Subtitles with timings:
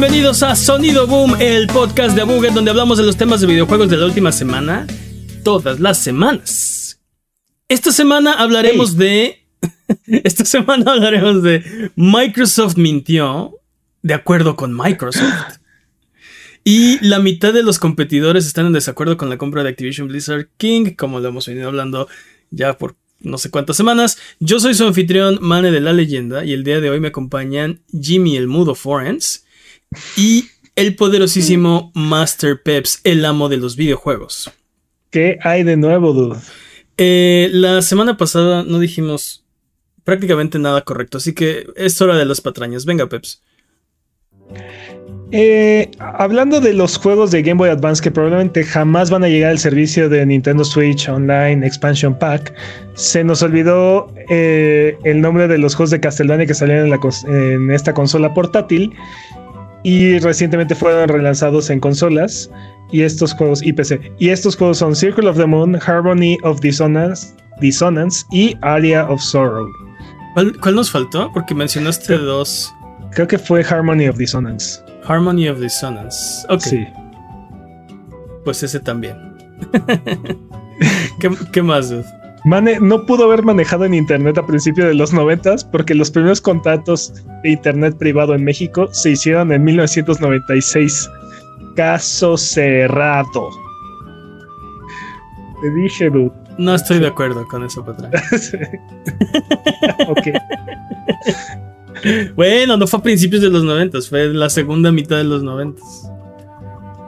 [0.00, 3.90] Bienvenidos a Sonido Boom, el podcast de Buget donde hablamos de los temas de videojuegos
[3.90, 4.86] de la última semana,
[5.44, 7.02] todas las semanas.
[7.68, 9.44] Esta semana hablaremos de...
[10.06, 13.58] Esta semana hablaremos de Microsoft mintió,
[14.00, 15.58] de acuerdo con Microsoft.
[16.64, 20.48] Y la mitad de los competidores están en desacuerdo con la compra de Activision Blizzard
[20.56, 22.08] King, como lo hemos venido hablando
[22.48, 24.16] ya por no sé cuántas semanas.
[24.38, 27.82] Yo soy su anfitrión, Mane de la Leyenda, y el día de hoy me acompañan
[27.92, 29.44] Jimmy el Mudo Forens
[30.16, 34.50] y el poderosísimo Master Peps, el amo de los videojuegos.
[35.10, 36.38] ¿Qué hay de nuevo, dude?
[36.96, 39.44] Eh, la semana pasada no dijimos
[40.04, 42.84] prácticamente nada correcto, así que es hora de las patrañas.
[42.84, 43.42] Venga, Peps.
[45.32, 49.52] Eh, hablando de los juegos de Game Boy Advance que probablemente jamás van a llegar
[49.52, 52.52] al servicio de Nintendo Switch Online Expansion Pack,
[52.94, 56.92] se nos olvidó eh, el nombre de los juegos de Castlevania que salieron
[57.28, 58.92] en, esta consola portátil
[59.82, 62.50] y recientemente fueron relanzados en consolas
[62.92, 64.12] y estos juegos IPC.
[64.18, 69.20] Y estos juegos son Circle of the Moon, Harmony of Dissonance, Dissonance y Aria of
[69.20, 69.68] Sorrow.
[70.34, 71.30] ¿Cuál, nos faltó?
[71.32, 72.72] Porque mencionaste dos.
[73.12, 74.80] Creo que fue Harmony of Dissonance.
[75.04, 76.46] Harmony of Dissonance.
[76.48, 76.60] Ok.
[76.60, 76.86] Sí.
[78.44, 79.16] Pues ese también.
[81.52, 82.04] ¿Qué, más, dude?
[82.44, 86.40] Mane no pudo haber manejado en internet a principios de los noventas porque los primeros
[86.40, 87.12] contratos
[87.42, 91.10] de internet privado en México se hicieron en 1996.
[91.76, 93.50] Caso cerrado.
[95.62, 96.32] Te dije, dude.
[96.58, 98.10] No estoy de acuerdo con eso, Petra.
[100.08, 100.28] ok.
[102.34, 106.10] Bueno, no fue a principios de los noventas, fue la segunda mitad de los noventas.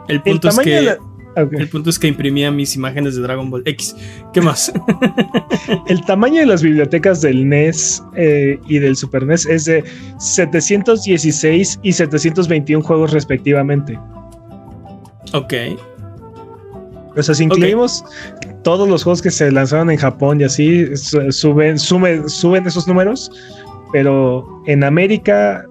[0.09, 0.97] El punto es que.
[1.37, 3.97] El punto es que imprimía mis imágenes de Dragon Ball X.
[4.33, 4.73] ¿Qué más?
[5.89, 9.85] el tamaño de las bibliotecas del NES eh, y del Super NES es de
[10.19, 13.99] 716 y 721 juegos respectivamente.
[15.33, 15.55] Ok.
[17.17, 18.05] O sea, si incluimos
[18.63, 23.31] todos los juegos que se lanzaron en Japón y así, suben, suben esos números,
[23.93, 25.67] pero en América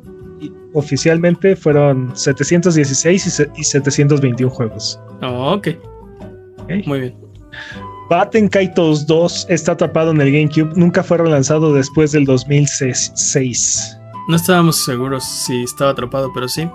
[0.73, 4.99] oficialmente fueron 716 y, 721 juegos.
[5.21, 5.69] Oh, ok.
[6.85, 7.15] Muy bien.
[8.09, 10.73] Batten Kaitos 2 está atrapado en el GameCube.
[10.75, 13.97] Nunca fue relanzado después del 2006.
[14.27, 16.69] No estábamos seguros si estaba atrapado, pero sí.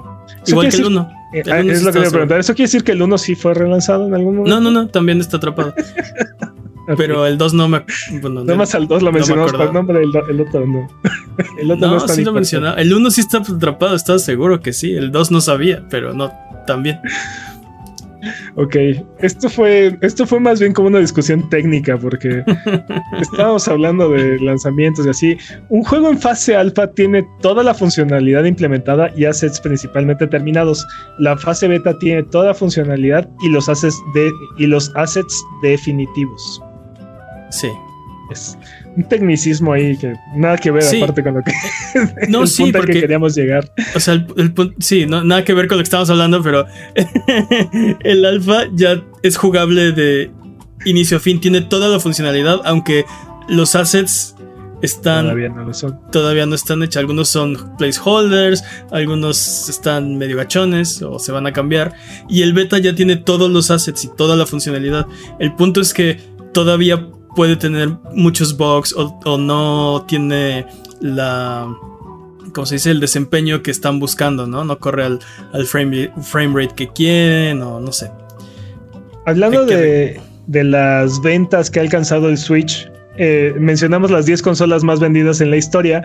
[0.47, 1.11] Igual que el 1.
[1.34, 2.41] Eh, es lo que preguntar.
[2.41, 4.61] ¿Eso quiere decir que el 1 sí fue relanzado en algún momento?
[4.61, 4.89] No, no, no.
[4.89, 5.75] También está atrapado.
[6.97, 7.84] Pero el 2 no me.
[8.20, 10.88] Bueno, Nada más al 2 lo mencionamos por nombre, el, el, otro no.
[11.58, 12.80] El otro no, no sí lo mencionaba.
[12.80, 14.94] El 1 sí está atrapado, estaba seguro que sí.
[14.94, 16.32] El 2 no sabía, pero no,
[16.66, 16.98] también.
[18.56, 18.76] Ok,
[19.20, 22.42] esto fue, esto fue más bien como una discusión técnica porque
[23.20, 25.38] estábamos hablando de lanzamientos y así.
[25.68, 30.86] Un juego en fase alfa tiene toda la funcionalidad implementada y assets principalmente terminados.
[31.18, 36.62] La fase beta tiene toda funcionalidad y los assets, de, y los assets definitivos.
[37.51, 37.69] Sí.
[38.31, 38.59] Es
[38.97, 41.53] un tecnicismo ahí que nada que ver aparte con lo que
[42.29, 43.71] no el sí que queríamos llegar.
[43.95, 46.67] o sea el, sí no, nada que ver con lo que estamos hablando pero
[48.01, 50.31] el alfa ya es jugable de
[50.87, 53.05] inicio a fin tiene toda la funcionalidad aunque
[53.49, 54.34] los assets
[54.83, 56.01] están todavía no lo son.
[56.11, 57.01] todavía no están hechos.
[57.01, 61.95] Algunos son placeholders algunos están medio gachones o se van a cambiar.
[62.28, 65.07] Y el beta ya tiene todos los assets y toda la funcionalidad.
[65.39, 66.21] El punto es que
[66.53, 70.66] todavía puede tener muchos bugs o, no tiene
[71.00, 71.68] la
[72.53, 74.65] como se dice, el desempeño que están buscando, ¿no?
[74.65, 75.21] No corre al,
[75.66, 78.10] frame, frame, rate que quieren o no sé.
[79.27, 84.84] Hablando de, de, las ventas que ha alcanzado el Switch, eh, mencionamos las 10 consolas
[84.84, 86.03] más vendidas en la historia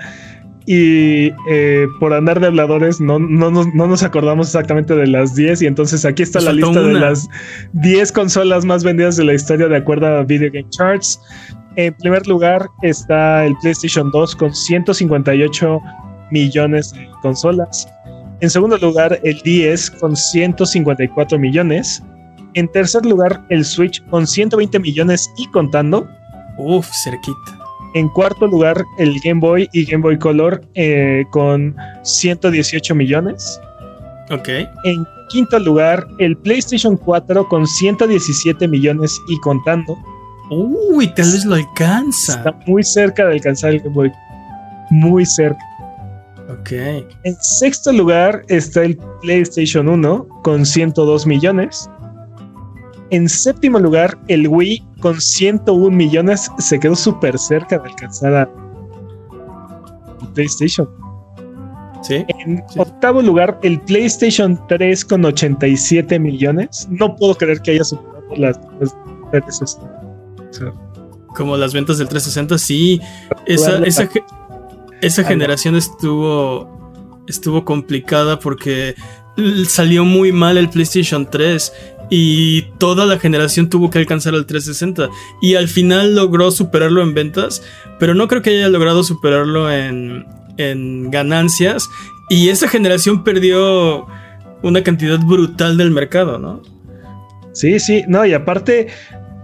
[0.65, 5.67] y eh, por andar de habladores no, no, nos acordamos exactamente de las 10 y
[5.67, 7.27] entonces aquí está la lista de las
[7.73, 11.19] 10 consolas más vendidas de la historia de acuerdo a Video Game Charts.
[11.77, 15.79] En primer lugar está el PlayStation 2 con 158
[16.31, 17.87] millones de consolas.
[18.41, 22.03] En segundo lugar el 10 con 154 millones.
[22.53, 26.07] En tercer lugar el Switch con 120 millones y contando.
[26.57, 27.60] Uf, cerquita.
[27.93, 33.59] En cuarto lugar, el Game Boy y Game Boy Color eh, con 118 millones.
[34.29, 34.47] Ok.
[34.85, 39.97] En quinto lugar, el PlayStation 4 con 117 millones y contando.
[40.49, 42.37] Uy, tal vez lo alcanza.
[42.37, 44.11] Está muy cerca de alcanzar el Game Boy.
[44.89, 45.59] Muy cerca.
[46.49, 46.71] Ok.
[47.23, 51.89] En sexto lugar está el PlayStation 1 con 102 millones.
[53.11, 58.49] En séptimo lugar, el Wii con 101 millones se quedó súper cerca de alcanzar a
[60.33, 60.89] PlayStation.
[62.03, 62.25] Sí.
[62.39, 66.87] En octavo lugar, el PlayStation 3 con 87 millones.
[66.89, 68.59] No puedo creer que haya superado las,
[69.31, 69.77] las,
[71.35, 73.01] Como las ventas del 360, sí.
[73.45, 74.09] Esa, esa,
[75.01, 76.81] esa generación estuvo
[77.27, 78.95] estuvo complicada porque
[79.67, 81.73] salió muy mal el PlayStation 3
[82.13, 85.09] y toda la generación tuvo que alcanzar el 360
[85.41, 87.63] y al final logró superarlo en ventas,
[87.99, 90.25] pero no creo que haya logrado superarlo en,
[90.57, 91.89] en ganancias
[92.29, 94.07] y esa generación perdió
[94.61, 96.61] una cantidad brutal del mercado, ¿no?
[97.53, 98.87] Sí, sí, no, y aparte,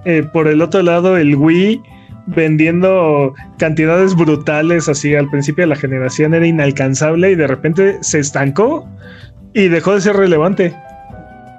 [0.03, 1.81] eh, por el otro lado, el Wii
[2.27, 8.19] vendiendo cantidades brutales así al principio de la generación era inalcanzable y de repente se
[8.19, 8.85] estancó
[9.53, 10.75] y dejó de ser relevante.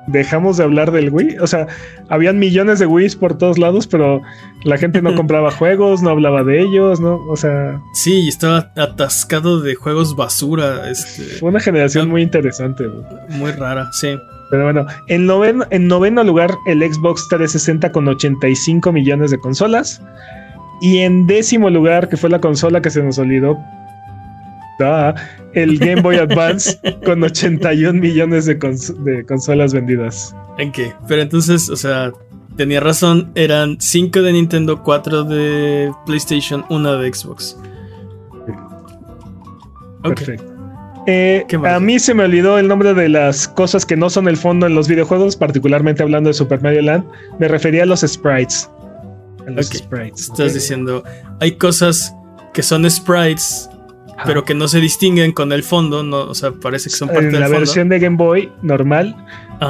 [0.08, 1.38] Dejamos de hablar del Wii.
[1.38, 1.66] O sea,
[2.08, 4.22] habían millones de Wii's por todos lados, pero
[4.64, 7.16] la gente no compraba juegos, no hablaba de ellos, ¿no?
[7.28, 7.80] O sea.
[7.92, 10.90] Sí, estaba atascado de juegos basura.
[10.90, 12.84] Este, fue una generación muy interesante.
[13.28, 14.16] Muy rara, sí.
[14.50, 20.02] Pero bueno, en noveno, en noveno lugar, el Xbox 360 con 85 millones de consolas.
[20.80, 23.58] Y en décimo lugar, que fue la consola que se nos olvidó,
[25.54, 28.58] el Game Boy Advance con 81 millones de,
[29.26, 30.34] consolas vendidas.
[30.58, 30.92] ¿En qué?
[31.06, 32.12] Pero entonces, o sea,
[32.56, 37.56] tenía razón, eran 5 de Nintendo, 4 de PlayStation, 1 de Xbox.
[40.02, 40.58] Perfecto.
[41.10, 44.36] Eh, a mí se me olvidó el nombre de las cosas que no son el
[44.36, 47.04] fondo en los videojuegos, particularmente hablando de Super Mario Land.
[47.38, 48.68] Me refería a los sprites.
[49.56, 51.02] Estás diciendo,
[51.40, 52.14] hay cosas
[52.52, 53.70] que son sprites,
[54.24, 57.28] pero que no se distinguen con el fondo, no, o sea, parece que son parte
[57.28, 59.14] en la versión de Game Boy normal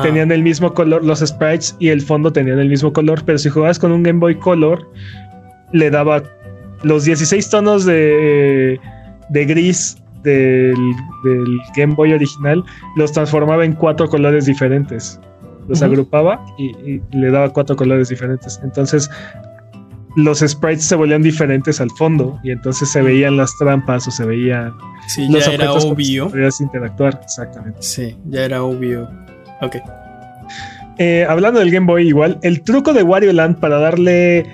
[0.02, 3.48] tenían el mismo color los sprites y el fondo tenían el mismo color, pero si
[3.48, 4.86] jugabas con un Game Boy Color
[5.72, 6.22] le daba
[6.82, 8.78] los 16 tonos de,
[9.30, 10.76] de gris del,
[11.76, 12.62] Game Boy original,
[12.96, 15.20] los transformaba en cuatro colores diferentes.
[15.68, 18.58] Los agrupaba y, y, le daba cuatro colores diferentes.
[18.62, 19.10] Entonces,
[20.16, 24.24] los sprites se volvían diferentes al fondo y entonces se veían las trampas o se
[24.24, 24.74] veían
[25.06, 26.30] sí, ya era obvio.
[26.30, 27.82] Podías interactuar, exactamente.
[27.82, 29.08] Sí, ya era obvio.
[29.60, 29.76] Ok.
[30.98, 34.46] Eh, hablando del Game Boy, igual, el truco de Wario Land para darle.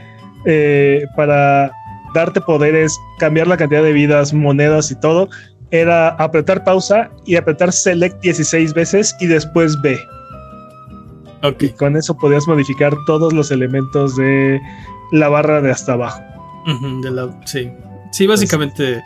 [0.46, 1.72] Eh, para
[2.14, 5.28] darte poderes, cambiar la cantidad de vidas, monedas y todo,
[5.70, 9.98] era apretar pausa y apretar Select 16 veces y después B.
[11.42, 11.62] Ok.
[11.62, 14.60] Y con eso podías modificar todos los elementos de
[15.14, 16.20] la barra de hasta abajo.
[17.02, 17.70] de la, sí.
[18.11, 19.00] Sí, básicamente,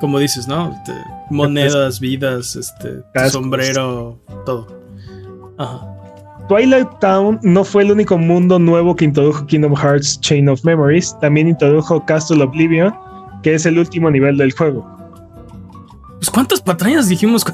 [0.00, 0.72] como dices, ¿no?
[0.72, 0.92] Este,
[1.30, 4.66] monedas, vidas, este, sombrero, todo.
[5.58, 5.88] Ajá.
[6.48, 11.16] Twilight Town no fue el único mundo nuevo que introdujo Kingdom Hearts Chain of Memories,
[11.20, 12.92] también introdujo Castle Oblivion,
[13.44, 14.84] que es el último nivel del juego.
[16.22, 17.44] Pues cuántas patrañas dijimos.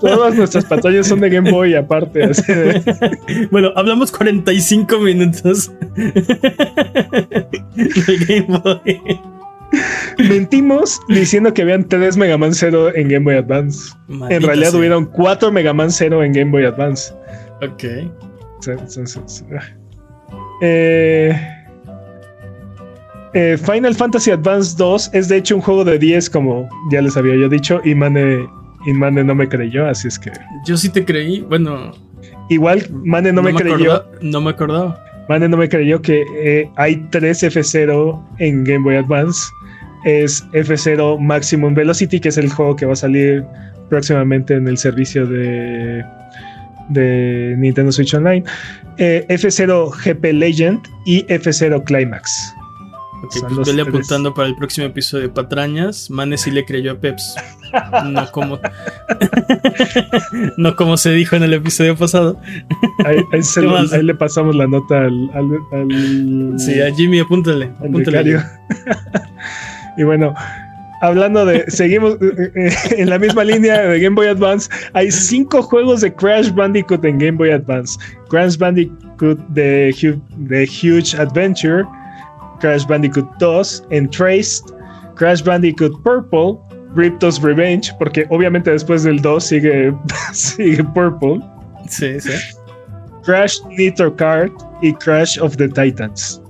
[0.00, 2.30] Todas nuestras patrañas son de Game Boy aparte.
[3.50, 6.14] bueno, hablamos 45 minutos de
[8.28, 9.00] Game Boy.
[10.18, 13.92] Mentimos diciendo que habían 3 Mega Man Zero en Game Boy Advance.
[14.08, 17.12] en realidad hubieron 4 Mega Man Zero en Game Boy Advance.
[17.62, 17.82] Ok.
[20.60, 21.61] Eh,
[23.34, 27.16] eh, Final Fantasy Advance 2 es de hecho un juego de 10, como ya les
[27.16, 28.46] había yo dicho, y Mane,
[28.86, 30.30] y Mane no me creyó, así es que.
[30.66, 31.92] Yo sí te creí, bueno.
[32.48, 34.04] Igual, Mane no, me, creyó.
[34.20, 35.02] no me acordaba.
[35.28, 39.40] Mane no me creyó que eh, hay 3 F0 en Game Boy Advance.
[40.04, 43.44] Es F0 Maximum Velocity, que es el juego que va a salir
[43.88, 46.04] próximamente en el servicio de,
[46.88, 48.42] de Nintendo Switch Online.
[48.98, 52.54] Eh, F0 GP Legend y F0 Climax.
[53.22, 56.10] Ok, pues apuntando para el próximo episodio de Patrañas.
[56.10, 57.36] Mane sí le creyó a Peps.
[58.04, 58.58] No como.
[60.56, 62.40] no como se dijo en el episodio pasado.
[63.04, 63.22] Ahí,
[64.02, 66.54] le pasamos la nota al.
[66.58, 67.70] sí, a Jimmy, apúntale.
[67.78, 68.40] apúntale
[69.96, 70.34] y bueno,
[71.00, 71.64] hablando de.
[71.68, 74.68] Seguimos eh, eh, en la misma línea de Game Boy Advance.
[74.94, 77.98] Hay cinco juegos de Crash Bandicoot en Game Boy Advance:
[78.28, 81.84] Crash Bandicoot The Huge Adventure.
[82.62, 84.72] Crash Bandicoot 2, Entraced,
[85.16, 86.58] Crash Bandicoot Purple,
[86.94, 89.92] Riptos Revenge, porque obviamente después del 2 sigue,
[90.32, 91.40] sigue Purple.
[91.88, 92.30] Sí, sí.
[93.24, 96.40] Crash Nitro Kart y Crash of the Titans.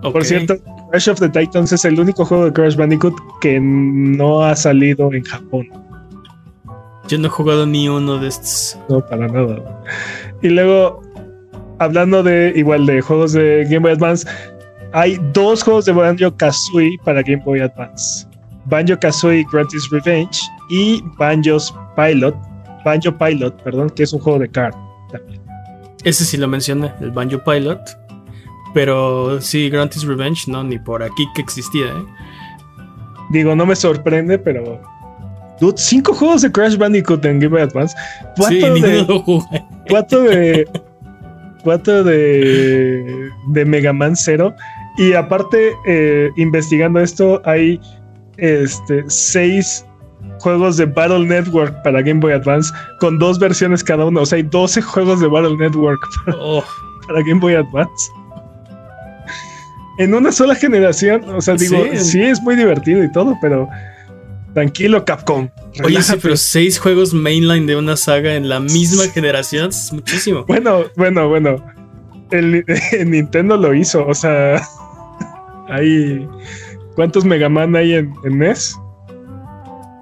[0.00, 0.56] Por cierto,
[0.90, 5.12] Crash of the Titans es el único juego de Crash Bandicoot que no ha salido
[5.12, 5.68] en Japón.
[7.08, 8.78] Yo no he jugado ni uno de estos.
[8.88, 9.82] No, para nada.
[10.42, 11.02] Y luego,
[11.78, 14.26] hablando de igual de juegos de Game Boy Advance,
[14.92, 18.26] hay dos juegos de Banjo Kazooie para Game Boy Advance.
[18.66, 20.40] Banjo Kazooie Gratis Revenge
[20.70, 22.36] y Banjo's Pilot,
[22.84, 24.74] Banjo Pilot, perdón, que es un juego de card
[25.10, 25.40] también.
[26.04, 27.80] Ese sí lo mencioné, el Banjo Pilot.
[28.74, 32.06] Pero sí, Gratis Revenge, no, ni por aquí que existía, ¿eh?
[33.30, 34.80] Digo, no me sorprende, pero.
[35.60, 37.96] Dude, cinco juegos de Crash Bandicoot en Game Boy Advance.
[38.36, 39.24] Cuatro sí, de.
[39.88, 40.68] Cuatro de.
[41.62, 43.30] cuatro de.
[43.48, 44.54] de Mega Man Zero.
[44.98, 47.80] Y aparte, eh, investigando esto, hay
[48.38, 49.84] este, seis
[50.40, 54.22] juegos de Battle Network para Game Boy Advance con dos versiones cada uno.
[54.22, 56.64] O sea, hay 12 juegos de Battle Network para, oh.
[57.06, 58.10] para Game Boy Advance.
[59.98, 63.66] En una sola generación, o sea, digo, sí, es muy divertido y todo, pero
[64.52, 65.48] tranquilo, Capcom.
[65.84, 70.44] Oye, sí, pero seis juegos mainline de una saga en la misma generación es muchísimo.
[70.46, 71.56] Bueno, bueno, bueno.
[72.30, 72.64] El,
[73.06, 74.62] Nintendo lo hizo, o sea,
[75.68, 76.28] hay.
[76.94, 78.76] ¿Cuántos Mega Man hay en, en NES?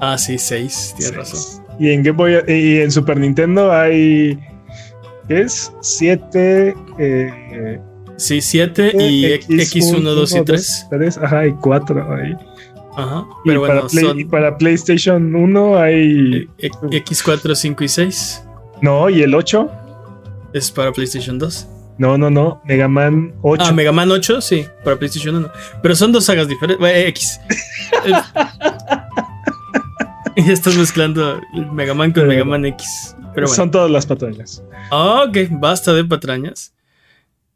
[0.00, 1.64] Ah, sí, seis, tienes razón.
[1.78, 4.38] Y en Game Boy y en Super Nintendo hay.
[5.28, 5.72] ¿Qué es?
[5.80, 6.74] Siete.
[6.98, 7.80] Eh,
[8.16, 11.18] sí, siete y X1, 2 y 3.
[11.22, 12.34] Ajá, y cuatro ahí.
[12.96, 16.48] Ajá, pero y bueno, para, Play, y para PlayStation 1 hay.
[16.58, 18.44] X4, 5 y 6.
[18.82, 19.70] No, ¿y el 8?
[20.52, 21.68] Es para PlayStation 2.
[21.98, 22.60] No, no, no.
[22.64, 23.64] Mega Man 8.
[23.66, 25.50] Ah, Mega Man 8, sí, para PlayStation 1.
[25.82, 26.84] Pero son dos sagas diferentes.
[27.08, 27.40] X.
[30.36, 31.40] y estás mezclando
[31.72, 33.16] Mega Man con Mega Man X.
[33.34, 34.62] Pero Son todas las patrañas.
[34.90, 36.72] ok, basta de patrañas.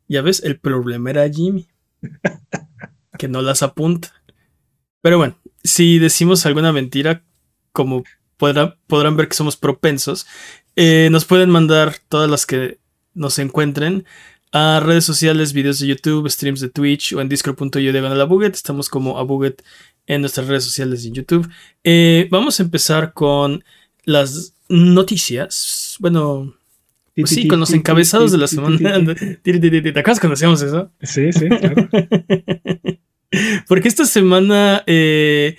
[0.09, 1.69] Ya ves, el problema era Jimmy.
[3.19, 4.13] que no las apunta.
[5.03, 7.23] Pero bueno, si decimos alguna mentira,
[7.73, 8.05] como
[8.37, 10.27] podrán ver que somos propensos,
[10.77, 12.79] eh, nos pueden mandar todas las que
[13.19, 14.05] nos encuentren
[14.53, 18.55] a redes sociales, videos de YouTube, streams de Twitch o en discord.io de la Buget.
[18.55, 19.63] Estamos como a Buget
[20.07, 21.49] en nuestras redes sociales y en YouTube.
[21.85, 23.63] Eh, vamos a empezar con
[24.05, 25.97] las noticias.
[26.01, 26.55] Bueno,
[27.15, 28.79] pues sí, con los encabezados de la semana.
[29.43, 30.91] ¿Te acuerdas cuando hacíamos eso?
[31.03, 31.89] Sí, sí, claro.
[33.69, 35.59] Porque esta semana eh,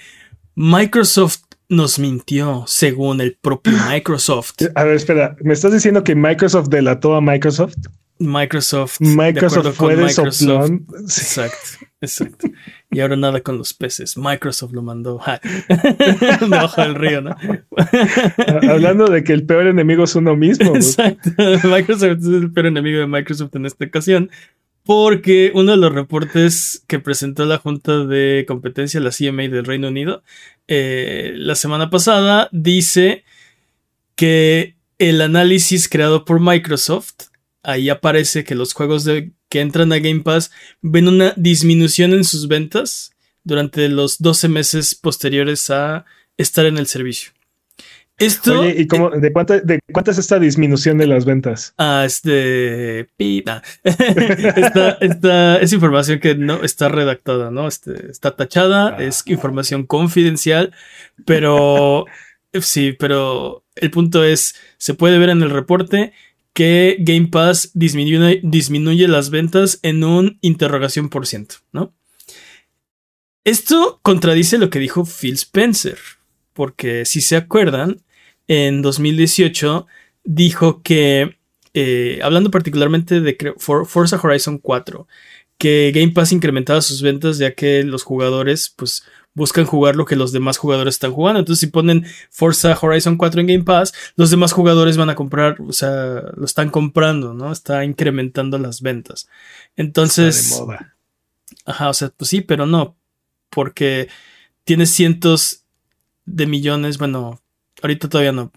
[0.56, 4.56] Microsoft nos mintió, según el propio Microsoft.
[4.76, 7.76] A ver, espera, ¿me estás diciendo que Microsoft delató a Microsoft?
[8.20, 9.00] Microsoft.
[9.00, 10.72] Microsoft fue de Microsoft.
[11.00, 12.50] Exacto, exacto.
[12.92, 14.18] Y ahora nada con los peces.
[14.18, 15.22] Microsoft lo mandó
[16.42, 17.38] debajo del río, ¿no?
[18.70, 20.76] Hablando de que el peor enemigo es uno mismo.
[20.76, 21.30] Exacto.
[21.68, 24.30] Microsoft es el peor enemigo de Microsoft en esta ocasión.
[24.84, 29.88] Porque uno de los reportes que presentó la Junta de Competencia, la CMA del Reino
[29.88, 30.24] Unido,
[30.72, 33.24] eh, la semana pasada, dice
[34.16, 37.30] que el análisis creado por Microsoft
[37.64, 39.06] ahí aparece que los juegos
[39.50, 43.12] que entran a Game Pass ven una disminución en sus ventas
[43.44, 46.06] durante los 12 meses posteriores a
[46.38, 47.32] estar en el servicio.
[48.20, 51.74] Esto, Oye, ¿y cómo, de, cuánta, de cuánta es esta disminución de las ventas?
[51.78, 53.08] Ah, este.
[53.16, 53.64] Pita.
[53.84, 57.68] esta, es información que no está redactada, ¿no?
[57.68, 59.04] Este, está tachada, ah.
[59.04, 60.74] es información confidencial,
[61.26, 62.06] pero
[62.62, 66.12] sí, pero el punto es: se puede ver en el reporte
[66.52, 71.94] que Game Pass disminuye, disminuye las ventas en un interrogación por ciento, ¿no?
[73.46, 75.98] Esto contradice lo que dijo Phil Spencer,
[76.54, 78.02] porque si se acuerdan,
[78.50, 79.88] en 2018
[80.25, 81.38] dijo que,
[81.74, 85.08] eh, hablando particularmente de Forza Horizon 4,
[85.58, 89.03] que Game Pass incrementaba sus ventas ya que los jugadores pues
[89.36, 91.39] buscan jugar lo que los demás jugadores están jugando.
[91.39, 95.62] Entonces, si ponen Forza Horizon 4 en Game Pass, los demás jugadores van a comprar,
[95.62, 97.51] o sea, lo están comprando, ¿no?
[97.51, 99.29] Está incrementando las ventas.
[99.75, 100.60] Entonces.
[101.65, 102.98] Ajá, o sea, pues sí, pero no.
[103.51, 104.10] Porque
[104.63, 105.65] tienes cientos
[106.25, 107.41] de millones, bueno,
[107.81, 108.51] ahorita todavía no.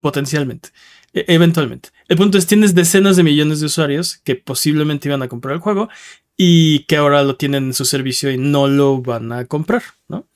[0.00, 0.70] Potencialmente.
[1.12, 1.90] E, eventualmente.
[2.08, 5.60] El punto es, tienes decenas de millones de usuarios que posiblemente iban a comprar el
[5.60, 5.88] juego
[6.36, 10.28] y que ahora lo tienen en su servicio y no lo van a comprar, ¿no?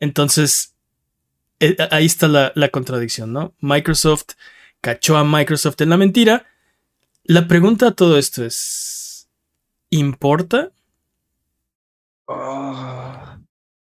[0.00, 0.74] Entonces,
[1.60, 3.54] e, ahí está la, contradicción, ¿no?
[3.60, 4.34] Microsoft
[4.80, 6.46] cachó a Microsoft en la mentira.
[7.22, 9.28] La pregunta a todo esto es,
[9.90, 10.72] ¿importa?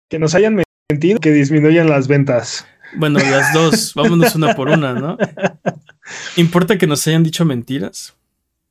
[0.08, 2.64] Que nos hayan que disminuyan las ventas.
[2.96, 5.18] Bueno, las dos, vámonos una por una, ¿no?
[6.36, 8.14] ¿Importa que nos hayan dicho mentiras?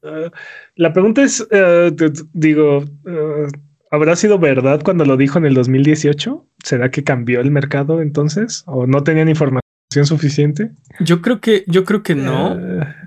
[0.01, 0.31] Ah,
[0.75, 1.91] la pregunta es, eh,
[2.31, 3.47] digo, eh,
[3.91, 6.45] ¿habrá sido verdad cuando lo dijo en el 2018?
[6.63, 8.63] ¿Será que cambió el mercado entonces?
[8.65, 9.61] ¿O no tenían información
[10.03, 10.71] suficiente?
[11.01, 12.57] Yo creo que, yo creo que no,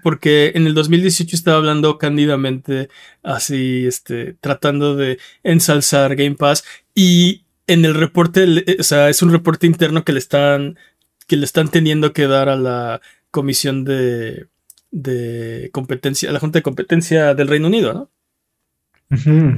[0.03, 2.91] porque en el 2018 estaba hablando cándidamente,
[3.23, 6.63] así, este, tratando de ensalzar Game Pass
[6.95, 10.79] y en el reporte, o sea, es un reporte interno que le están,
[11.27, 14.49] que le están teniendo que dar a la comisión de,
[14.91, 18.11] de competencia, a la Junta de Competencia del Reino Unido, ¿no?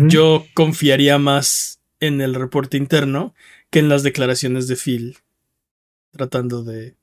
[0.09, 3.35] Yo confiaría más en el reporte interno
[3.71, 5.19] que en las declaraciones de Phil,
[6.13, 6.95] tratando de,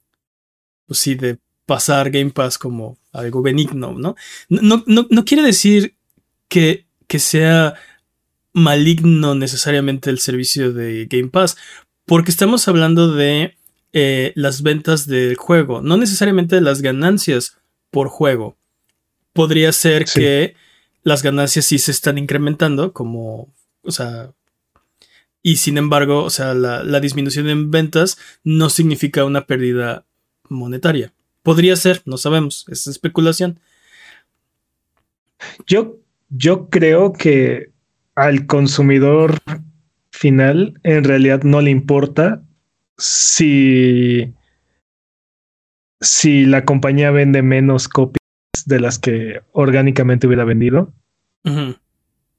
[0.86, 4.16] pues sí, de pasar Game Pass como algo benigno, ¿no?
[4.50, 5.96] No, no, no quiere decir
[6.48, 7.76] que, que sea
[8.58, 11.58] maligno necesariamente el servicio de Game Pass,
[12.06, 13.56] porque estamos hablando de
[13.94, 17.58] eh, las ventas del juego, no necesariamente de las ganancias
[17.92, 18.58] por juego.
[19.32, 20.56] Podría ser que
[21.04, 24.32] las ganancias sí se están incrementando, como, o sea,
[25.44, 30.04] y sin embargo, o sea, la, disminución en ventas no significa una pérdida
[30.50, 31.14] monetaria.
[31.44, 33.60] Podría ser, no sabemos, es especulación.
[35.68, 35.98] Yo,
[36.30, 37.77] yo creo que
[38.18, 39.38] al consumidor
[40.10, 42.42] final en realidad no le importa
[42.98, 44.34] si,
[46.02, 48.18] si la compañía vende menos copias
[48.66, 50.92] de las que orgánicamente hubiera vendido.
[51.46, 51.76] sí,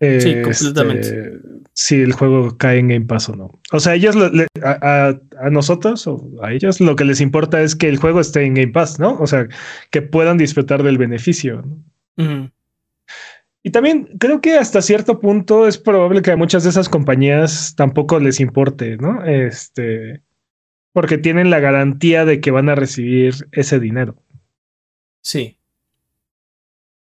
[0.01, 1.39] este, completamente.
[1.75, 3.51] si el juego cae en Game Pass o no.
[3.71, 4.17] O sea, ellos,
[4.65, 5.15] a,
[5.53, 8.73] nosotros o a ellos, lo que les importa es que el juego esté en Game
[8.73, 9.17] Pass, ¿no?
[9.21, 9.47] O sea,
[9.93, 11.65] que puedan disfrutar del beneficio.
[13.69, 17.75] Y también creo que hasta cierto punto es probable que a muchas de esas compañías
[17.77, 19.27] tampoco les importe, ¿no?
[19.27, 20.23] Este,
[20.95, 24.17] porque tienen la garantía de que van a recibir ese dinero.
[25.21, 25.59] Sí.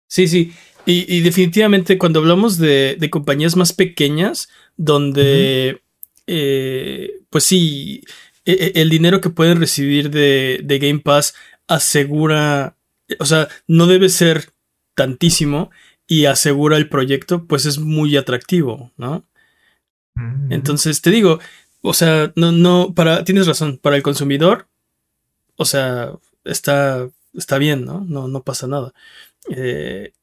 [0.08, 0.52] Sí, sí.
[0.86, 5.82] Y, definitivamente cuando hablamos de, compañías más pequeñas, donde,
[6.28, 8.04] eh, pues sí,
[8.44, 11.34] e, e, el dinero que pueden recibir de, Game Pass
[11.66, 12.76] asegura,
[13.20, 14.50] o sea, no debe ser
[14.96, 15.70] tantísimo
[16.08, 19.24] y asegura el proyecto, pues es muy atractivo, ¿no?
[20.50, 21.40] Entonces, te digo,
[21.82, 24.68] o sea, no, no, para, tienes razón, para el consumidor,
[25.58, 26.12] o sea,
[26.44, 28.04] está, está bien, ¿no?
[28.08, 28.94] No, no pasa nada.
[29.50, 30.14] Eh,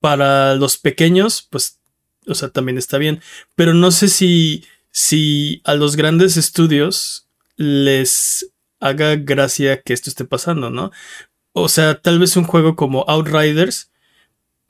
[0.00, 1.78] para los pequeños, pues,
[2.26, 3.20] o sea, también está bien.
[3.54, 10.24] Pero no sé si, si a los grandes estudios les haga gracia que esto esté
[10.24, 10.90] pasando, ¿no?
[11.52, 13.91] O sea, tal vez un juego como Outriders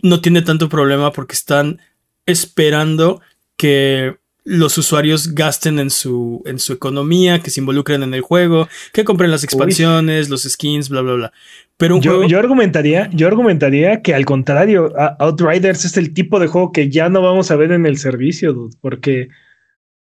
[0.02, 1.80] no tiene tanto problema porque están
[2.26, 3.20] esperando
[3.56, 8.68] que los usuarios gasten en su, en su economía, que se involucren en el juego,
[8.92, 11.32] que compren las expansiones, los skins, bla, bla, bla.
[11.76, 16.72] Pero yo, yo, argumentaría, yo argumentaría que al contrario, Outriders es el tipo de juego
[16.72, 19.28] que ya no vamos a ver en el servicio, porque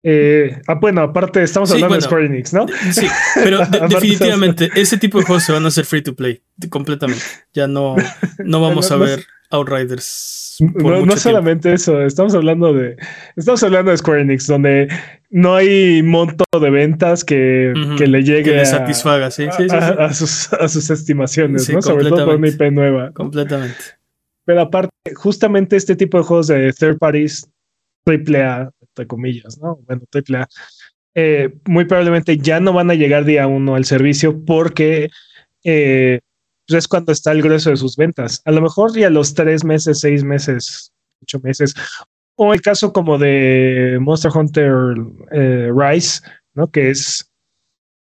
[0.02, 2.66] eh, ah, bueno, aparte estamos hablando de Square Enix, ¿no?
[2.92, 7.22] Sí, pero definitivamente ese tipo de juegos se van a hacer free to play completamente.
[7.52, 7.96] Ya no,
[8.38, 10.56] no vamos a ver Outriders.
[10.60, 12.96] no, solamente eso, estamos hablando de
[13.36, 14.88] estamos hablando de Square Enix, donde
[15.30, 19.76] no hay monto de ventas que, que le llegue que le satisfaga, sí, sí, sí,
[19.76, 21.82] a, sus, a, sus, estimaciones, ¿no?
[21.82, 23.12] Sobre todo con una IP nueva.
[23.12, 23.76] Completamente.
[24.44, 27.48] Pero aparte, justamente este tipo de juegos de third parties,
[28.04, 29.78] triple A, entre comillas, ¿no?
[29.86, 30.48] Bueno, triple A,
[31.14, 35.10] eh, muy probablemente ya no van a llegar día uno al servicio porque
[35.62, 36.20] eh,
[36.72, 38.42] pues, es cuando está el grueso de sus ventas.
[38.44, 41.74] A lo mejor ya los tres meses, seis meses, ocho meses.
[42.36, 44.72] O el caso como de Monster Hunter
[45.32, 46.22] eh, Rise,
[46.54, 46.70] ¿no?
[46.70, 47.30] Que es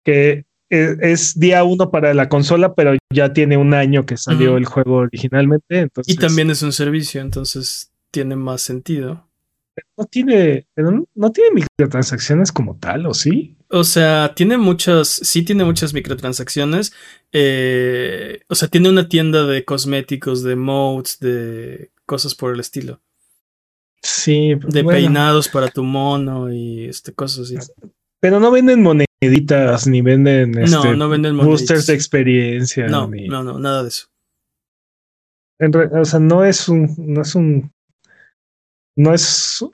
[0.05, 4.57] que e, es, día uno para la consola, pero ya tiene un año que salió
[4.57, 5.81] el juego originalmente.
[5.81, 9.29] Entonces, y también es un servicio, entonces tiene más sentido
[9.97, 10.67] no tiene,
[11.15, 13.57] no, tiene microtransacciones como tal, ¿o sí?
[13.69, 16.93] O sea, tiene muchas, sí tiene muchas microtransacciones.
[17.33, 23.01] Eh, o sea, tiene una tienda de cosméticos, de modes, de cosas por el estilo.
[24.03, 27.57] Sí, de peinados para tu mono y este cosas así.
[28.21, 32.87] Pero no venden moneditas ni venden este, no, no venden boosters de experiencia.
[32.87, 34.09] No, no, no, nada de eso.
[35.61, 37.74] o sea, no es un, no es un
[38.97, 39.65] no es.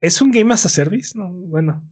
[0.00, 1.16] ¿Es un game as a service?
[1.16, 1.88] No, bueno.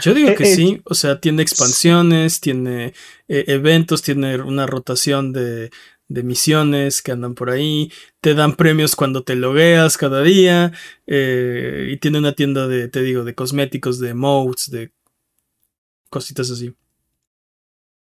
[0.00, 2.94] Yo digo eh, que eh, sí, o sea, tiene expansiones, tiene
[3.28, 5.70] eh, eventos, tiene una rotación de,
[6.08, 10.72] de, misiones que andan por ahí, te dan premios cuando te logueas cada día,
[11.06, 14.90] y tiene una tienda de, te digo, de cosméticos, de modes, de
[16.08, 16.74] cositas así.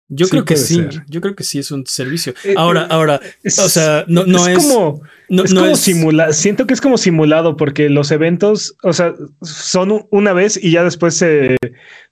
[0.10, 2.34] Yo creo que sí, yo creo que sí es un servicio.
[2.44, 6.34] Eh, ahora, eh, ahora, o sea, no, no es, como, no, es como simulado.
[6.34, 10.84] Siento que es como simulado porque los eventos, o sea, son una vez y ya
[10.84, 11.58] después se,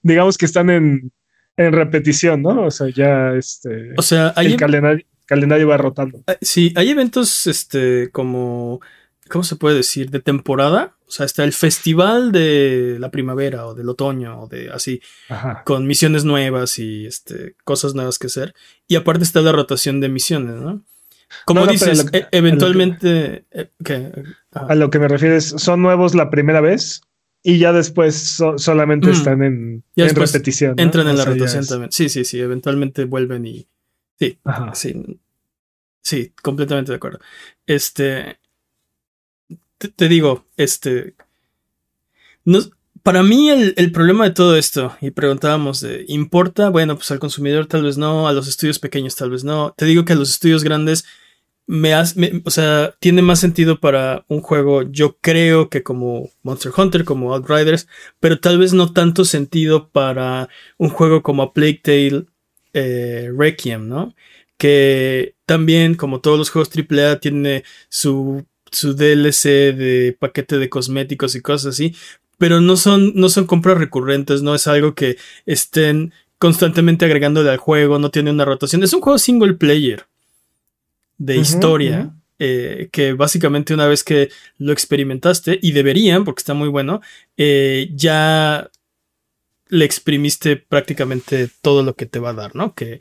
[0.02, 1.12] digamos que están en,
[1.56, 2.66] en repetición, ¿no?
[2.66, 6.24] O sea, ya este, o sea, el calendario, calendario va rotando.
[6.40, 8.80] Sí, hay eventos, este, como
[9.32, 10.10] ¿cómo se puede decir?
[10.10, 10.94] De temporada.
[11.08, 15.00] O sea, está el festival de la primavera o del otoño o de así,
[15.64, 18.54] con misiones nuevas y este, cosas nuevas que hacer.
[18.86, 20.84] Y aparte está la rotación de misiones, ¿no?
[21.46, 23.46] Como dices, e, eventualmente...
[23.54, 24.12] A lo, que, eh,
[24.52, 27.00] a lo que me refieres, son nuevos la primera vez
[27.42, 29.12] y ya después solamente mm.
[29.12, 30.78] están en, repetición.
[30.78, 31.90] Entran en la rotación también.
[31.90, 33.66] Sí, sí, sí, eventualmente vuelven y...
[34.18, 34.38] Sí,
[34.74, 35.20] sí,
[36.02, 37.18] sí, completamente de acuerdo.
[37.66, 38.38] Este,
[39.88, 41.14] te, digo, este,
[42.44, 42.58] no,
[43.02, 46.70] para mí el, problema de todo esto, y preguntábamos, ¿importa?
[46.70, 49.74] Bueno, pues al consumidor tal vez no, a los estudios pequeños tal vez no.
[49.76, 51.04] Te digo que a los estudios grandes
[51.66, 51.94] me,
[52.44, 57.34] o sea, tiene más sentido para un juego, yo creo que como Monster Hunter, como
[57.34, 57.88] Outriders,
[58.20, 62.26] pero tal vez no tanto sentido para un juego como Plague Tale
[62.72, 64.14] eh, Requiem, ¿no?
[64.58, 71.34] Que también, como todos los juegos AAA, tiene su, su DLC de paquete de cosméticos
[71.34, 71.94] y cosas así,
[72.38, 77.58] pero no son, no son compras recurrentes, no es algo que estén constantemente agregándole al
[77.58, 80.06] juego, no tiene una rotación, es un juego single player
[81.18, 82.14] de historia.
[82.44, 87.00] Eh, que básicamente una vez que lo experimentaste, y deberían, porque está muy bueno,
[87.36, 88.68] eh, ya
[89.68, 92.74] le exprimiste prácticamente todo lo que te va a dar, ¿no?
[92.74, 92.98] Que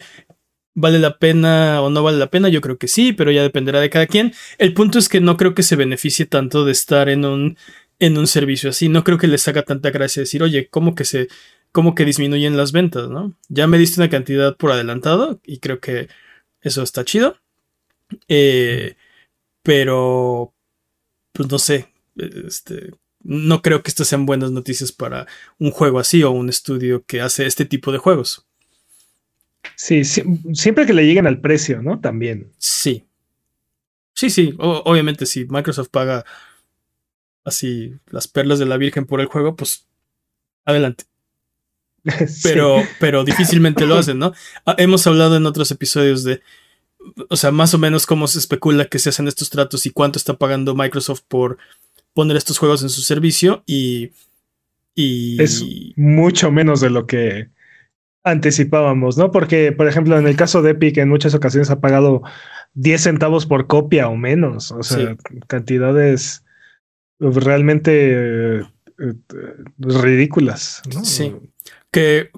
[0.74, 3.80] vale la pena o no vale la pena, yo creo que sí, pero ya dependerá
[3.80, 4.34] de cada quien.
[4.58, 7.58] El punto es que no creo que se beneficie tanto de estar en un,
[8.00, 11.06] en un servicio así, no creo que les haga tanta gracia decir, oye, ¿cómo que
[11.06, 11.28] se,
[11.72, 13.36] cómo que disminuyen las ventas, ¿no?
[13.50, 16.10] Ya me diste una cantidad por adelantado y creo que
[16.62, 17.38] eso está chido.
[18.28, 18.96] Eh,
[19.64, 20.54] pero,
[21.34, 22.92] pues no sé, este,
[23.24, 25.28] no creo que estas sean buenas noticias para
[25.60, 28.48] un juego así o un estudio que hace este tipo de juegos.
[29.76, 32.00] Sí, siempre que le lleguen al precio, ¿no?
[32.00, 32.52] También.
[32.58, 33.06] Sí.
[34.14, 36.26] Sí, sí, obviamente si Microsoft paga
[37.44, 39.88] así las perlas de la Virgen por el juego, pues
[40.66, 41.06] adelante.
[42.42, 44.34] Pero, pero difícilmente lo hacen, ¿no?
[44.66, 46.42] Ah, hemos hablado en otros episodios de
[47.30, 50.18] o sea, más o menos cómo se especula que se hacen estos tratos y cuánto
[50.18, 51.58] está pagando Microsoft por
[52.14, 54.12] poner estos juegos en su servicio y...
[54.96, 55.64] y es
[55.96, 57.50] mucho menos de lo que
[58.24, 59.32] anticipábamos, ¿no?
[59.32, 62.22] Porque, por ejemplo, en el caso de Epic, en muchas ocasiones ha pagado
[62.74, 65.16] 10 centavos por copia o menos, o sea,
[65.48, 66.44] cantidades
[67.20, 68.64] realmente eh,
[69.78, 71.04] ridículas, ¿no?
[71.04, 71.36] Sí,
[71.92, 72.30] que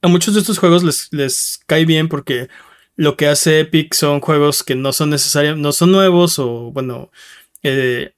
[0.00, 2.48] a muchos de estos juegos les, les cae bien porque
[2.96, 7.10] lo que hace Epic son juegos que no son necesarios, no son nuevos o bueno,
[7.62, 8.14] eh,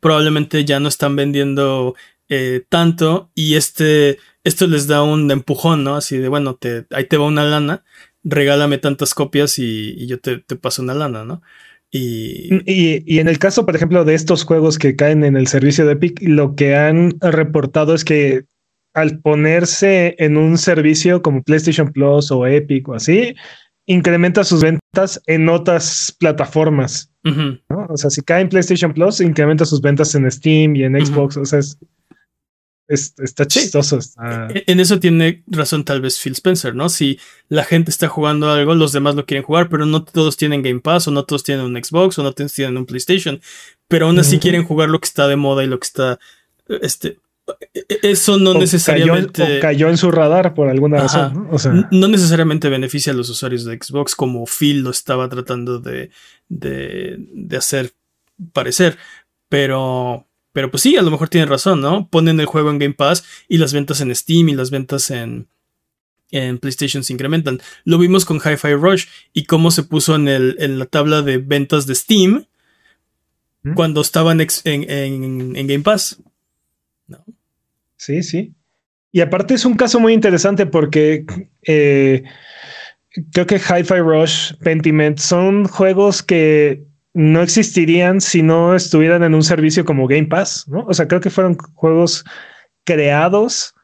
[0.00, 1.94] probablemente ya no están vendiendo
[2.34, 5.96] eh, tanto y este, esto les da un empujón, ¿no?
[5.96, 7.84] Así de, bueno, te, ahí te va una lana,
[8.24, 11.42] regálame tantas copias y, yo te, paso una lana, ¿no?
[11.90, 12.48] Y...
[12.64, 13.02] y...
[13.04, 15.92] Y, en el caso, por ejemplo, de estos juegos que caen en el servicio de
[15.92, 18.46] Epic, lo que han reportado es que
[18.94, 23.34] al ponerse en un servicio como PlayStation Plus o Epic o así,
[23.84, 27.12] incrementa sus ventas en otras plataformas.
[27.68, 31.36] O sea, si cae en PlayStation Plus, incrementa sus ventas en Steam y en Xbox.
[31.36, 31.78] O sea, es,
[32.92, 33.98] está chistoso.
[34.54, 36.88] E, en eso tiene razón tal vez Phil Spencer, ¿no?
[36.88, 40.62] Si la gente está jugando algo, los demás lo quieren jugar, pero no todos tienen
[40.62, 43.40] Game Pass, o no todos tienen un Xbox, o no todos tienen un PlayStation,
[43.88, 46.18] pero aún así quieren jugar lo que está de moda y lo que está,
[46.80, 47.18] este,
[48.02, 49.58] eso no necesariamente.
[49.60, 51.34] Cayó, en su radar por alguna razón.
[51.34, 51.48] ¿no?
[51.50, 51.72] O sea...
[51.90, 56.10] no necesariamente beneficia a los usuarios de Xbox como Phil lo estaba tratando de,
[56.48, 57.92] de, hacer
[58.52, 58.96] parecer.
[59.48, 62.08] Pero, pero pues sí, a lo mejor tiene razón, ¿no?
[62.08, 65.48] Ponen el juego en Game Pass y las ventas en Steam y las ventas en,
[66.30, 67.60] en PlayStation se incrementan.
[67.84, 71.38] Lo vimos con Hi-Fi Rush y cómo se puso en, el, en la tabla de
[71.38, 72.46] ventas de Steam
[73.62, 73.74] ¿Mm?
[73.74, 76.20] cuando estaban en, en, en Game Pass.
[77.96, 78.52] Sí, sí.
[79.12, 81.24] Y aparte es un caso muy interesante porque
[81.62, 82.24] eh,
[83.30, 89.42] creo que Hi-Fi Rush, Pentiment son juegos que no existirían si no estuvieran en un
[89.42, 90.84] servicio como Game Pass, ¿no?
[90.86, 92.24] O sea, creo que fueron juegos
[92.84, 93.74] creados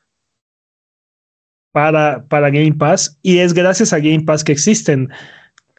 [1.73, 5.11] para, para Game Pass y es gracias a Game Pass que existen.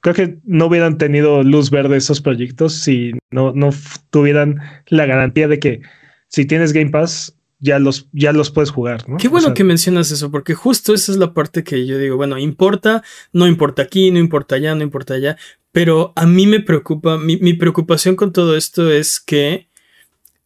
[0.01, 3.71] Creo que no hubieran tenido luz verde esos proyectos si no, no
[4.12, 5.81] tuvieran la garantía de que
[6.27, 9.08] si tienes Game Pass, ya los, ya los puedes jugar.
[9.08, 9.17] ¿no?
[9.17, 12.38] Qué bueno que mencionas eso, porque justo esa es la parte que yo digo, bueno,
[12.38, 15.38] importa, no importa aquí, no importa allá, no importa allá,
[15.72, 19.67] pero a mí me preocupa, mi, preocupación con todo esto es que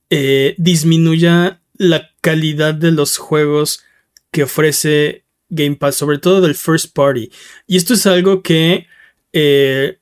[0.10, 3.84] eh, disminuya la calidad de los juegos
[4.32, 7.32] que ofrece Game Pass, sobre todo del first party.
[7.68, 8.88] Y esto es algo que...
[9.32, 10.00] Eh,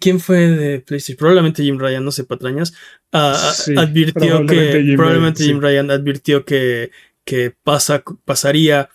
[0.00, 1.18] ¿Quién fue de PlayStation?
[1.18, 2.74] Probablemente Jim Ryan, no sé, patrañas.
[3.12, 4.94] Ah, advirtió que.
[4.96, 6.90] probablemente Jim Ryan advirtió que,
[7.24, 8.90] que pasa, pasaría.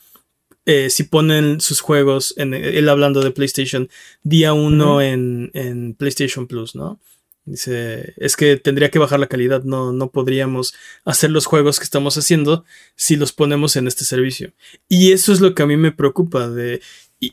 [0.66, 3.90] Eh, si ponen sus juegos, en, él hablando de PlayStation,
[4.24, 7.02] día uno en, en PlayStation Plus, ¿no?
[7.46, 11.84] Dice, es que tendría que bajar la calidad, no, no podríamos hacer los juegos que
[11.84, 12.64] estamos haciendo
[12.96, 14.54] si los ponemos en este servicio.
[14.88, 16.82] Y eso es lo que a mí me preocupa de,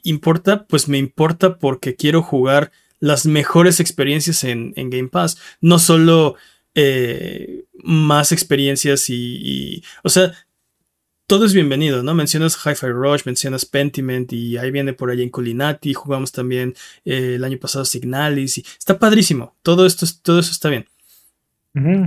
[0.02, 0.66] ¿importa?
[0.66, 6.36] Pues me importa porque quiero jugar las mejores experiencias en, Game Pass, no solo
[6.74, 10.32] eh, más experiencias y, y, o sea,
[11.30, 12.12] todo es bienvenido, ¿no?
[12.12, 17.34] Mencionas Hi-Fi Rush, mencionas Pentiment y ahí viene por allá en Colinati, jugamos también eh,
[17.36, 20.88] el año pasado Signalis y está padrísimo, todo esto, todo eso está bien.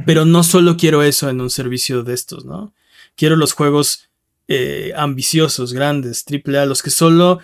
[0.06, 2.74] Pero no solo quiero eso en un servicio de estos, ¿no?
[3.16, 4.10] Quiero los juegos
[4.50, 7.40] eh, ambiciosos, grandes, AAA, los que solo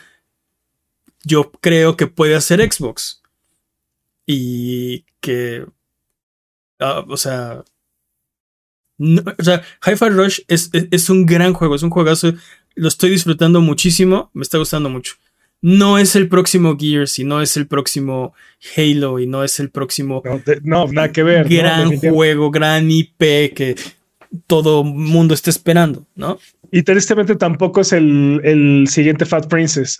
[1.23, 3.18] yo creo que puede hacer Xbox.
[4.31, 5.65] Y que,
[6.79, 7.63] ah, o sea,
[8.99, 12.33] o sea, Hi-Fi Rush es, un gran juego, es un juegazo.
[12.75, 15.15] Lo estoy disfrutando muchísimo, me está gustando mucho.
[15.63, 18.35] No es el próximo Gears y no es el próximo
[18.77, 20.21] Halo y no es el próximo.
[20.61, 21.49] No, nada que ver.
[21.49, 23.17] Gran juego, gran IP
[23.55, 23.75] que
[24.45, 26.37] todo mundo está esperando, ¿no?
[26.71, 29.99] Y tristemente tampoco es el, siguiente Fat Princess.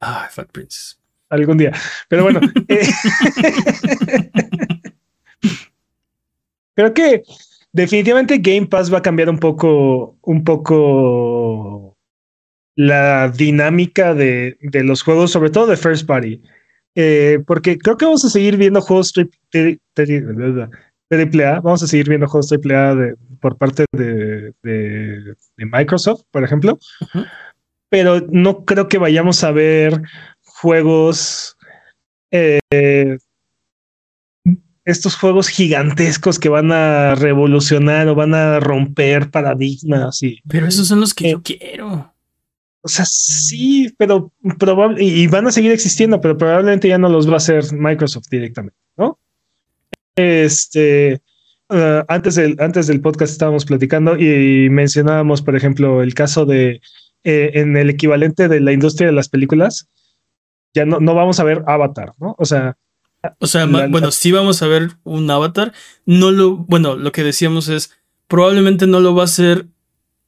[0.00, 0.98] Ah, Fat Princess.
[1.30, 1.72] Algún día.
[2.08, 2.40] Pero bueno.
[2.68, 2.86] eh,
[6.74, 7.22] creo que
[7.72, 11.96] definitivamente Game Pass va a cambiar un poco, un poco
[12.76, 16.42] la dinámica de, los juegos, sobre todo de First Party.
[16.96, 19.80] Eh, porque creo que vamos a seguir viendo juegos triple,
[21.44, 22.96] A, vamos a seguir viendo juegos triple A
[23.40, 24.52] por parte de,
[25.56, 26.78] Microsoft, por ejemplo.
[27.88, 30.00] Pero no creo que vayamos a ver
[30.64, 31.58] juegos
[32.30, 33.18] eh,
[34.86, 40.40] estos juegos gigantescos que van a revolucionar o van a romper paradigmas y.
[40.48, 42.12] Pero esos son los que yo quiero.
[42.80, 47.28] O sea, sí, pero probable y van a seguir existiendo, pero probablemente ya no los
[47.28, 49.18] va a hacer Microsoft directamente, ¿no?
[50.16, 51.20] Este,
[51.70, 56.80] uh, antes del antes del podcast estábamos platicando y mencionábamos, por ejemplo, el caso de
[57.22, 59.88] eh, en el equivalente de la industria de las películas,
[60.74, 62.34] ya no, no vamos a ver Avatar, ¿no?
[62.38, 62.76] O sea,
[63.38, 65.72] o sea, bueno, sí vamos a ver un avatar.
[66.04, 67.92] No lo, bueno, lo que decíamos es,
[68.28, 69.66] probablemente no lo va a hacer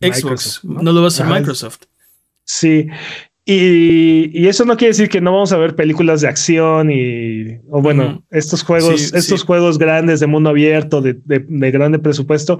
[0.01, 0.93] Xbox, ¿no?
[0.93, 1.81] lo va a hacer Microsoft.
[2.45, 2.89] Sí.
[3.45, 7.81] Y, eso no quiere decir que no vamos a ver películas de acción y, o
[7.81, 12.59] bueno, estos juegos, estos juegos grandes de mundo abierto, de, de grande presupuesto,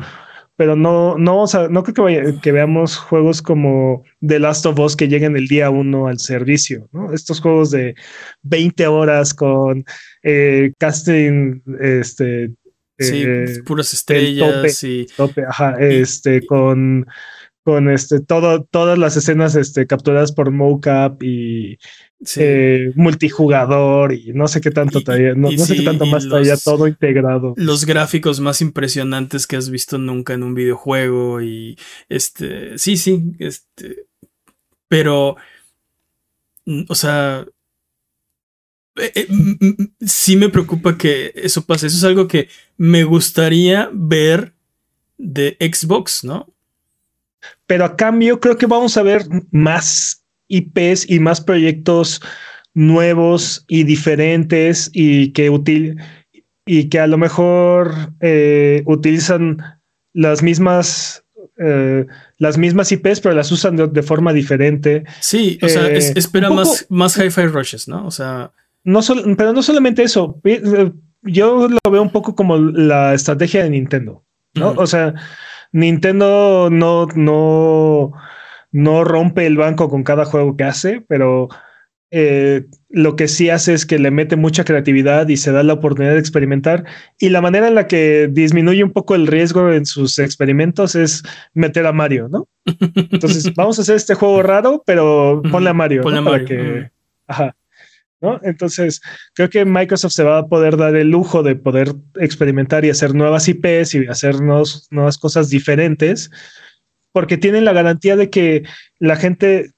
[0.56, 5.36] pero no, no, no creo que, veamos juegos como The Last of Us que lleguen
[5.36, 7.12] el día uno al servicio, ¿no?
[7.12, 7.94] Estos juegos de
[8.42, 9.84] 20 horas con
[10.22, 12.52] eh, casting, este...
[12.98, 15.06] Sí, eh, puras estrellas y...
[15.46, 17.06] ajá, este, con
[17.66, 21.80] con este todo, todas las escenas este, capturadas por mocap y
[22.37, 26.87] eh, multijugador y no sé qué tanto todavía, no, sé qué tanto más todavía todo
[26.87, 27.55] integrado.
[27.57, 33.33] Los gráficos más impresionantes que has visto nunca en un videojuego y este, sí, sí,
[33.38, 34.07] este,
[34.88, 35.37] pero,
[36.88, 37.46] o sea,
[38.96, 39.29] eh, eh,
[40.00, 41.88] sí me preocupa que eso pase.
[41.88, 42.48] Eso es algo que
[42.79, 44.55] me gustaría ver
[45.18, 46.46] de Xbox, ¿no?
[47.66, 52.20] pero a cambio creo que vamos a ver más IPs y más proyectos
[52.74, 55.96] nuevos y diferentes y que útil
[56.66, 59.59] y que a lo mejor eh, utilizan
[60.12, 61.24] las mismas
[61.59, 62.06] eh,
[62.37, 65.04] las mismas IPs, pero las usan de, forma diferente.
[65.20, 68.06] Sí, o sea, eh, espera más, más hi-fi rushes, ¿no?
[68.06, 68.52] O sea.
[68.85, 69.00] No
[69.37, 70.40] pero no solamente eso.
[71.22, 74.22] Yo lo veo un poco como la estrategia de Nintendo,
[74.54, 74.74] ¿no?
[74.76, 75.14] O sea,
[75.72, 78.12] Nintendo no, no,
[78.76, 81.48] no rompe el banco con cada juego que hace, pero
[82.10, 85.72] eh, lo que sí hace es que le mete mucha creatividad y se da la
[85.72, 86.84] oportunidad de experimentar.
[87.18, 91.22] Y la manera en la que disminuye un poco el riesgo en sus experimentos es
[91.54, 92.48] meter a Mario, ¿no?
[93.10, 96.02] Entonces, vamos a hacer este juego raro, pero ponle a Mario.
[96.02, 96.46] Ponle a Mario.
[96.46, 96.90] que,
[97.26, 97.56] ajá.
[98.20, 98.40] ¿no?
[98.42, 99.00] Entonces,
[99.34, 103.14] creo que Microsoft se va a poder dar el lujo de poder experimentar y hacer
[103.14, 106.30] nuevas IPs y hacer nuevas cosas diferentes,
[107.16, 108.64] porque tienen la garantía de que
[108.98, 109.70] la gente,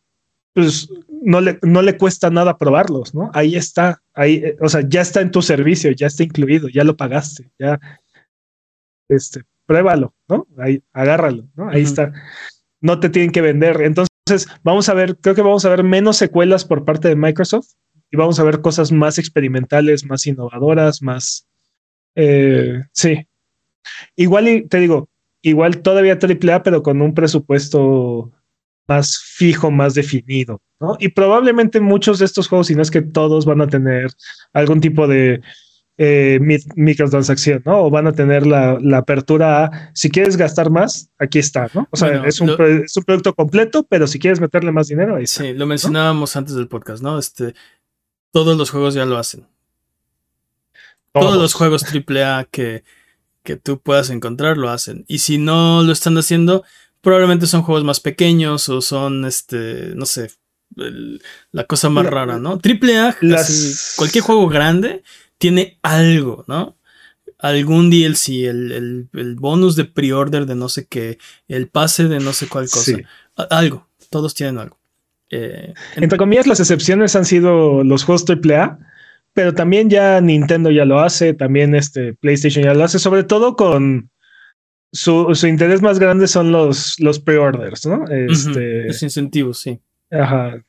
[0.54, 0.88] pues,
[1.22, 3.30] no le, no le cuesta nada probarlos, ¿no?
[3.32, 6.96] Ahí está, ahí, o sea, ya está en tu servicio, ya está incluido, ya lo
[6.96, 7.78] pagaste, ya,
[9.08, 10.48] este, pruébalo, ¿no?
[10.58, 11.68] Ahí, agárralo, ¿no?
[11.70, 12.12] Ahí está.
[12.80, 13.82] No te tienen que vender.
[13.82, 17.68] Entonces, vamos a ver, creo que vamos a ver menos secuelas por parte de Microsoft
[18.10, 21.46] y vamos a ver cosas más experimentales, más innovadoras, más...
[22.16, 23.28] Eh, sí.
[24.16, 25.08] Igual, y, te digo,
[25.42, 28.32] igual todavía AAA, pero con un presupuesto
[28.86, 30.96] más fijo, más definido, ¿no?
[30.98, 34.10] Y probablemente muchos de estos juegos, si no es que todos van a tener
[34.52, 35.42] algún tipo de
[35.98, 36.38] eh,
[36.76, 37.84] microtransacción, ¿no?
[37.84, 41.88] O van a tener la, apertura a, si quieres gastar más, aquí está, ¿no?
[41.90, 45.66] O sea, es, un, producto completo, pero si quieres meterle más dinero, ahí Sí, lo
[45.66, 47.18] mencionábamos antes del podcast, ¿no?
[47.18, 47.52] Este,
[48.30, 49.46] todos los juegos ya lo hacen.
[51.12, 52.84] Todos, los juegos AAA que,
[53.48, 55.06] que tú puedas encontrar lo hacen.
[55.08, 56.64] Y si no lo están haciendo,
[57.00, 60.32] probablemente son juegos más pequeños o son, este, no sé,
[61.50, 62.60] la cosa más rara, ¿no?
[62.62, 63.16] AAA,
[63.96, 65.02] cualquier juego grande
[65.38, 66.76] tiene algo, ¿no?
[67.38, 72.34] Algún DLC, el, el, bonus de pre-order de no sé qué, el pase de no
[72.34, 72.98] sé cuál cosa.
[73.48, 74.78] Algo, todos tienen algo.
[75.30, 78.78] Eh, Entre comillas, las excepciones han sido los juegos AAA,
[79.38, 83.54] pero también ya Nintendo ya lo hace, también este PlayStation ya lo hace, sobre todo
[83.54, 84.10] con
[84.92, 88.04] su, interés más grande son los, los pre-orders, ¿no?
[88.08, 89.78] Este, los incentivos, sí.
[90.10, 90.60] Ajá.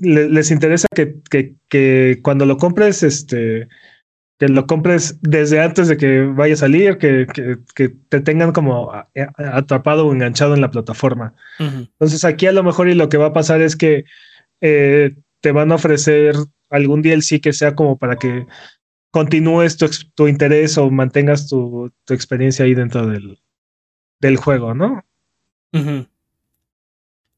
[0.00, 3.68] les interesa que, cuando lo compres, este,
[4.38, 7.26] que lo compres desde antes de que vaya a salir, que,
[8.08, 8.90] te tengan como
[9.36, 11.34] atrapado o enganchado en la plataforma.
[11.58, 14.06] Entonces aquí a lo mejor y lo que va a pasar es que
[14.62, 16.36] eh, te van a ofrecer
[16.70, 18.46] algún DLC que sea como para que
[19.10, 19.76] continúes
[20.14, 23.38] tu, interés o mantengas tu, experiencia ahí dentro del,
[24.20, 25.04] del juego, ¿no?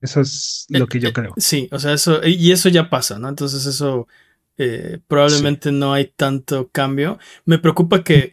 [0.01, 1.35] Eso es lo que yo eh, creo.
[1.37, 3.29] Sí, o sea, eso, y eso ya pasa, ¿no?
[3.29, 4.07] Entonces eso
[4.57, 7.19] eh, probablemente no hay tanto cambio.
[7.45, 8.33] Me preocupa que,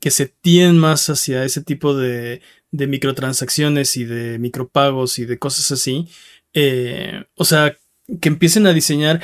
[0.00, 5.38] que se tienen más hacia ese tipo de, de microtransacciones y de micropagos y de
[5.38, 6.08] cosas así.
[6.52, 7.76] Eh, o sea,
[8.20, 9.22] que empiecen a diseñar,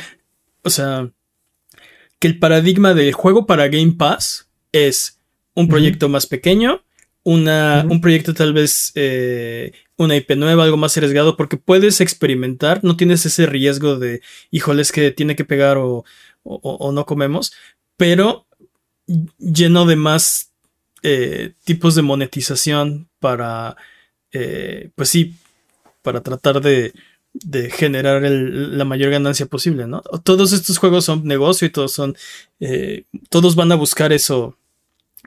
[0.62, 1.10] o sea,
[2.18, 5.18] que el paradigma del juego para Game Pass es
[5.54, 6.84] un proyecto más pequeño,
[7.22, 12.82] una, un proyecto tal vez eh, una IP nueva, algo más arriesgado, porque puedes experimentar,
[12.82, 16.04] no tienes ese riesgo de, híjoles, que tiene que pegar o,
[16.42, 17.52] o, no comemos,
[17.96, 18.46] pero
[19.38, 20.52] lleno de más
[21.02, 23.76] eh, tipos de monetización para,
[24.32, 25.34] eh, pues sí,
[26.02, 26.92] para tratar de,
[27.32, 30.02] de generar la mayor ganancia posible, ¿no?
[30.24, 32.16] Todos estos juegos son negocio y todos son,
[33.28, 34.56] todos van a buscar eso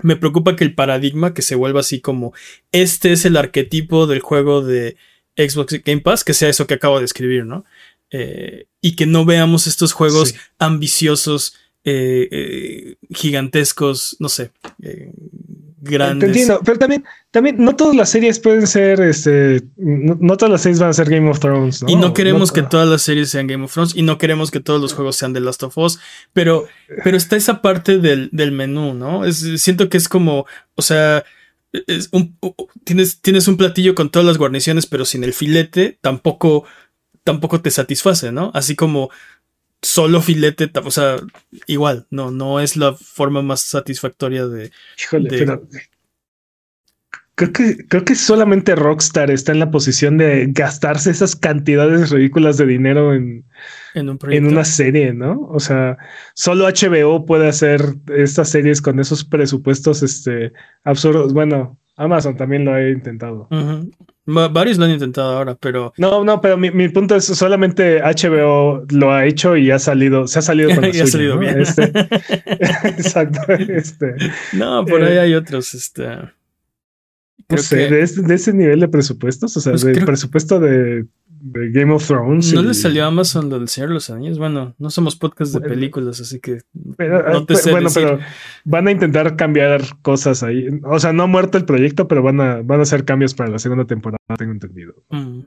[0.02, 2.34] me preocupa que el paradigma que se vuelva así como
[2.72, 4.98] este es el arquetipo del juego de
[5.36, 7.66] Xbox Game Pass, que sea eso que acabo de escribir, ¿no?
[8.12, 14.52] Eh, y que no veamos estos juegos ambiciosos, eh, eh, gigantescos, no sé,
[15.84, 16.30] grandes.
[16.30, 20.80] entiendo, pero también, también no todas las series pueden ser, este, no, todas las series
[20.80, 21.84] van a ser Game of Thrones.
[21.88, 24.60] Y no queremos que todas las series sean Game of Thrones y no queremos que
[24.60, 26.00] todos los juegos sean The Last of Us,
[26.32, 26.66] pero,
[27.04, 29.32] pero está esa parte del, menú, ¿no?
[29.32, 31.24] siento que es como, o sea,
[32.84, 36.66] tienes, tienes un platillo con todas las guarniciones, pero sin el filete, tampoco,
[37.24, 38.52] tampoco te satisface, ¿no?
[38.54, 39.10] Así como
[39.84, 41.18] solo filete, o sea,
[41.68, 44.72] igual, no, no es la forma más satisfactoria de.
[45.00, 45.68] Híjole, pero.
[47.36, 52.58] Creo que, creo que solamente Rockstar está en la posición de gastarse esas cantidades ridículas
[52.58, 53.44] de dinero en,
[53.96, 55.42] en, en una serie, ¿no?
[55.50, 55.98] O sea,
[56.36, 61.34] solo HBO puede hacer estas series con esos presupuestos este, absurdos.
[61.34, 63.48] Bueno, Amazon también lo ha intentado.
[64.26, 65.94] Varios lo han intentado ahora, pero.
[65.98, 70.40] No, no, pero mi, punto es solamente HBO lo ha hecho y ha salido, se
[70.40, 71.60] ha salido con la y ha salido bien.
[71.60, 71.84] Este,
[72.84, 73.42] exacto.
[73.54, 74.16] Este,
[74.54, 75.74] no, por ahí eh, hay otros.
[75.74, 76.08] Este,
[77.50, 81.08] no sé, de, ese nivel de presupuestos, o sea, pues del presupuesto de
[81.44, 82.54] de Game of Thrones.
[82.54, 84.40] ¿No le salió a Amazon del Señor de los Anillos?
[84.40, 88.20] Bueno, no somos podcast de películas, así que no te sé Bueno, pero
[88.64, 90.68] van a intentar cambiar cosas ahí.
[90.84, 93.52] O sea, no ha muerto el proyecto, pero van a, van a hacer cambios para
[93.52, 94.94] la segunda temporada, tengo entendido.
[95.10, 95.42] Mm.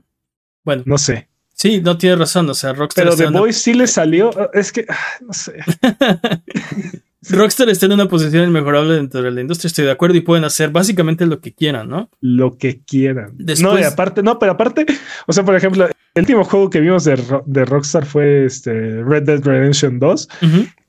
[0.63, 0.83] Bueno.
[0.85, 1.29] No sé.
[1.53, 3.05] Sí, no tiene razón, o sea, Rockstar...
[3.05, 5.53] Pero The Boys sí le salió, es que, ah, no sé.
[7.29, 10.43] Rockstar está en una posición inmejorable dentro de la industria, estoy de acuerdo, y pueden
[10.43, 12.09] hacer básicamente lo que quieran, ¿no?
[12.21, 13.35] Lo que quieran.
[13.59, 14.85] No, y aparte, no, pero aparte,
[15.25, 19.43] o sea, por ejemplo, el último juego que vimos de, Rockstar fue este Red Dead
[19.43, 20.29] Redemption 2.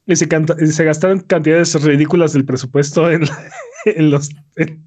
[0.07, 3.23] Y se, gastaron cantidades ridículas del presupuesto en,
[4.11, 4.83] los, en,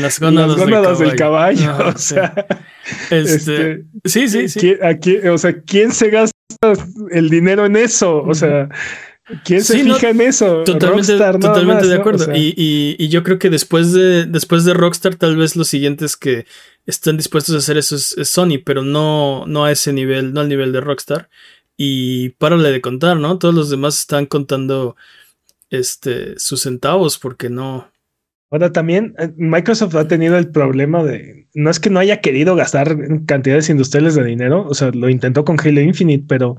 [0.00, 1.70] las gónadas, del caballo.
[1.70, 2.46] Ah, o sea,
[3.10, 4.76] este, este, sí, sí, sí.
[5.28, 6.32] o sea, ¿quién se gasta
[7.10, 8.22] el dinero en eso?
[8.22, 8.68] O sea,
[9.44, 10.62] ¿Quién se fija en eso?
[10.62, 12.26] Totalmente, totalmente de acuerdo.
[12.34, 16.46] y, yo creo que después de, después de Rockstar, tal vez los siguientes que
[16.86, 20.48] están dispuestos a hacer eso es, Sony, pero no, no a ese nivel, no al
[20.48, 21.28] nivel de Rockstar.
[21.76, 23.38] y párale de contar, ¿no?
[23.38, 24.96] Todos los demás están contando
[25.70, 27.90] este, sus centavos porque no.
[28.50, 32.54] Ahora también eh, Microsoft ha tenido el problema de no es que no haya querido
[32.54, 32.96] gastar
[33.26, 36.58] cantidades industriales de dinero, o sea, lo intentó con Halo Infinite, pero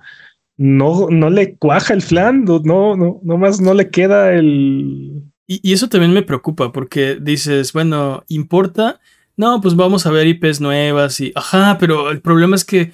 [0.57, 5.23] no, no le cuaja el flan, no, no, no más no le queda el.
[5.45, 8.99] Y, y eso también me preocupa porque dices, bueno, importa.
[9.39, 12.91] No, pues vamos a ver IPs nuevas y ajá, pero el problema es que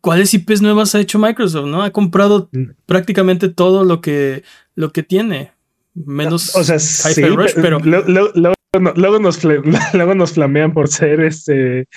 [0.00, 1.66] ¿cuáles IPs nuevas ha hecho Microsoft?
[1.66, 1.82] ¿No?
[1.82, 2.70] Ha comprado mm.
[2.86, 4.42] prácticamente todo lo que,
[4.74, 5.52] lo que tiene.
[5.94, 7.22] Menos o sea, sí,
[7.54, 7.78] pero.
[7.80, 9.44] Luego, nos,
[9.94, 11.88] luego nos flamean por ser este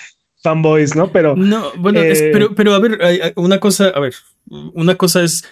[0.45, 1.11] fanboys, ¿no?
[1.11, 1.35] Pero.
[1.35, 4.13] No, bueno, eh, pero, pero a ver, una cosa, a ver,
[4.47, 5.43] una cosa es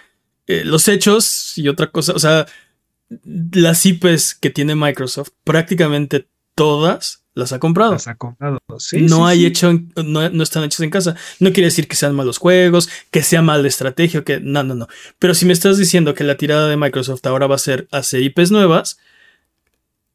[0.47, 2.45] eh, los hechos y otra cosa, o sea,
[3.25, 7.93] las IPs que tiene Microsoft, prácticamente todas las ha comprado.
[7.93, 9.01] Las ha comprado, sí.
[9.01, 11.15] No hay hecho, no, están hechos en casa.
[11.39, 14.75] No quiere decir que sean malos juegos, que sea mal de estrategia, que no, no,
[14.75, 14.87] no.
[15.17, 18.21] Pero si me estás diciendo que la tirada de Microsoft ahora va a ser hacer
[18.21, 18.99] IPs nuevas,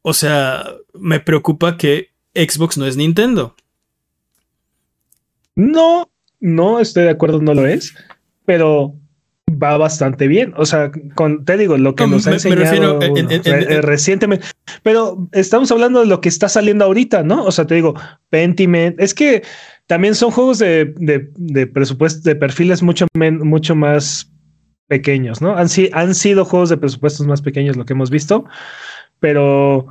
[0.01, 3.55] o sea, me preocupa que Xbox no es Nintendo.
[5.59, 7.93] No, no estoy de acuerdo, no lo es,
[8.45, 8.95] pero
[9.61, 10.53] va bastante bien.
[10.55, 12.99] O sea, con, te digo, lo que nos ha enseñado
[13.81, 14.45] recientemente.
[14.83, 17.43] Pero estamos hablando de lo que está saliendo ahorita, ¿no?
[17.43, 17.93] O sea, te digo,
[18.29, 18.97] Pentiment.
[19.01, 19.43] Es que
[19.87, 24.31] también son juegos de, de, presupuesto, de perfiles mucho, mucho más
[24.87, 25.57] pequeños, ¿no?
[25.57, 28.45] Han, han sido juegos de presupuestos más pequeños lo que hemos visto,
[29.19, 29.87] pero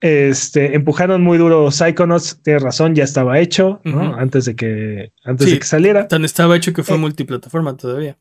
[0.00, 4.14] este, empujaron muy duro Psychonauts, tienes razón, ya estaba hecho, ¿no?
[4.16, 6.08] Antes de que, antes de que saliera.
[6.08, 8.18] Tan estaba hecho que fue eh, multiplataforma todavía.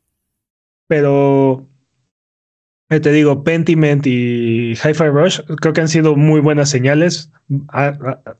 [0.87, 1.67] Pero
[2.89, 7.31] eh, te digo, Pentiment y Hi-Fi Rush creo que han sido muy buenas señales.
[7.69, 8.35] Ah, ah, ah.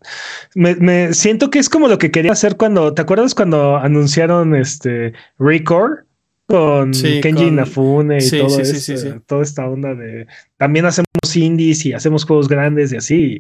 [0.54, 5.14] Me, siento que es como lo que quería hacer cuando, ¿te acuerdas cuando anunciaron este
[5.40, 6.06] Record?
[6.48, 10.28] Con Kenji Nafune y todo eso, toda esta onda de
[10.58, 13.40] también hacemos indies y hacemos juegos grandes y así.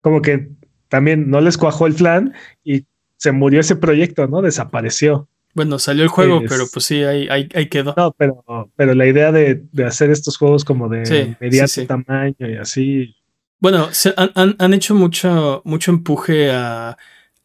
[0.00, 0.50] Como que
[0.88, 2.84] también no les cuajó el plan y
[3.16, 4.42] se murió ese proyecto, ¿no?
[4.42, 5.28] Desapareció.
[5.54, 7.94] Bueno, salió el juego, pero pues sí, ahí, ahí, quedó.
[7.96, 8.44] No, pero,
[8.76, 13.16] pero la idea de, hacer estos juegos como de mediano tamaño y así.
[13.58, 13.88] Bueno,
[14.34, 16.98] han, hecho mucho, mucho empuje a,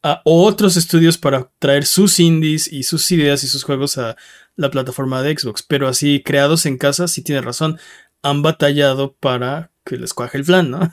[0.03, 4.17] a, otros estudios para traer sus indies y sus ideas y sus juegos a
[4.55, 5.63] la plataforma de Xbox.
[5.63, 7.79] Pero así, creados en casa, sí tiene razón.
[8.21, 10.79] Han batallado para que les cuaje el plan, ¿no?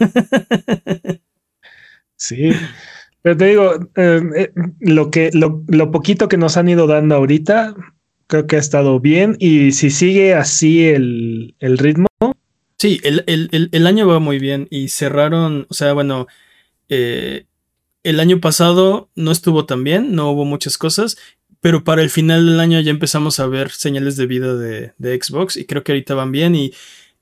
[2.17, 2.53] sí.
[3.23, 7.75] Pero te digo, eh, eh, lo que lo, poquito que nos han ido dando ahorita,
[8.27, 9.37] creo que ha estado bien.
[9.39, 12.07] Y si sigue así el, ritmo.
[12.79, 14.69] Sí, el, año va muy bien.
[14.71, 16.27] Y cerraron, o sea, bueno,
[16.89, 17.47] eh,
[18.05, 21.19] el año pasado no estuvo tan bien, no hubo muchas cosas.
[21.61, 25.57] Pero para el final del año ya empezamos a ver señales de vida de, Xbox.
[25.57, 26.55] Y creo que ahorita van bien.
[26.55, 26.73] Y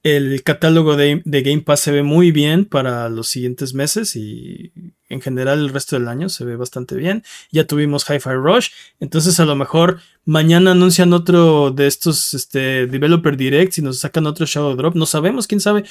[0.02, 4.72] el catálogo de, Game Pass se ve muy bien para los siguientes meses y
[5.08, 7.24] en general el resto del año se ve bastante bien.
[7.50, 8.68] Ya tuvimos Hi-Fi Rush,
[9.00, 14.26] entonces a lo mejor mañana anuncian otro de estos este, Developer Directs y nos sacan
[14.28, 14.94] otro Shadow Drop.
[14.94, 15.84] No sabemos, quién sabe.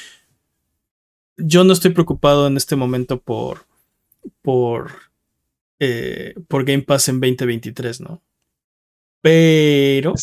[1.36, 3.66] Yo no estoy preocupado en este momento por,
[4.42, 4.92] por,
[5.80, 8.22] eh, por Game Pass en 2023, ¿no?
[9.26, 10.14] Pero...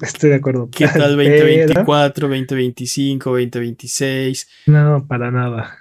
[0.00, 0.68] Estoy de acuerdo.
[0.70, 4.48] ¿Qué tal 2024, 2025, 2026?
[4.66, 5.78] No, para nada.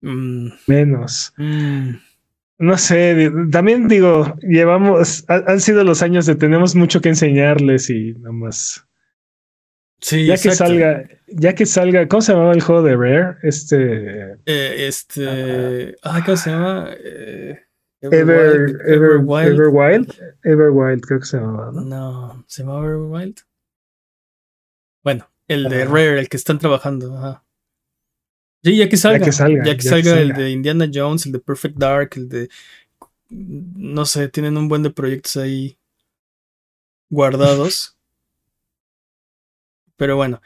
[0.00, 0.48] Mm.
[0.66, 1.34] Menos.
[1.36, 1.90] Mm.
[2.58, 8.14] No sé, también digo, llevamos, han sido los años de tenemos mucho que enseñarles y
[8.14, 8.86] nada más.
[10.00, 13.36] Sí, ya que salga, ya que salga, ¿cómo se llamaba el juego de Rare?
[13.42, 14.38] Este.
[14.46, 15.96] Eh, este.
[16.02, 16.88] Ah, ¿cómo se llama?
[16.98, 17.65] Eh,
[18.12, 19.54] Ever, Ever, Wild.
[19.54, 20.14] Ever Wild.
[20.44, 21.80] Ever Wild, creo que se llamaba, ¿no?
[21.82, 23.40] No, ¿se llamaba Ever Wild?
[25.02, 27.42] Bueno, el de Rare, el que están trabajando.
[28.62, 29.26] Sí, ya que salga.
[29.64, 32.48] Ya que salga, el de Indiana Jones, el de Perfect Dark, el de.
[33.28, 35.78] No sé, tienen un buen de proyectos ahí
[37.08, 37.96] guardados.
[39.96, 40.40] Pero bueno,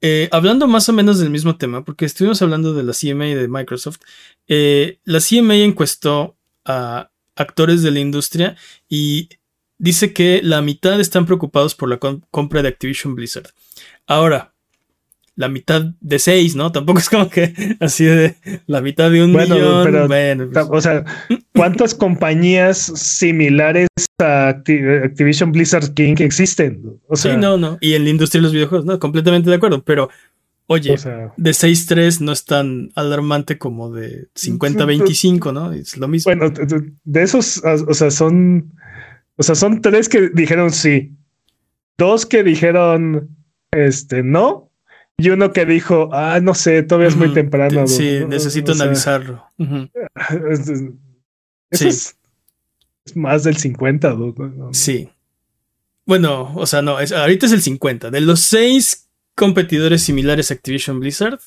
[0.00, 3.34] eh, hablando más o menos del mismo tema, porque estuvimos hablando de la CMA y
[3.34, 4.00] de Microsoft,
[4.46, 8.56] eh, la CMA encuestó a actores de la industria
[8.88, 9.28] y
[9.78, 13.50] dice que la mitad están preocupados por la compra de Activision Blizzard.
[14.06, 14.54] Ahora,
[15.36, 16.70] la mitad de seis, ¿no?
[16.70, 18.36] Tampoco es como que así de
[18.66, 20.06] la mitad de un millón.
[20.06, 20.66] bueno, pues.
[20.70, 21.04] O sea,
[21.54, 23.88] ¿cuántas compañías similares
[24.20, 27.00] a Activision Blizzard King existen?
[27.08, 27.78] O sea, sí, no, no.
[27.80, 29.82] Y en la industria de los videojuegos, no, completamente de acuerdo.
[29.82, 30.08] Pero,
[30.66, 30.96] oye,
[31.36, 35.72] de 6-3 no es tan alarmante como de 50-25, ¿no?
[35.72, 36.34] Es lo mismo.
[36.34, 36.52] Bueno,
[37.04, 38.72] de esos, o sea, son.
[39.36, 41.12] O sea, son tres que dijeron sí.
[41.98, 43.36] Dos que dijeron
[43.72, 44.70] este, no.
[45.16, 47.86] Y uno que dijo, ah, no sé, todavía es muy temprano.
[47.86, 49.44] Sí, necesito analizarlo.
[51.70, 52.16] Eso es,
[53.14, 54.16] más del 50.
[54.72, 55.08] Sí.
[56.04, 58.10] Bueno, o sea, no, ahorita es el 50.
[58.10, 59.03] De los seis
[59.34, 61.40] competidores similares a Activision Blizzard,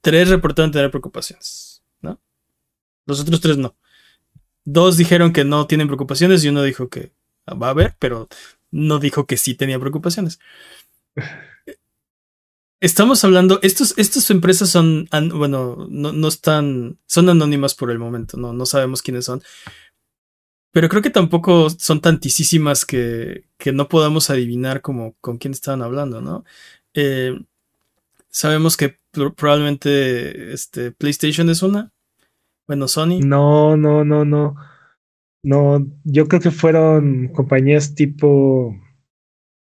[0.00, 2.20] tres reportaron tener preocupaciones, ¿no?
[3.06, 3.76] Los otros tres no.
[4.64, 7.12] Dos dijeron que no tienen preocupaciones y uno dijo que
[7.48, 8.28] va a haber, pero
[8.70, 10.40] no dijo que sí tenía preocupaciones.
[12.80, 18.52] Estamos hablando, estos, estas empresas son, bueno, no, están, son anónimas por el momento, no,
[18.52, 19.42] no sabemos quiénes son.
[20.72, 25.80] Pero creo que tampoco son tantísimas que, que no podamos adivinar como con quién estaban
[25.80, 26.44] hablando, ¿no?
[26.96, 27.38] Eh,
[28.30, 28.98] sabemos que
[29.36, 31.92] probablemente este, PlayStation es una.
[32.66, 33.20] Bueno, Sony.
[33.22, 34.56] No, no, no, no.
[35.42, 38.74] No, yo creo que fueron compañías tipo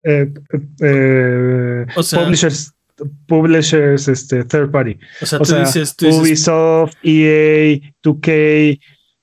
[0.04, 0.32] eh,
[0.80, 2.72] eh, publishers,
[3.26, 4.96] publishers, este, third party.
[5.20, 8.80] O sea, tú, dices, Ubisoft, EA, 2K,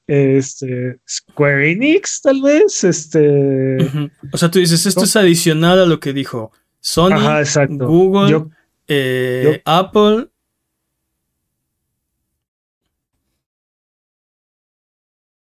[0.08, 2.84] este, Square Enix, tal vez.
[2.84, 3.78] Este.
[4.34, 7.44] O sea, tú dices, esto es adicional a lo que dijo Sony,
[7.78, 8.46] Google,
[8.88, 10.28] eh, Apple.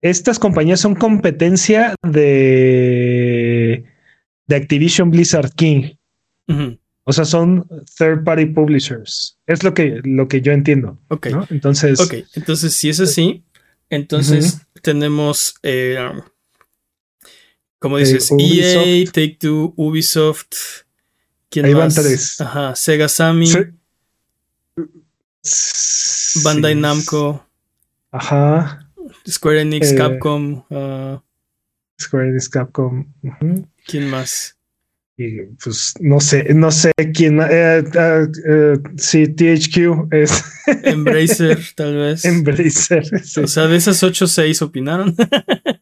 [0.01, 3.85] Estas compañías son competencia de,
[4.45, 5.95] de Activision Blizzard King.
[7.07, 7.67] O sea, son
[7.97, 9.37] third party publishers.
[9.45, 10.99] Es lo que, lo que yo entiendo.
[11.09, 11.27] Ok.
[11.49, 11.99] Entonces.
[11.99, 13.43] Ok, entonces si es así,
[13.89, 15.55] entonces tenemos.
[15.63, 15.97] Eh,
[17.79, 20.84] como dices, EA, Take Two, Ubisoft,
[21.55, 22.41] ¿Quién Ahí van tres.
[22.41, 23.47] Ajá, Sega Sammy.
[26.43, 27.47] Bandai Namco.
[28.11, 28.91] Ajá.
[29.25, 30.65] Square Enix, eh, Capcom.
[30.69, 31.17] Uh,
[31.97, 33.05] Square Enix, Capcom.
[33.87, 34.57] ¿Quién más?
[35.17, 37.39] Y pues no sé, no sé quién.
[37.39, 40.43] Eh, eh, sí, THQ es.
[40.83, 42.25] Embracer, tal vez.
[42.25, 43.05] Embracer.
[43.41, 45.15] O sea, de esas 8, 6 opinaron.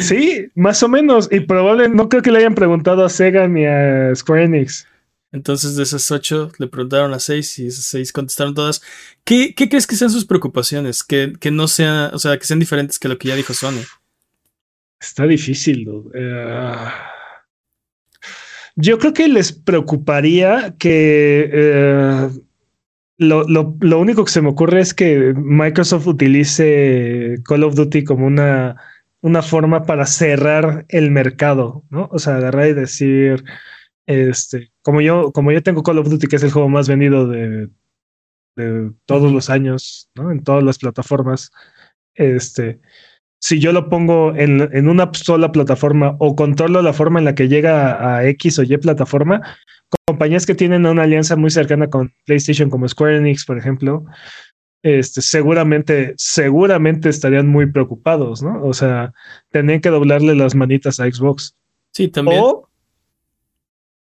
[0.00, 1.28] Sí, más o menos.
[1.30, 4.86] Y probablemente no creo que le hayan preguntado a Sega ni a Square Enix.
[5.32, 8.82] Entonces, de esas ocho le preguntaron a seis y esas seis contestaron todas.
[9.24, 11.02] ¿Qué, crees que sean sus preocupaciones?
[11.02, 13.82] Que, que, no sea, o sea, que sean diferentes que lo que ya dijo Sony.
[15.00, 15.88] Está difícil.
[16.14, 16.84] Eh,
[18.76, 22.28] yo creo que les preocuparía que eh,
[23.18, 28.26] lo, lo único que se me ocurre es que Microsoft utilice Call of Duty como
[28.26, 28.76] una
[29.24, 32.10] una forma para cerrar el mercado, ¿no?
[32.12, 33.42] O sea, agarrar y decir,
[34.04, 37.26] este, como yo, como yo tengo Call of Duty, que es el juego más vendido
[37.26, 37.70] de,
[38.54, 40.30] de todos los años, ¿no?
[40.30, 41.50] En todas las plataformas,
[42.14, 42.80] este,
[43.40, 47.34] si yo lo pongo en, en, una sola plataforma o controlo la forma en la
[47.34, 49.40] que llega a X o Y plataforma,
[50.06, 54.04] compañías que tienen una alianza muy cercana con PlayStation como Square Enix, por ejemplo,
[54.84, 58.62] este, seguramente, seguramente estarían muy preocupados, ¿no?
[58.62, 59.14] O sea,
[59.48, 61.56] tenían que doblarle las manitas a Xbox.
[61.92, 62.42] Sí, también.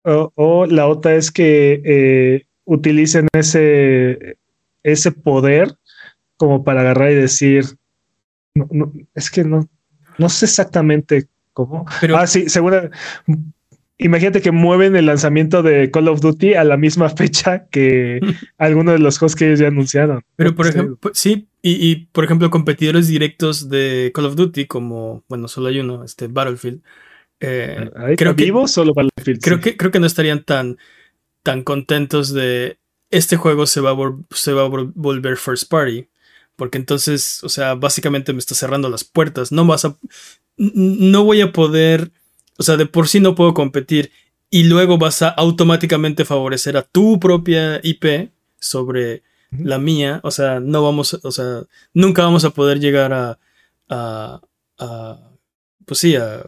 [0.04, 4.38] O, la otra es que eh, utilicen ese,
[4.84, 5.74] ese poder
[6.36, 7.64] como para agarrar y decir,
[8.54, 9.68] no, es que no,
[10.18, 11.84] no sé exactamente cómo.
[12.00, 12.90] Pero, ah, sí, seguro
[14.00, 18.20] imagínate que mueven el lanzamiento de Call of Duty a la misma fecha que
[18.58, 20.22] algunos de los juegos que ellos ya anunciaron.
[20.36, 25.46] Pero por ejemplo, sí, y, por ejemplo, competidores directos de Call of Duty, como, bueno,
[25.46, 26.80] solo hay uno, este Battlefield.
[27.38, 29.42] Eh, creo que, solo Battlefield.
[29.42, 30.78] Creo, que, creo que no estarían tan,
[31.42, 32.78] tan contentos de
[33.10, 33.96] este juego se va, a
[34.30, 36.08] se va a volver first party.
[36.56, 39.52] Porque entonces, o sea, básicamente me está cerrando las puertas.
[39.52, 39.96] No vas a.
[40.56, 42.12] No voy a poder
[42.60, 44.12] o sea, de por sí no puedo competir
[44.50, 50.20] y luego vas a automáticamente favorecer a tu propia IP sobre la mía.
[50.24, 51.62] O sea, no vamos, o sea,
[51.94, 53.38] nunca vamos a poder llegar a,
[53.88, 54.42] a,
[54.78, 55.30] a
[55.86, 56.44] pues sí, a,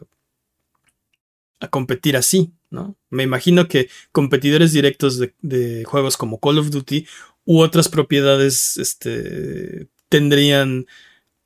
[1.61, 2.95] a competir así, ¿no?
[3.09, 7.07] Me imagino que competidores directos de, de, juegos como Call of Duty
[7.47, 10.87] u otras propiedades este, tendrían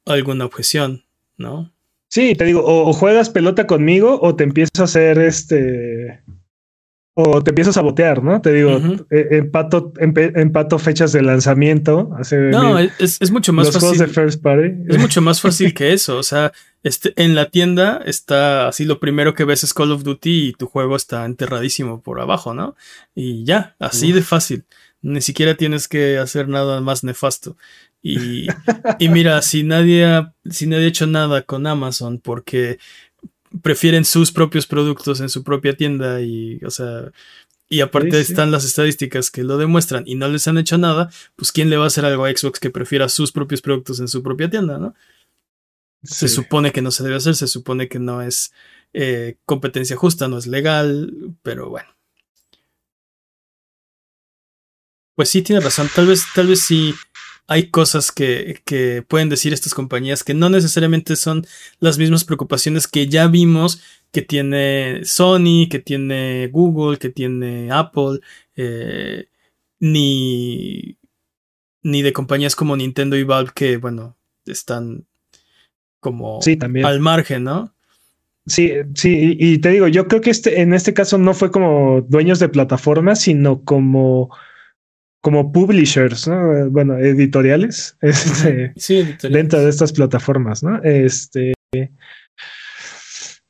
[0.07, 1.05] alguna objeción,
[1.37, 1.73] ¿no?
[2.09, 6.23] Sí, te digo, o, juegas pelota conmigo o te empiezo a hacer este.
[7.19, 8.43] O te empiezo a sabotear, ¿no?
[8.43, 8.79] Te digo,
[9.11, 12.11] eh, empato, empato fechas de lanzamiento.
[12.51, 13.99] no, es, mucho más fácil.
[13.99, 14.75] de First Party.
[14.87, 16.19] Es mucho más fácil que eso.
[16.19, 16.53] O sea,
[16.83, 20.53] este, en la tienda está así, lo primero que ves es Call of Duty y
[20.53, 22.77] tu juego está enterradísimo por abajo, ¿no?
[23.15, 24.65] Y ya, así de fácil.
[25.01, 27.57] Ni siquiera tienes que hacer nada más nefasto.
[28.99, 32.79] Y, mira, si nadie, ha, si nadie ha hecho nada con Amazon porque
[33.63, 37.11] prefieren sus propios productos en su propia tienda y, o sea,
[37.69, 41.51] y aparte están las estadísticas que lo demuestran y no les han hecho nada, pues
[41.51, 44.23] ¿quién le va a hacer algo a Xbox que prefiera sus propios productos en su
[44.23, 44.95] propia tienda, no?
[46.03, 48.53] Se supone que no se debe hacer, se supone que no es
[48.93, 51.89] eh, competencia justa, no es legal, pero bueno.
[55.17, 55.89] Pues sí, tiene razón.
[55.93, 56.95] Tal vez, tal vez sí
[57.47, 61.47] hay cosas que, que, pueden decir estas compañías que no necesariamente son
[61.81, 63.81] las mismas preocupaciones que ya vimos
[64.13, 68.21] que tiene Sony, que tiene Google, que tiene Apple,
[68.57, 69.27] eh,
[69.79, 70.97] ni,
[71.83, 74.17] ni de compañías como Nintendo y Valve que, bueno,
[74.47, 75.05] están
[76.01, 76.41] como
[76.85, 77.75] al margen, ¿no?
[78.47, 82.01] Sí, sí, y, te digo, yo creo que este, en este caso no fue como
[82.03, 84.31] dueños de plataformas, sino como,
[85.21, 86.71] como publishers, ¿no?
[86.71, 88.75] Bueno, editoriales, este,
[89.29, 90.81] dentro de estas plataformas, ¿no?
[90.83, 91.55] Este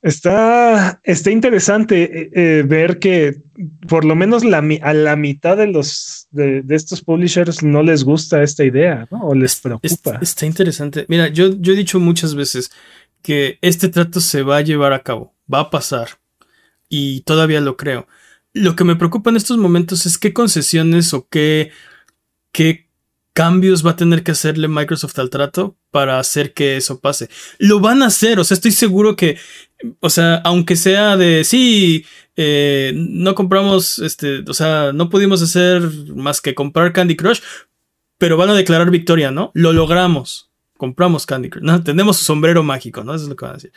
[0.07, 3.43] está, está interesante eh, eh, ver que
[3.89, 8.43] por lo menos la, a la mitad de los de, estos publishers no les gusta
[8.43, 9.27] esta idea, ¿no?
[9.27, 10.19] O les preocupa.
[10.21, 11.07] Está, interesante.
[11.09, 12.71] Mira, yo, yo he dicho muchas veces
[13.23, 16.09] que este trato se va a llevar a cabo, va a pasar.
[16.89, 18.07] Y todavía lo creo.
[18.57, 21.73] Lo que me preocupa en estos momentos es qué concesiones o qué,
[22.53, 22.89] qué
[23.35, 27.29] cambios va a tener que hacerle Microsoft al trato para hacer que eso pase.
[27.59, 29.37] Lo van a hacer, o sea, estoy seguro que,
[30.01, 35.83] o sea, aunque sea de, sí, eh, no compramos, este, o sea, no pudimos hacer
[36.15, 37.41] más que comprar Candy Crush,
[38.17, 39.51] pero van a declarar victoria, ¿no?
[39.53, 40.46] Lo logramos
[40.77, 41.65] compramos Candy Crush.
[41.65, 43.15] No, tenemos su sombrero mágico, ¿no?
[43.15, 43.73] Eso es lo que van a decir.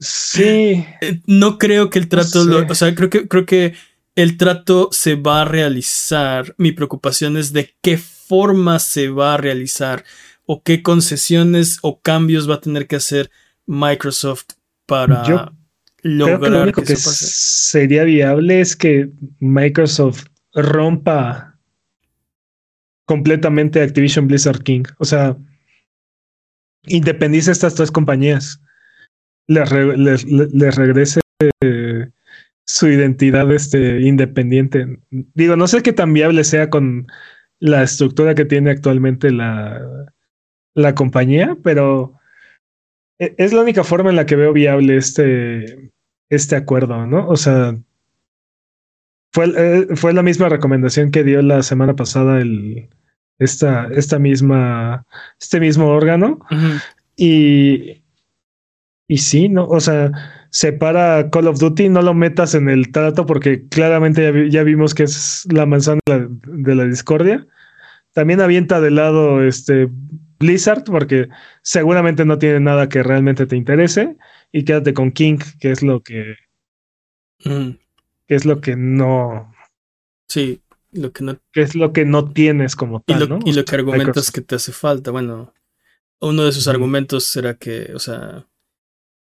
[0.00, 0.84] Sí.
[1.00, 3.74] Eh, no creo que el trato, o sea, creo que, creo que
[4.14, 6.54] el trato se va a realizar.
[6.58, 10.04] Mi preocupación es de qué forma se va a realizar
[10.46, 13.30] o qué concesiones o cambios va a tener que hacer
[13.66, 14.46] Microsoft
[14.86, 15.52] para
[16.02, 21.55] lograr que, lo único que, sería viable es que Microsoft rompa
[23.06, 24.84] completamente Activision Blizzard King.
[24.98, 25.36] O sea,
[26.86, 28.60] independice estas tres compañías.
[29.46, 29.70] Les,
[30.76, 31.20] regrese
[31.62, 32.08] eh,
[32.64, 34.98] su identidad este, independiente.
[35.10, 37.06] Digo, no sé qué tan viable sea con
[37.60, 40.12] la estructura que tiene actualmente la,
[40.74, 42.18] la compañía, pero
[43.18, 45.92] e, es la única forma en la que veo viable este,
[46.28, 47.28] este acuerdo, ¿no?
[47.28, 47.76] O sea,
[49.36, 52.88] fue, eh, fue la misma recomendación que dio la semana pasada el,
[53.38, 55.04] esta, esta misma,
[55.38, 56.38] este mismo órgano.
[57.16, 58.02] Y,
[59.06, 59.66] y sí, ¿no?
[59.66, 60.10] O sea,
[60.48, 65.02] separa Call of Duty, no lo metas en el trato porque claramente ya, vimos que
[65.02, 67.46] es la manzana de la, discordia.
[68.14, 69.90] También avienta de lado este
[70.38, 71.28] Blizzard porque
[71.60, 74.16] seguramente no tiene nada que realmente te interese
[74.50, 76.36] y quédate con King, que es lo que,
[78.26, 79.54] que es lo que no.
[80.28, 80.60] Sí,
[80.92, 81.38] lo que no.
[81.54, 83.38] es lo que no tienes como tal, y lo, ¿no?
[83.44, 85.10] Y lo que argumentas que te hace falta.
[85.10, 85.52] Bueno,
[86.20, 88.46] uno de sus argumentos será que, o sea,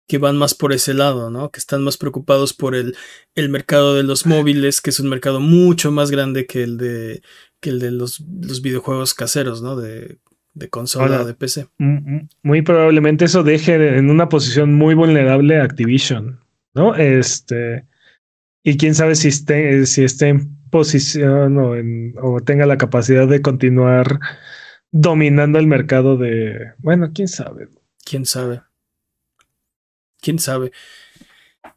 [0.08, 1.52] que van más por ese lado, ¿no?
[1.52, 2.96] Que están más preocupados por el,
[3.36, 7.22] el mercado de los móviles, que es un mercado mucho más grande que el de,
[7.60, 9.76] que el de los, los videojuegos caseros, ¿no?
[9.76, 10.18] De,
[10.54, 11.68] de consola o de PC.
[12.44, 16.40] Muy probablemente eso deje en una posición muy vulnerable a Activision,
[16.74, 16.96] ¿no?
[16.96, 17.86] Este.
[18.64, 21.74] Y quién sabe si esté, si esté en posición o,
[22.22, 24.20] o tenga la capacidad de continuar
[24.92, 26.74] dominando el mercado de.
[26.80, 27.70] Bueno, quién sabe.
[28.04, 28.62] Quién sabe.
[30.20, 30.72] Quién sabe.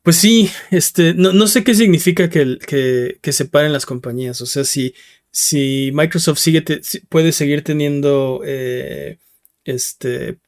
[0.03, 4.41] Pues sí, este, no, no sé qué significa que, que, que separen las compañías.
[4.43, 4.95] O sea, si,
[5.31, 6.65] si Microsoft sigue
[7.09, 9.19] puede seguir teniendo eh,
[9.65, 10.39] este,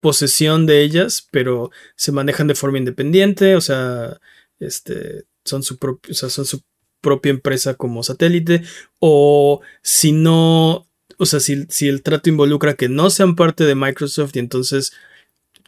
[0.00, 4.18] posesión de ellas, pero se manejan de forma independiente, o sea,
[4.58, 6.62] este, son su propio, o sea, son su
[7.00, 8.62] propia empresa como satélite,
[8.98, 10.86] o si no,
[11.18, 14.92] o sea, si, si el trato involucra que no sean parte de Microsoft y entonces,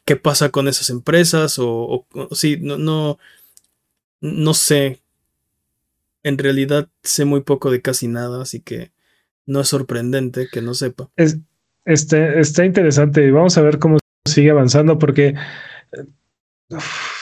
[0.05, 1.59] ¿qué pasa con esas empresas?
[1.59, 3.19] O, o, sí, no, no,
[4.21, 5.01] no sé.
[6.25, 8.91] En realidad sé muy poco de casi nada, así que
[9.47, 11.09] no es sorprendente que no sepa.
[11.17, 11.39] Es,
[11.85, 13.31] este, está interesante.
[13.31, 15.35] Vamos a ver cómo sigue avanzando porque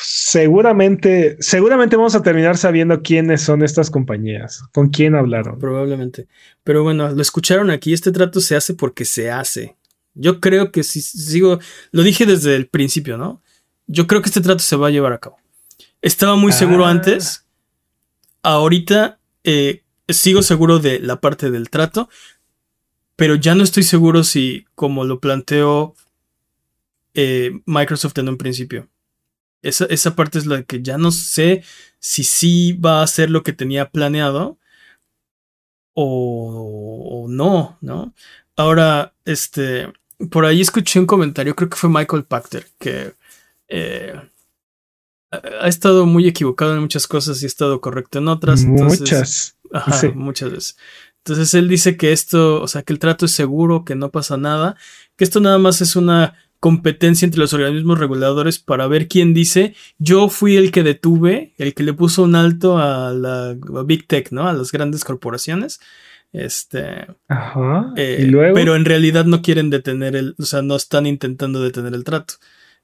[0.00, 5.58] seguramente, seguramente vamos a terminar sabiendo quiénes son estas compañías, con quién hablaron.
[5.58, 6.26] Probablemente.
[6.64, 9.76] Pero bueno, lo escucharon aquí, este trato se hace porque se hace.
[10.14, 11.60] Yo creo que si sigo,
[11.92, 13.42] lo dije desde el principio, ¿no?
[13.86, 15.36] Yo creo que este trato se va a llevar a cabo.
[16.02, 16.90] Estaba muy seguro ah.
[16.90, 17.44] antes.
[18.42, 22.08] Ahorita eh, sigo seguro de la parte del trato,
[23.14, 25.94] pero ya no estoy seguro si, como lo planteó
[27.14, 28.88] eh, Microsoft en un principio
[29.62, 31.64] esa, esa parte es la que ya no sé
[31.98, 34.58] si sí va a ser lo que tenía planeado
[35.98, 38.12] o, no, ¿no?
[38.54, 39.92] Ahora, este,
[40.30, 43.14] por ahí escuché un comentario, creo que fue Michael Pachter, que
[43.68, 44.14] eh,
[45.30, 48.64] ha estado muy equivocado en muchas cosas y ha estado correcto en otras.
[48.64, 49.56] muchas.
[49.72, 50.76] Ajá, muchas veces.
[51.18, 54.36] Entonces él dice que esto, o sea, que el trato es seguro, que no pasa
[54.36, 54.76] nada,
[55.16, 56.34] que esto nada más es una
[56.66, 61.74] competencia entre los organismos reguladores para ver quién dice yo fui el que detuve, el
[61.74, 64.48] que le puso un alto a la Big Tech, ¿no?
[64.48, 65.78] A las grandes corporaciones.
[66.32, 67.06] Este.
[67.28, 67.92] Ajá.
[67.96, 68.56] ¿Y eh, luego?
[68.56, 70.34] Pero en realidad no quieren detener el.
[70.40, 72.34] O sea, no están intentando detener el trato.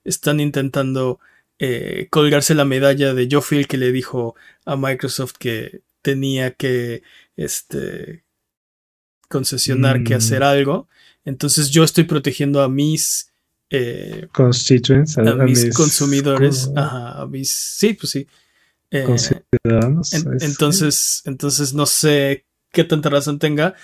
[0.05, 1.19] Están intentando
[1.59, 6.53] eh, colgarse la medalla de yo fui el que le dijo a Microsoft que tenía
[6.53, 7.03] que.
[7.37, 8.23] Este
[9.29, 10.45] concesionar que hacer mm.
[10.45, 10.89] algo.
[11.25, 13.32] Entonces yo estoy protegiendo a mis
[13.75, 18.27] eh, constituents, a, mis, consumidores, a mis, sí, pues sí.
[18.91, 19.07] Eh,
[20.41, 23.75] entonces, entonces no sé qué tanta razón tenga.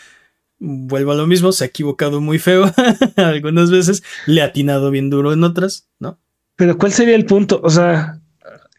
[0.59, 2.71] Vuelvo a lo mismo, se ha equivocado muy feo
[3.17, 6.19] algunas veces, le ha atinado bien duro en otras, ¿no?
[6.57, 7.61] Pero ¿cuál sería el punto?
[7.63, 8.21] O sea,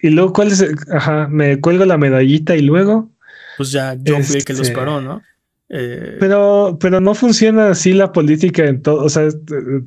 [0.02, 3.10] y luego cuál es, ajá, me cuelgo la medallita y luego.
[3.58, 5.24] Pues ya yo fui el que los este, paró, ¿no?
[5.72, 9.04] Eh, pero, pero no funciona así la política en todo.
[9.04, 9.30] O sea,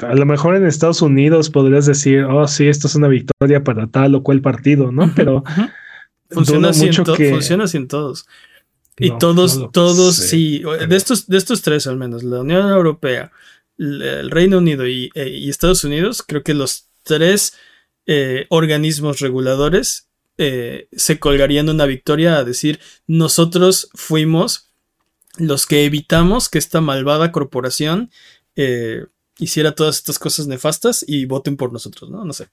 [0.00, 3.88] a lo mejor en Estados Unidos podrías decir, oh, sí, esto es una victoria para
[3.88, 5.12] tal o cual partido, ¿no?
[5.16, 5.42] Pero
[6.30, 8.26] funciona así, en funciona así en todos.
[8.98, 13.32] Y todos, todos, sí, de estos, de estos tres al menos, la Unión Europea,
[13.78, 17.54] el Reino Unido y, eh, Estados Unidos, creo que los tres
[18.06, 24.71] eh, organismos reguladores se colgarían una victoria a decir, nosotros fuimos
[25.38, 28.10] los que evitamos que esta malvada corporación
[28.56, 29.06] eh,
[29.38, 32.24] hiciera todas estas cosas nefastas y voten por nosotros, ¿no?
[32.24, 32.48] No sé.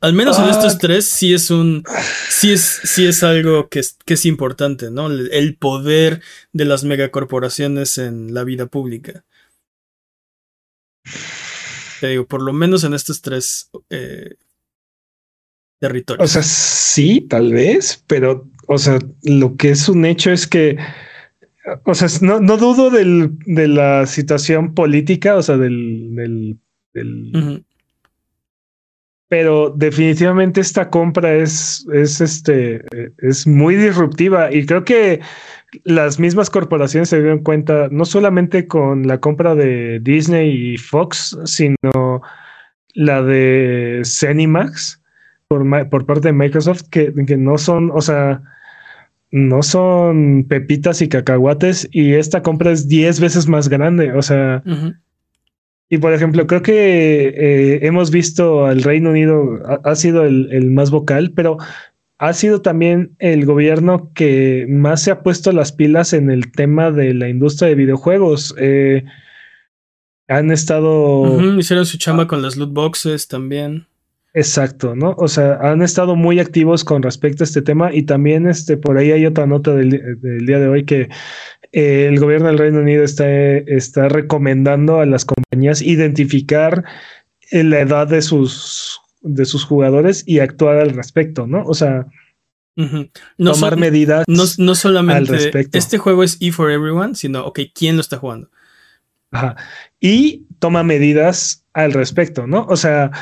[0.00, 1.82] Al menos en estos tres sí es un.
[2.28, 5.06] Sí es, sí es algo que es, que es importante, ¿no?
[5.06, 6.20] El, poder
[6.52, 9.24] de las megacorporaciones en la vida pública.
[12.00, 14.34] Te digo, por lo menos en estos tres eh,
[16.18, 20.76] o sea, sí, tal vez, pero, o sea, lo que es un hecho es que,
[21.84, 26.58] o sea, no, no dudo del, de la situación política, o sea, del, del,
[29.28, 32.84] pero definitivamente esta compra es, es este,
[33.18, 35.20] es muy disruptiva y creo que
[35.82, 41.36] las mismas corporaciones se dieron cuenta, no solamente con la compra de Disney y Fox,
[41.44, 42.22] sino
[42.94, 45.02] la de Cenimax
[45.90, 48.42] por, parte de Microsoft que, no son, o sea,
[49.30, 54.62] no son pepitas y cacahuates y esta compra es 10 veces más grande, o sea,
[55.94, 60.90] y por ejemplo, creo que eh, hemos visto al Reino Unido, ha, sido el, más
[60.90, 61.58] vocal, pero
[62.18, 66.90] ha sido también el gobierno que más se ha puesto las pilas en el tema
[66.90, 68.54] de la industria de videojuegos.
[68.58, 69.04] Eh,
[70.26, 71.58] han estado...
[71.58, 73.86] hicieron su chamba con las loot boxes también.
[74.36, 75.14] Exacto, ¿no?
[75.16, 78.98] O sea, han estado muy activos con respecto a este tema y también este, por
[78.98, 81.08] ahí hay otra nota del, día de hoy que
[81.70, 86.82] eh, el gobierno del Reino Unido está, está recomendando a las compañías identificar
[87.52, 91.62] eh, la edad de sus, de sus jugadores y actuar al respecto, ¿no?
[91.64, 92.08] O sea,
[93.38, 95.78] tomar medidas no, solamente al respecto.
[95.78, 98.50] Este juego es E for Everyone, sino, ok, ¿quién lo está jugando?
[99.30, 99.54] Ajá.
[100.00, 102.66] Y toma medidas al respecto, ¿no?
[102.68, 103.12] O sea,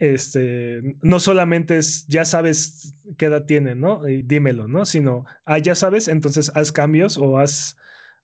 [0.00, 4.08] este, no solamente es, ya sabes qué edad tiene, ¿no?
[4.08, 4.86] Y dímelo, ¿no?
[4.86, 7.76] Sino, ah, ya sabes, entonces haz cambios o haz,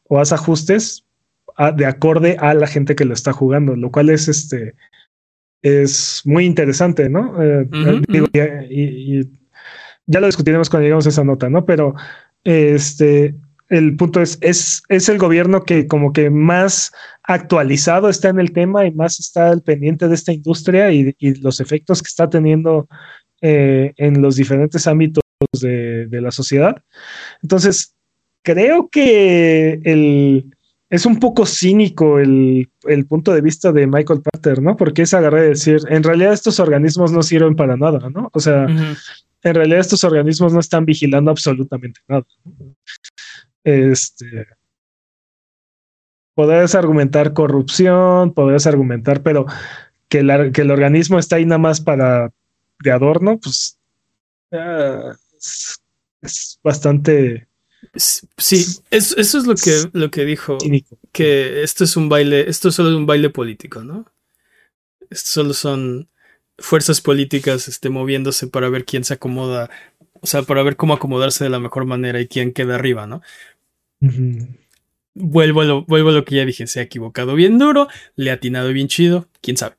[0.08, 1.04] o haz ajustes
[1.76, 4.74] de acorde a la gente que lo está jugando, lo cual es, este,
[5.60, 7.42] es muy interesante, ¿no?
[7.42, 7.68] Eh,
[8.70, 9.20] y,
[10.06, 11.66] ya lo discutiremos cuando lleguemos a esa nota, ¿no?
[11.66, 11.94] Pero,
[12.42, 13.34] este,
[13.68, 16.92] el punto es, es, es el gobierno que como que más
[17.24, 21.60] actualizado está en el tema y más está al pendiente de esta industria y, los
[21.60, 22.88] efectos que está teniendo
[23.40, 25.22] eh, en los diferentes ámbitos
[25.60, 26.76] de, la sociedad.
[27.42, 27.94] Entonces,
[28.42, 30.54] creo que el,
[30.88, 32.68] es un poco cínico el,
[33.08, 34.76] punto de vista de Michael Pater, ¿no?
[34.76, 38.30] Porque es agarrar y decir, en realidad estos organismos no sirven para nada, ¿no?
[38.32, 42.24] O sea, en realidad estos organismos no están vigilando absolutamente nada.
[43.66, 44.46] Este,
[46.34, 49.44] podrías argumentar corrupción, podrías argumentar, pero
[50.08, 52.30] que, que, el organismo está ahí nada más para
[52.78, 53.76] de adorno, pues
[54.52, 55.80] es,
[56.62, 57.48] bastante
[58.36, 60.58] Sí, eso, es lo que, lo que dijo.
[61.10, 64.06] Que esto es un baile, esto solo es un baile político, ¿no?
[65.10, 66.08] Esto solo son
[66.58, 69.70] fuerzas políticas este, moviéndose para ver quién se acomoda,
[70.20, 73.22] o sea, para ver cómo acomodarse de la mejor manera y quién queda arriba, ¿no?
[75.14, 78.30] Vuelvo, a lo, vuelvo a lo que ya dije, se ha equivocado bien duro, le
[78.30, 79.76] ha atinado bien chido, quién sabe.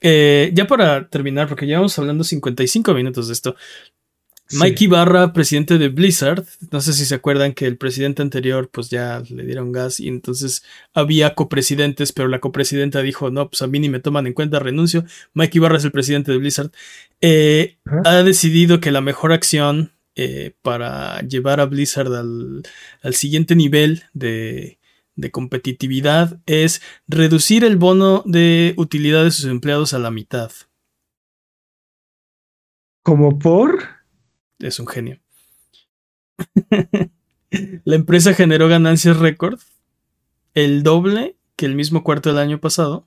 [0.00, 3.56] Eh, ya para terminar, porque llevamos hablando 55 minutos de esto.
[4.52, 8.90] Mike Ibarra, presidente de Blizzard, no sé si se acuerdan que el presidente anterior pues
[8.90, 13.68] ya le dieron gas y entonces había copresidentes, pero la copresidenta dijo, no, pues a
[13.68, 15.04] mí ni me toman en cuenta, renuncio.
[15.34, 16.72] Mike Ibarra es el presidente de Blizzard.
[17.20, 22.62] Eh, ha decidido que la mejor acción eh, para llevar a Blizzard al,
[23.14, 24.78] siguiente nivel de,
[25.16, 30.50] de competitividad es reducir el bono de utilidad de sus empleados a la mitad.
[33.02, 34.00] ¿Como por?
[34.58, 35.20] es un genio.
[37.84, 39.58] la empresa generó ganancias récord,
[40.54, 43.06] el doble que el mismo cuarto del año pasado,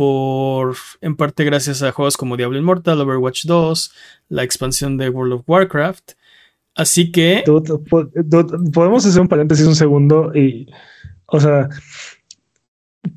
[0.00, 3.92] por en parte gracias a juegos como Diablo Immortal, Overwatch 2,
[4.30, 6.12] la expansión de World of Warcraft.
[6.74, 7.44] Así que.
[8.72, 10.70] Podemos hacer un paréntesis un segundo y.
[11.26, 11.68] O sea,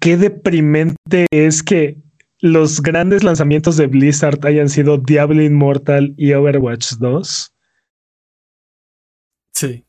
[0.02, 2.02] qué deprimente es que
[2.40, 7.54] los grandes lanzamientos de Blizzard hayan sido Diablo Immortal y Overwatch 2.
[9.54, 9.86] Sí.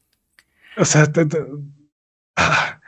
[0.76, 1.10] O sea,
[2.36, 2.80] ah,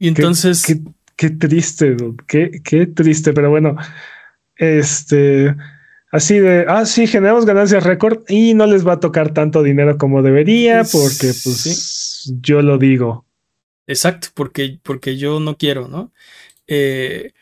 [0.00, 0.64] y entonces.
[0.66, 0.82] Qué,
[1.16, 1.96] triste,
[2.26, 3.76] qué, qué triste, pero bueno,
[4.56, 5.54] este.
[6.10, 9.98] Así de, ah, sí, generamos ganancias récord y no les va a tocar tanto dinero
[9.98, 13.26] como debería, porque pues yo lo digo.
[13.86, 16.12] Exacto, porque, porque yo no quiero, ¿no?
[16.68, 17.32] Eh,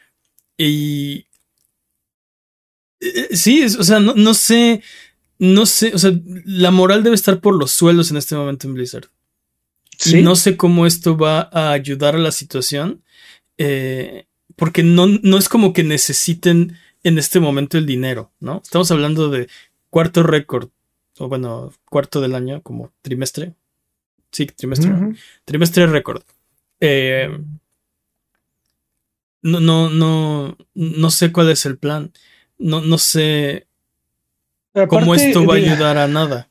[0.57, 1.27] y
[3.01, 4.83] eh, sí, o sea, no, sé,
[5.39, 6.13] no sé, o sea,
[6.45, 9.09] la moral debe estar por los suelos en este momento en Blizzard.
[10.07, 13.02] Y no sé cómo esto va a ayudar a la situación,
[13.63, 18.61] eh, porque no, no es como que necesiten en este momento el dinero, ¿no?
[18.63, 19.49] Estamos hablando de
[19.91, 20.71] cuarto récord,
[21.19, 23.55] o bueno, cuarto del año, como trimestre.
[24.31, 24.93] Sí, trimestre.
[25.45, 26.23] Trimestre récord.
[26.81, 27.29] Eh,
[29.43, 32.13] no, no, no, no sé cuál es el plan
[32.63, 33.67] no, no sé
[34.89, 36.49] cómo esto va a ayudar a nada.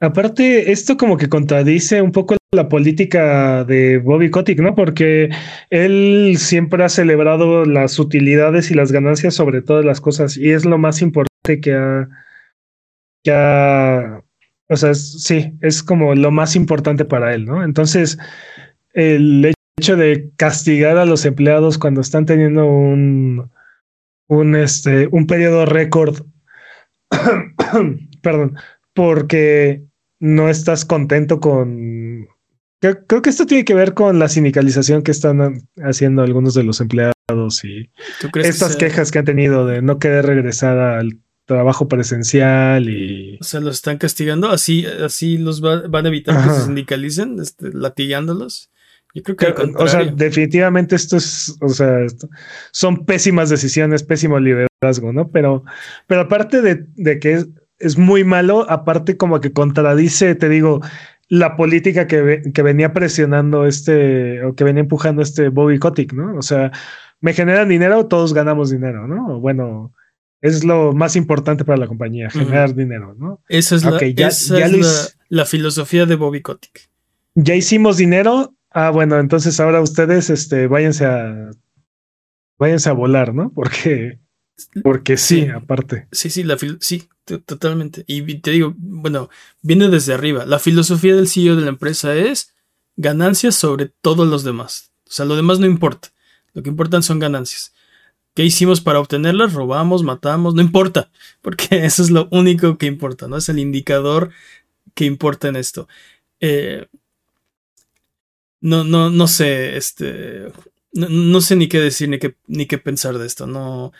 [0.00, 4.74] Aparte, esto como que contradice un poco la política de Bobby Kotick, ¿no?
[4.74, 5.28] Porque
[5.68, 10.64] él siempre ha celebrado las utilidades y las ganancias sobre todas las cosas y es
[10.64, 12.08] lo más importante que ha,
[13.22, 14.22] que ha
[14.70, 17.64] o sea, sí, es como lo más importante para él, ¿no?
[17.64, 18.18] Entonces,
[18.92, 23.50] el hecho de castigar a los empleados cuando están teniendo un,
[24.28, 26.24] un, este, un periodo récord,
[28.22, 28.56] perdón,
[28.94, 29.89] porque
[30.20, 32.28] no estás contento con...
[32.80, 36.80] Creo, que esto tiene que ver con la sindicalización que están haciendo algunos de los
[36.80, 37.90] empleados y
[38.34, 43.36] estas quejas que han tenido de no querer regresar al trabajo presencial y...
[43.38, 47.70] O sea, los están castigando, así, así los van a evitar que se sindicalicen, este,
[47.74, 48.70] latigándolos.
[49.14, 49.72] Yo creo que.
[49.76, 51.56] o sea, definitivamente esto es.
[51.60, 52.06] O sea,
[52.70, 55.30] son pésimas decisiones, pésimo liderazgo, ¿no?
[55.30, 55.64] Pero,
[56.06, 57.44] pero aparte de, que
[57.80, 60.80] es, muy malo, aparte como que contradice, te digo,
[61.28, 66.36] la política que, que venía presionando este, o que venía empujando este Bobby Kotick, ¿no?
[66.36, 66.70] O sea,
[67.20, 69.40] me generan dinero, todos ganamos dinero, ¿no?
[69.40, 69.92] bueno,
[70.40, 73.42] es lo más importante para la compañía, generar dinero, ¿no?
[73.48, 76.88] Esa es, la, ya, es la, filosofía de Bobby Kotick.
[77.34, 81.50] Ya hicimos dinero, Ah, bueno, entonces ahora ustedes, este, váyanse a,
[82.56, 83.52] váyanse a volar, ¿no?
[83.52, 84.20] Porque,
[84.82, 86.08] porque sí, aparte.
[86.12, 88.04] Sí, sí, la sí, totalmente.
[88.06, 89.30] Y te digo, bueno,
[89.62, 90.46] viene desde arriba.
[90.46, 92.54] La filosofía del CEO de la empresa es
[92.96, 94.90] ganancias sobre todos los demás.
[95.08, 96.08] O sea, lo demás no importa.
[96.52, 97.72] Lo que importan son ganancias.
[98.34, 99.54] ¿Qué hicimos para obtenerlas?
[99.54, 101.10] Robamos, matamos, no importa,
[101.42, 103.36] porque eso es lo único que importa, ¿no?
[103.36, 104.30] Es el indicador
[104.94, 105.88] que importa en esto.
[106.40, 106.86] Eh,
[108.60, 110.52] no, no, no sé, este,
[110.92, 113.46] no, sé ni qué decir ni qué, ni qué pensar de esto.
[113.46, 113.92] No,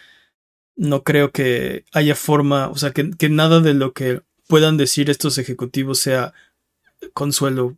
[0.81, 5.37] no creo que haya forma, o sea, que, nada de lo que puedan decir estos
[5.37, 6.33] ejecutivos sea
[7.13, 7.77] consuelo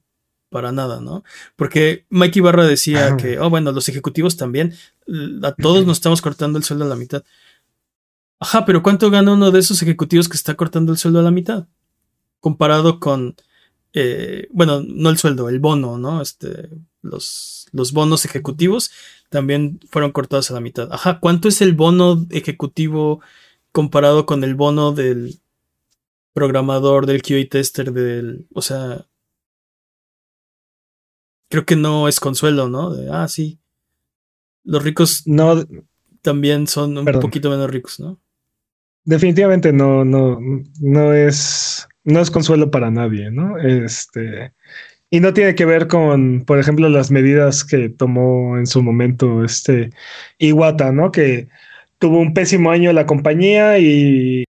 [0.50, 1.24] para nada, ¿no?
[1.56, 4.74] Porque Mike Ibarra decía que, oh, bueno, los ejecutivos también,
[5.42, 7.24] a todos nos estamos cortando el sueldo a la mitad.
[8.38, 11.32] Ajá, pero ¿cuánto gana uno de esos ejecutivos que está cortando el sueldo a la
[11.32, 11.66] mitad?
[12.38, 13.34] Comparado con
[13.94, 16.22] eh, bueno, no el sueldo, el bono, ¿no?
[16.22, 16.70] Este,
[17.02, 18.90] los, los bonos ejecutivos
[19.28, 20.88] también fueron cortados a la mitad.
[20.92, 23.20] Ajá, ¿cuánto es el bono ejecutivo
[23.72, 25.40] comparado con el bono del
[26.32, 29.06] programador, del QA tester, del, o sea,
[31.48, 32.94] creo que no es consuelo, ¿no?
[32.94, 33.58] De, ah, sí.
[34.64, 35.64] Los ricos no,
[36.22, 38.18] también son un poquito menos ricos, ¿no?
[39.04, 40.38] Definitivamente no, no,
[40.80, 43.58] no es, no es consuelo para nadie, ¿no?
[43.58, 44.54] Este,
[45.12, 49.44] y no tiene que ver con, por ejemplo, las medidas que tomó en su momento
[49.44, 49.90] este
[50.38, 51.12] Iwata, ¿no?
[51.12, 51.48] Que
[51.98, 54.44] tuvo un pésimo año la compañía y,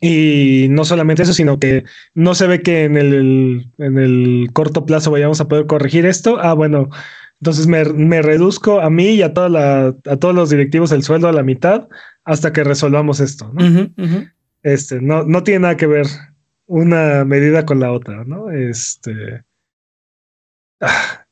[0.00, 1.84] y no solamente eso, sino que
[2.14, 6.40] no se ve que en el, en el corto plazo vayamos a poder corregir esto.
[6.40, 6.88] Ah, bueno,
[7.40, 11.04] entonces me, me reduzco a mí y a, toda la, a todos los directivos el
[11.04, 11.86] sueldo a la mitad
[12.24, 13.52] hasta que resolvamos esto.
[13.54, 13.88] ¿no?
[14.64, 16.08] Este, no, no tiene nada que ver
[16.66, 18.50] una medida con la otra, ¿no?
[18.50, 19.44] Este.
[20.80, 21.26] Ah,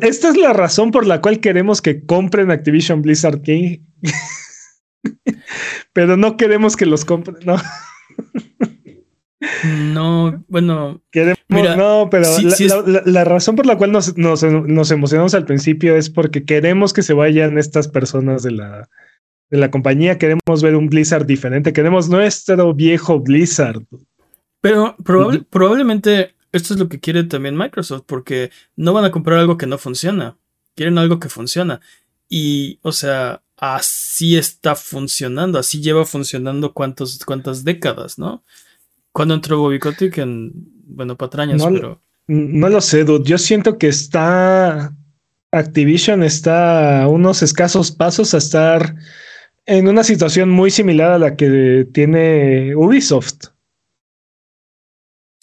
[0.00, 3.78] esta es la razón por la cual queremos que compren Activision Blizzard King.
[5.92, 7.56] Pero no queremos que los compren, ¿no?
[9.64, 11.02] No, bueno.
[11.50, 12.26] no, pero
[13.04, 17.02] la, razón por la cual nos, nos, nos, emocionamos al principio es porque queremos que
[17.02, 18.88] se vayan estas personas de la,
[19.50, 23.82] de la compañía, queremos ver un Blizzard diferente, queremos nuestro viejo Blizzard.
[24.64, 24.96] Pero
[25.50, 29.66] probablemente esto es lo que quiere también Microsoft, porque no van a comprar algo que
[29.66, 30.38] no funciona,
[30.74, 31.82] quieren algo que funciona.
[32.30, 38.42] Y, o sea, así está funcionando, así lleva funcionando cuántos, cuántas décadas, ¿no?
[39.12, 40.52] Cuando entró Bobby Kotick en,
[40.86, 42.00] bueno, patrañas, no, pero...
[42.26, 43.28] No lo sé, dude.
[43.28, 44.94] Yo siento que está...
[45.52, 48.94] Activision está a unos escasos pasos a estar
[49.66, 53.53] en una situación muy similar a la que tiene Ubisoft.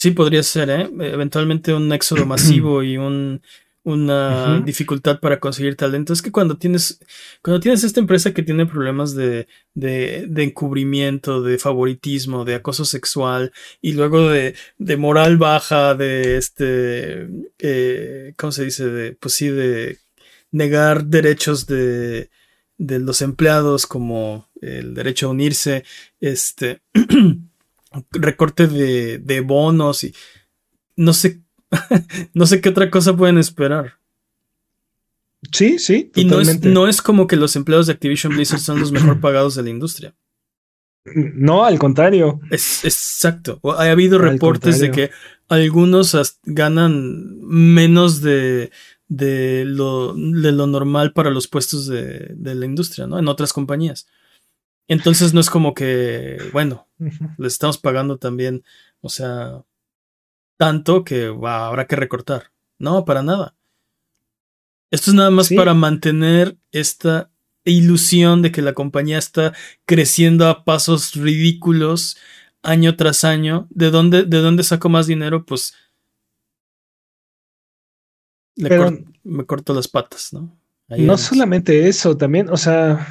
[0.02, 0.90] Sí, podría ser, ¿eh?
[0.98, 3.40] Eventualmente un éxodo masivo y un,
[3.84, 6.12] una dificultad para conseguir talento.
[6.12, 6.98] Es que cuando tienes,
[7.40, 12.84] cuando tienes esta empresa que tiene problemas de, de, de encubrimiento, de favoritismo, de acoso
[12.84, 17.28] sexual y luego de, de moral baja, de este,
[17.60, 18.86] eh, ¿cómo se dice?
[18.86, 20.00] De, pues sí, de
[20.50, 22.28] negar derechos de,
[22.76, 25.84] de los empleados como el derecho a unirse,
[26.18, 26.82] este,
[28.10, 30.14] recorte de, de bonos y
[30.96, 31.42] no sé
[32.34, 33.94] no sé qué otra cosa pueden esperar.
[35.50, 36.10] Sí, sí.
[36.14, 39.20] Y no es, no es como que los empleados de Activision Blizzard son los mejor
[39.20, 40.14] pagados de la industria.
[41.04, 42.40] No, al contrario.
[42.50, 43.60] Es, exacto.
[43.76, 45.10] Ha habido reportes de que
[45.48, 48.70] algunos ganan menos de,
[49.08, 53.18] de, lo, de lo normal para los puestos de, de, la industria, ¿no?
[53.18, 54.06] En otras compañías.
[54.86, 56.86] Entonces no es como que, bueno,
[57.38, 58.64] les estamos pagando también,
[59.00, 59.64] o sea,
[60.56, 62.52] tanto que habrá que recortar.
[62.78, 63.54] No, para nada.
[64.90, 67.30] Esto es nada más para mantener esta
[67.64, 69.54] ilusión de que la compañía está
[69.86, 72.18] creciendo a pasos ridículos
[72.62, 73.68] año tras año.
[73.70, 75.46] ¿De dónde, de dónde saco más dinero?
[75.46, 75.74] Pues
[78.56, 80.58] me corto las patas, ¿no?
[80.88, 83.06] no solamente eso, también, o sea,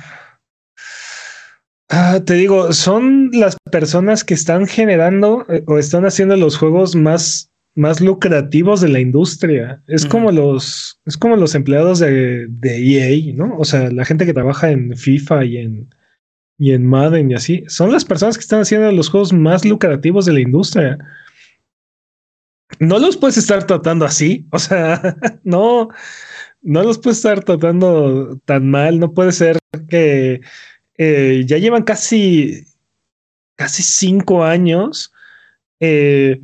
[1.93, 6.95] Ah, te digo, son las personas que están generando eh, o están haciendo los juegos
[6.95, 9.83] más, más lucrativos de la industria.
[9.87, 13.57] Es como los, es como los empleados de, de, EA, ¿no?
[13.57, 15.93] O sea, la gente que trabaja en FIFA y en,
[16.57, 17.65] y en Madden y así.
[17.67, 20.97] Son las personas que están haciendo los juegos más lucrativos de la industria.
[22.79, 24.47] No los puedes estar tratando así.
[24.51, 25.89] O sea, no,
[26.61, 28.97] no los puedes estar tratando tan mal.
[28.97, 30.39] No puede ser que
[31.03, 32.63] eh, ya llevan casi,
[33.55, 35.11] casi cinco años
[35.79, 36.41] eh,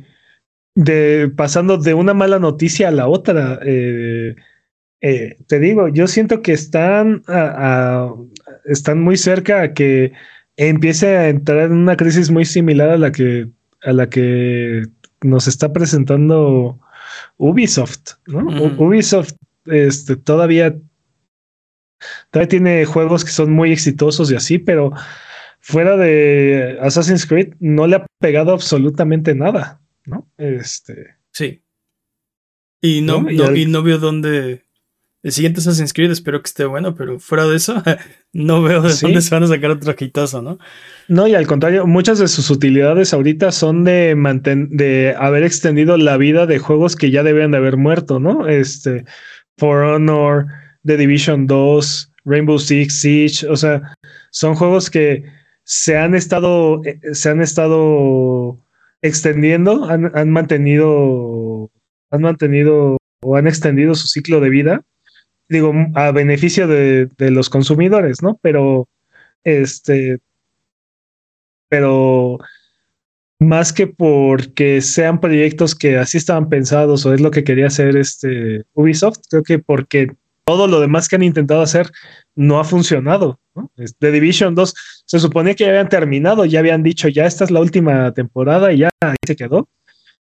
[0.74, 3.60] de, pasando de una mala noticia a la otra.
[3.64, 4.34] Eh,
[5.46, 7.22] te digo, yo siento que están,
[8.64, 10.12] están muy cerca a que
[10.56, 13.46] empiece a entrar en una crisis muy similar a la que,
[13.82, 14.82] a la que
[15.22, 16.80] nos está presentando
[17.36, 18.14] Ubisoft.
[18.26, 19.34] Ubisoft
[19.66, 20.74] este, todavía
[22.30, 24.92] Todavía tiene juegos que son muy exitosos y así, pero
[25.60, 30.28] fuera de Assassin's Creed no le ha pegado absolutamente nada, ¿no?
[30.36, 31.16] Este.
[31.32, 31.62] Sí.
[32.80, 34.64] Y no, y, no veo dónde.
[35.22, 37.82] El siguiente Assassin's Creed espero que esté bueno, pero fuera de eso,
[38.32, 40.58] no veo de dónde se van a sacar otro quitazo, ¿no?
[41.08, 44.14] No, y al contrario, muchas de sus utilidades ahorita son de
[44.70, 48.46] de haber extendido la vida de juegos que ya debían de haber muerto, ¿no?
[48.46, 49.04] Este,
[49.58, 50.46] For Honor,
[50.88, 53.94] The Division 2, Rainbow Six Siege, o sea,
[54.30, 55.24] son juegos que
[55.64, 58.56] se han estado, eh, se han estado
[59.02, 61.70] extendiendo, han, mantenido,
[62.10, 64.82] han mantenido o han extendido su ciclo de vida,
[65.50, 68.38] digo, a beneficio de, de los consumidores, ¿no?
[68.40, 68.88] Pero,
[69.44, 70.20] este,
[71.68, 72.38] pero
[73.38, 77.94] más que porque sean proyectos que así estaban pensados o es lo que quería hacer
[77.98, 80.16] este Ubisoft, creo que porque
[80.48, 81.90] todo lo demás que han intentado hacer
[82.34, 83.38] no ha funcionado.
[83.98, 84.74] The Division 2
[85.04, 88.72] se suponía que ya habían terminado, ya habían dicho ya esta es la última temporada
[88.72, 89.68] y ya ahí se quedó.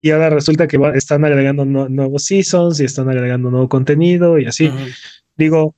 [0.01, 4.69] Y ahora resulta que están agregando nuevos seasons y están agregando nuevo contenido y así.
[5.35, 5.73] Digo,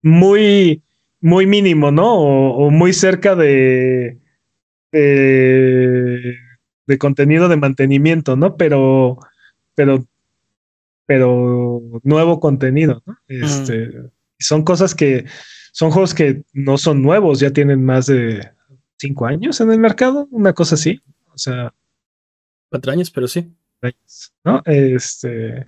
[0.00, 0.82] muy,
[1.20, 2.14] muy mínimo, ¿no?
[2.14, 4.16] o muy cerca de,
[4.90, 8.56] de, contenido de mantenimiento, ¿no?
[8.56, 9.18] Pero,
[9.74, 10.06] pero,
[11.08, 13.16] pero nuevo contenido, ¿no?
[13.28, 13.94] Este,
[14.38, 15.24] son cosas que
[15.72, 18.46] son juegos que no son nuevos, ya tienen más de
[18.98, 21.00] cinco años en el mercado, una cosa así.
[21.32, 21.72] O sea,
[22.68, 23.50] cuatro años, pero sí.
[24.44, 24.60] ¿No?
[24.66, 25.66] Este.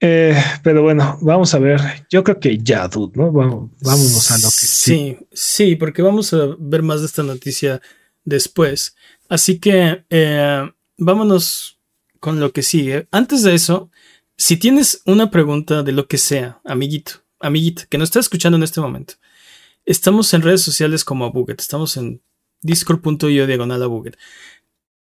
[0.00, 1.80] Eh, pero bueno, vamos a ver.
[2.10, 3.30] Yo creo que ya, dude, ¿no?
[3.30, 5.16] Vamos, vámonos a lo que sí.
[5.30, 7.80] Sí, porque vamos a ver más de esta noticia
[8.24, 8.96] después.
[9.28, 11.78] Así que eh, vámonos
[12.18, 13.06] con lo que sigue.
[13.12, 13.90] Antes de eso,
[14.38, 18.62] si tienes una pregunta de lo que sea, amiguito, amiguita, que nos está escuchando en
[18.62, 19.14] este momento,
[19.84, 22.22] estamos en redes sociales como Abuget, estamos en
[22.62, 24.16] discord.io diagonal Abuget.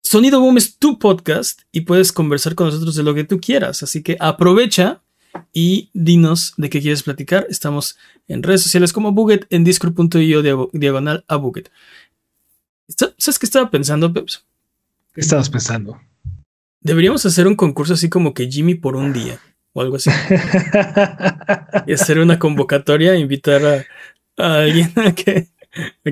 [0.02, 3.82] Sonido Boom es tu podcast y puedes conversar con nosotros de lo que tú quieras.
[3.82, 5.02] Así que aprovecha
[5.52, 7.46] y dinos de qué quieres platicar.
[7.50, 7.98] Estamos
[8.28, 11.70] en redes sociales como Buget, en discord.io diagonal a Buget.
[12.88, 14.44] ¿Sabes qué estaba pensando, Peps?
[15.12, 16.00] ¿Qué estabas pensando?
[16.88, 19.38] Deberíamos hacer un concurso así como que Jimmy por un día
[19.72, 20.10] o algo así.
[21.86, 23.84] y hacer una convocatoria, invitar a,
[24.42, 25.48] a alguien a que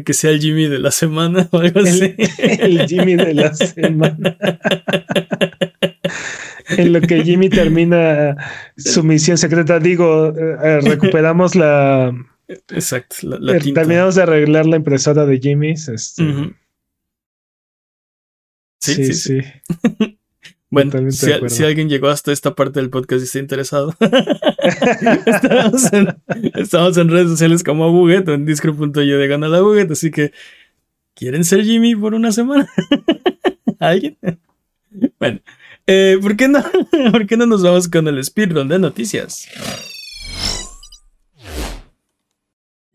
[0.04, 2.14] que sea el Jimmy de la semana o algo así.
[2.38, 4.36] El, Jimmy de la semana.
[6.68, 8.36] en lo que Jimmy termina
[8.76, 12.12] su misión secreta, digo, eh, eh, recuperamos la.
[12.48, 13.16] Exacto.
[13.22, 15.70] La, eh, terminamos de arreglar la impresora de Jimmy.
[15.70, 15.94] Este.
[18.78, 19.14] sí, sí.
[19.14, 19.40] sí.
[20.68, 23.94] Bueno, si, alguien llegó hasta esta parte del podcast y está interesado,
[26.54, 30.32] estamos, en, redes sociales como Abuget o en discro.yo de Gana la Buget, así que
[31.14, 32.68] ¿quieren ser Jimmy por una semana?
[33.78, 34.18] ¿Alguien?
[35.20, 35.40] Bueno,
[35.86, 36.64] eh, ¿por, qué no,
[37.12, 39.46] ¿por qué no nos vamos con el speedrun de noticias?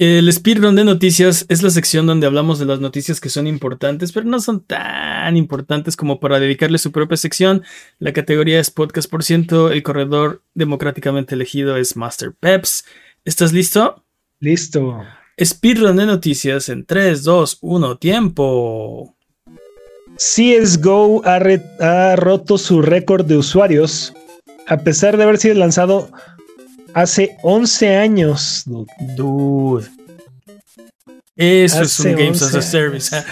[0.02, 4.12] El speedrun de noticias es la sección donde hablamos de las noticias que son importantes,
[4.12, 7.62] pero no son tan importantes como para dedicarle su propia sección.
[8.00, 9.70] La categoría es podcast por ciento.
[9.70, 12.84] El corredor democráticamente elegido es Master Peps.
[13.26, 14.04] ¿Estás listo?
[14.40, 15.04] Listo.
[15.40, 19.16] Speedrun de noticias en 3, 2, 1, tiempo.
[20.16, 21.40] CSGO ha,
[21.80, 24.16] ha roto su récord de usuarios
[24.72, 26.10] a pesar de haber sido lanzado
[26.94, 28.64] hace 11 años.
[29.16, 29.90] Dude.
[31.36, 33.16] Eso es un Games as a Service.
[33.16, 33.24] ¿eh?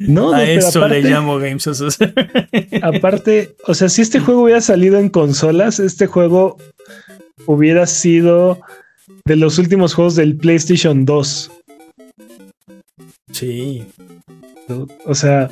[0.00, 2.80] no, a eso le llamo Games as a Service.
[2.82, 6.58] aparte, o sea, si este juego hubiera salido en consolas, este juego
[7.46, 8.60] hubiera sido
[9.24, 11.50] de los últimos juegos del PlayStation 2.
[13.32, 13.86] Sí.
[15.06, 15.50] O sea,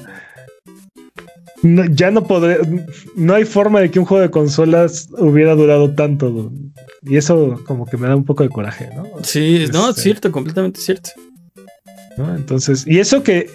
[1.62, 2.58] ya no podré.
[3.16, 6.52] No hay forma de que un juego de consolas hubiera durado tanto.
[7.02, 9.04] Y eso, como que me da un poco de coraje, ¿no?
[9.22, 11.10] Sí, no, es este, cierto, completamente cierto.
[12.36, 13.48] Entonces, y eso que.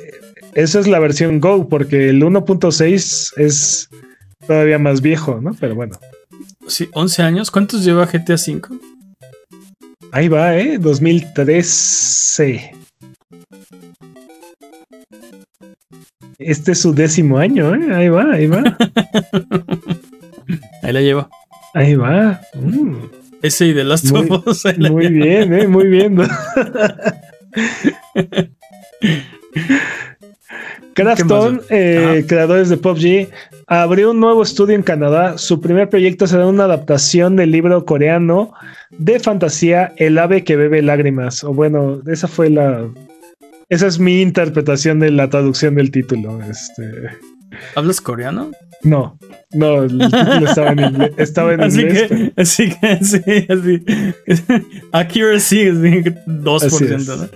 [0.53, 3.89] Eso es la versión Go, porque el 1.6 es
[4.47, 5.53] todavía más viejo, ¿no?
[5.59, 5.99] Pero bueno.
[6.67, 7.51] Sí, 11 años.
[7.51, 8.61] ¿Cuántos lleva GTA V?
[10.11, 10.77] Ahí va, ¿eh?
[10.77, 12.71] 2013.
[16.37, 17.93] Este es su décimo año, ¿eh?
[17.93, 18.63] Ahí va, ahí va.
[20.83, 21.29] ahí la lleva.
[21.73, 22.41] Ahí va.
[22.53, 22.95] Mm.
[23.41, 24.65] Ese y de Last muy, of Us.
[24.77, 25.67] Muy bien, ¿eh?
[25.67, 26.17] Muy bien.
[30.93, 33.29] Krafton, eh, creadores de PUBG,
[33.67, 35.37] abrió un nuevo estudio en Canadá.
[35.37, 38.53] Su primer proyecto será una adaptación del libro coreano
[38.91, 41.43] de fantasía El ave que bebe lágrimas.
[41.43, 42.87] O bueno, esa fue la
[43.69, 46.39] esa es mi interpretación de la traducción del título.
[46.43, 47.09] Este.
[47.75, 48.51] ¿Hablas coreano?
[48.83, 49.17] No,
[49.51, 51.11] no, el título estaba en inglés.
[51.17, 53.83] Estaba en así inglés que, Así que, sí, así.
[54.91, 57.29] Accuracy es 2%, ¿no?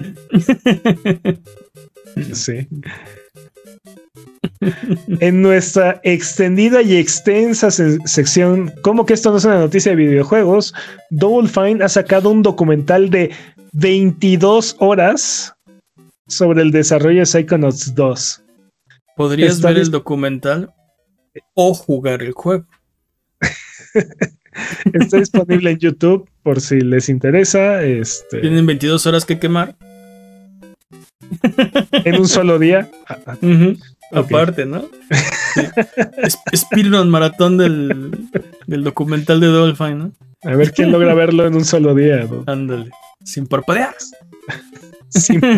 [2.33, 2.67] Sí.
[5.21, 10.73] En nuestra extendida y extensa sección, ¿cómo que esto no es una noticia de videojuegos?
[11.11, 13.31] Double Fine ha sacado un documental de
[13.71, 15.53] 22 horas
[16.29, 18.43] sobre el desarrollo de Psychonauts 2.
[19.17, 20.73] Podrías ver el documental
[21.53, 22.65] o jugar el juego.
[24.93, 27.83] Está disponible en YouTube por si les interesa.
[27.83, 28.39] Este...
[28.39, 29.75] Tienen 22 horas que quemar.
[31.91, 32.89] en un solo día.
[34.11, 34.89] Aparte, ¿no?
[35.53, 36.83] Sí.
[37.05, 38.29] maratón del,
[38.65, 40.11] del, documental de Dolphin, ¿no?
[40.43, 42.27] A ver quién logra verlo en un solo día.
[42.47, 42.89] Ándale.
[43.23, 43.95] Sin parpadear.
[45.09, 45.41] Sin.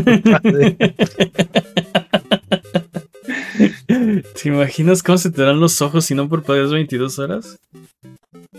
[4.41, 7.59] ¿Te imaginas cómo se te dan los ojos si no parpadeas 22 horas?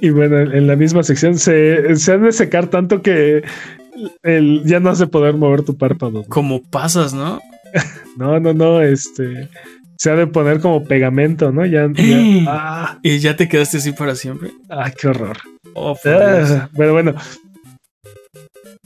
[0.01, 3.43] Y bueno, en la misma sección se, se han de secar tanto que
[4.23, 6.25] el, ya no hace poder mover tu párpado.
[6.29, 7.41] Como pasas, ¿no?
[8.17, 9.49] no, no, no, este
[10.03, 11.65] se ha de poner como pegamento, ¿no?
[11.65, 11.89] Ya,
[12.49, 12.99] ah.
[13.05, 14.51] Y ya te quedaste así para siempre.
[14.69, 15.37] Ah, qué horror.
[15.75, 17.15] Oh, ah, pero bueno.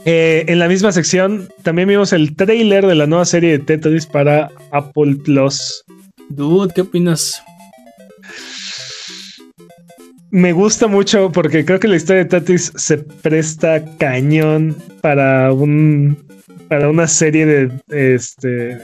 [0.08, 4.06] Eh, en la misma sección también vimos el trailer de la nueva serie de Tetris
[4.06, 5.84] para Apple Plus.
[6.28, 7.42] Dude, ¿qué opinas?
[10.30, 16.16] Me gusta mucho porque creo que la historia de Tetris se presta cañón para un
[16.68, 18.78] para una serie de este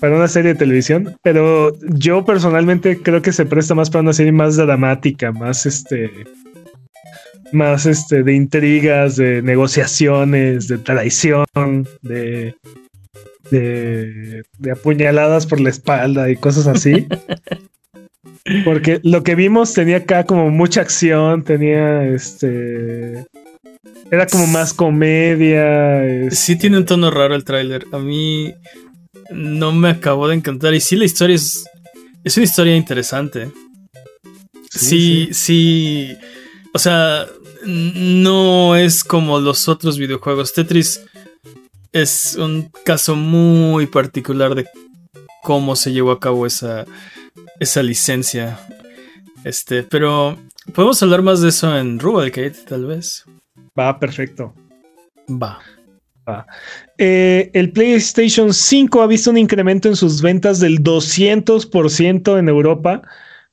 [0.00, 4.12] para una serie de televisión, pero yo personalmente creo que se presta más para una
[4.12, 6.10] serie más dramática, más este
[7.52, 11.46] más este de intrigas, de negociaciones, de traición,
[12.02, 12.54] de
[13.50, 17.06] de, de apuñaladas por la espalda y cosas así.
[18.64, 23.26] Porque lo que vimos tenía acá como mucha acción, tenía este
[24.12, 26.30] era como más comedia.
[26.30, 27.86] Sí tiene un tono raro el tráiler.
[27.92, 28.52] A mí
[29.30, 30.74] no me acabó de encantar.
[30.74, 31.64] Y sí, la historia es.
[32.22, 33.50] Es una historia interesante.
[34.70, 36.14] Sí, sí.
[36.74, 37.26] O sea,
[37.64, 40.52] no es como los otros videojuegos.
[40.52, 41.02] Tetris
[41.92, 44.66] es un caso muy particular de
[45.42, 46.84] cómo se llevó a cabo esa,
[47.60, 48.58] esa licencia.
[49.44, 50.38] Este, pero
[50.74, 53.24] podemos hablar más de eso en Rubalcade, tal vez.
[53.78, 54.54] Va, perfecto.
[55.28, 55.58] Va.
[56.98, 63.02] Eh, el PlayStation 5 ha visto un incremento en sus ventas del 200% en Europa,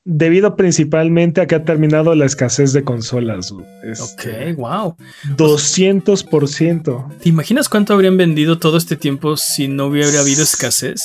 [0.04, 3.52] debido principalmente a que ha terminado la escasez de consolas.
[3.82, 4.96] Este, ok, wow.
[5.36, 7.18] 200%.
[7.18, 11.02] ¿Te imaginas cuánto habrían vendido todo este tiempo si no hubiera habido escasez?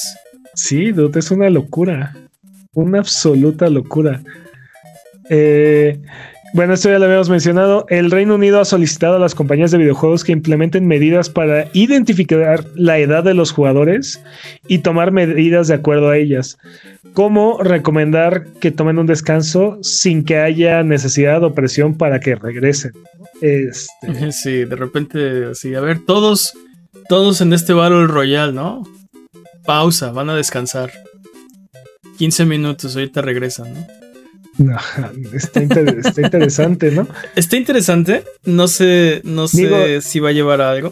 [0.54, 2.16] Sí, dude, es una locura.
[2.74, 4.22] Una absoluta locura.
[5.30, 6.02] Eh,
[6.56, 7.86] bueno, esto ya lo habíamos mencionado.
[7.90, 12.64] El Reino Unido ha solicitado a las compañías de videojuegos que implementen medidas para identificar
[12.76, 14.24] la edad de los jugadores
[14.66, 16.58] y tomar medidas de acuerdo a ellas,
[17.12, 22.94] como recomendar que tomen un descanso sin que haya necesidad o presión para que regresen.
[23.42, 24.32] Este...
[24.32, 26.54] Sí, de repente, sí, a ver, todos,
[27.10, 28.84] todos en este Battle Royale, ¿no?
[29.66, 30.94] Pausa, van a descansar.
[32.18, 34.05] 15 minutos, ahorita regresan, ¿no?
[35.34, 37.08] está, interesante, ¿no?
[37.36, 38.24] Está interesante.
[38.44, 40.92] No sé, no sé si va a llevar a algo.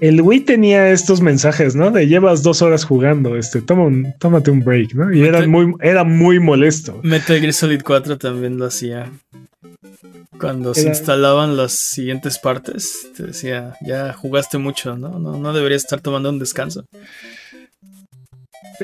[0.00, 1.90] El Wii tenía estos mensajes, ¿no?
[1.90, 5.12] De llevas dos horas jugando, este, toma un, tómate un break, ¿no?
[5.12, 7.00] Y era muy, era muy molesto.
[7.02, 9.10] Metal Gear Solid 4 también lo hacía.
[10.38, 15.20] Cuando se instalaban las siguientes partes, te decía, ya jugaste mucho, ¿no?
[15.20, 16.84] No, no deberías estar tomando un descanso.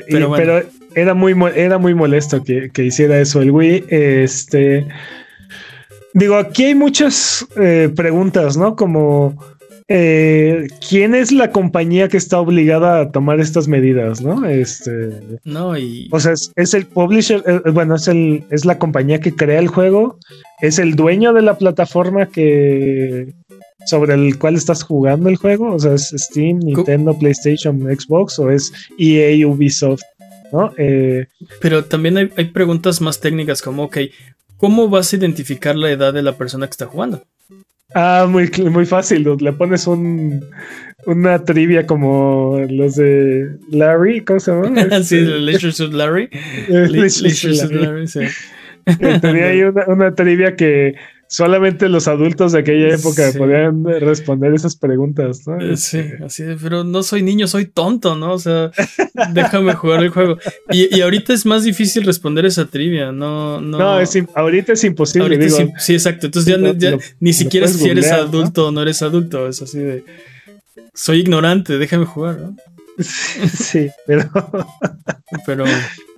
[0.07, 0.61] Pero,
[0.95, 3.85] era, muy, era muy molesto que, hiciera eso el Wii.
[3.89, 4.87] Este.
[6.13, 8.75] Digo, aquí hay muchas eh, preguntas, ¿no?
[8.75, 9.35] Como.
[9.93, 14.45] Eh, ¿Quién es la compañía que está obligada a tomar estas medidas, no?
[14.45, 15.39] Este.
[15.43, 16.07] No, y.
[16.11, 19.67] O sea, es, el publisher, eh, bueno, es el, es la compañía que crea el
[19.67, 20.17] juego,
[20.61, 23.33] es el dueño de la plataforma que,
[23.85, 25.73] sobre el cual estás jugando el juego?
[25.73, 30.01] O sea, ¿es Steam, Nintendo, PlayStation, Xbox o es EA, Ubisoft?
[30.51, 30.73] ¿no?
[30.77, 31.27] Eh,
[31.61, 33.97] Pero también hay, preguntas más técnicas como, ok,
[34.57, 37.23] ¿cómo vas a identificar la edad de la persona que está jugando?
[37.93, 40.45] Ah, muy, muy fácil, le pones un,
[41.05, 44.67] una trivia como los de Larry, ¿cómo se llama?
[45.03, 46.29] sí, este, Leisure Larry.
[46.69, 48.21] Leisure Larry, sí.
[49.21, 50.95] Tenía ahí una, una trivia que
[51.31, 55.61] solamente los adultos de aquella época podían responder esas preguntas, ¿no?
[55.61, 58.33] Eh, sí, este, así de, pero no soy niño, soy tonto, ¿no?
[58.33, 58.69] O sea,
[59.33, 60.37] déjame jugar el juego.
[60.71, 63.77] Y, ahorita es más difícil responder esa trivia, no, no.
[63.79, 63.99] No,
[64.35, 65.49] ahorita es imposible.
[65.77, 66.25] sí, exacto.
[66.25, 68.81] Entonces ya, ni siquiera si eres adulto o ¿no?
[68.81, 70.03] eres adulto, es así de,
[70.93, 72.57] soy ignorante, déjame jugar, ¿no?
[73.53, 74.29] Sí, pero.
[75.45, 75.63] pero.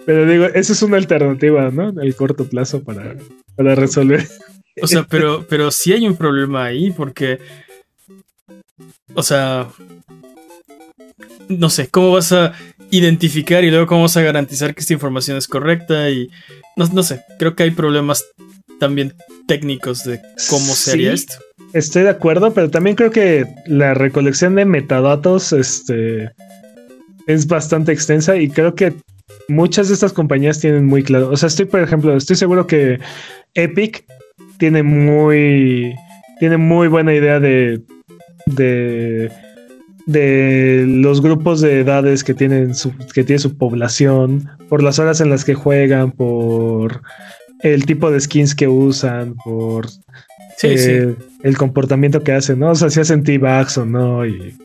[0.05, 2.01] Pero digo, esa es una alternativa, ¿no?
[2.01, 3.15] El corto plazo para,
[3.55, 4.27] para resolver
[4.81, 7.39] o sea, pero, pero sí hay un problema ahí porque.
[9.13, 9.69] O sea.
[11.49, 12.53] No sé, ¿cómo vas a
[12.89, 16.09] identificar y luego cómo vas a garantizar que esta información es correcta?
[16.09, 16.29] Y.
[16.75, 18.25] No, sé, creo que hay problemas
[18.79, 19.13] también
[19.47, 21.35] técnicos de cómo se haría esto.
[21.73, 26.31] Estoy de acuerdo, pero también creo que la recolección de metadatos, este
[27.27, 28.93] es bastante extensa y creo que
[29.47, 31.29] muchas de estas compañías tienen muy claro.
[31.29, 32.99] O sea, estoy, por ejemplo, estoy seguro que
[33.53, 34.05] Epic
[34.57, 35.95] tiene muy,
[36.39, 37.81] tiene muy buena idea de,
[38.45, 39.31] de,
[40.05, 45.21] de los grupos de edades que tienen su, que tiene su población, por las horas
[45.21, 47.01] en las que juegan, por
[47.61, 49.87] el tipo de skins que usan, por
[50.63, 52.71] eh, el comportamiento que hacen, ¿no?
[52.71, 54.55] O sea, si hacen T-Bags o no, y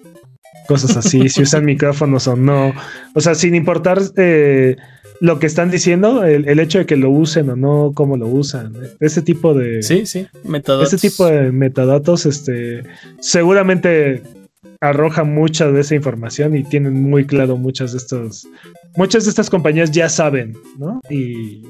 [0.66, 2.73] cosas así, si usan micrófonos o no.
[3.15, 4.77] O sea, sin importar eh,
[5.20, 8.74] lo que están diciendo, el, hecho de que lo usen o no, cómo lo usan.
[9.01, 9.82] Ese tipo de.
[9.82, 10.93] Sí, sí, metadatos.
[10.93, 12.85] Ese tipo de metadatos, este,
[13.20, 14.23] seguramente
[14.81, 18.47] arroja mucha de esa información y tienen muy claro muchas de estos.
[18.97, 21.01] Muchas de estas compañías ya saben, ¿no?
[21.11, 21.65] Y,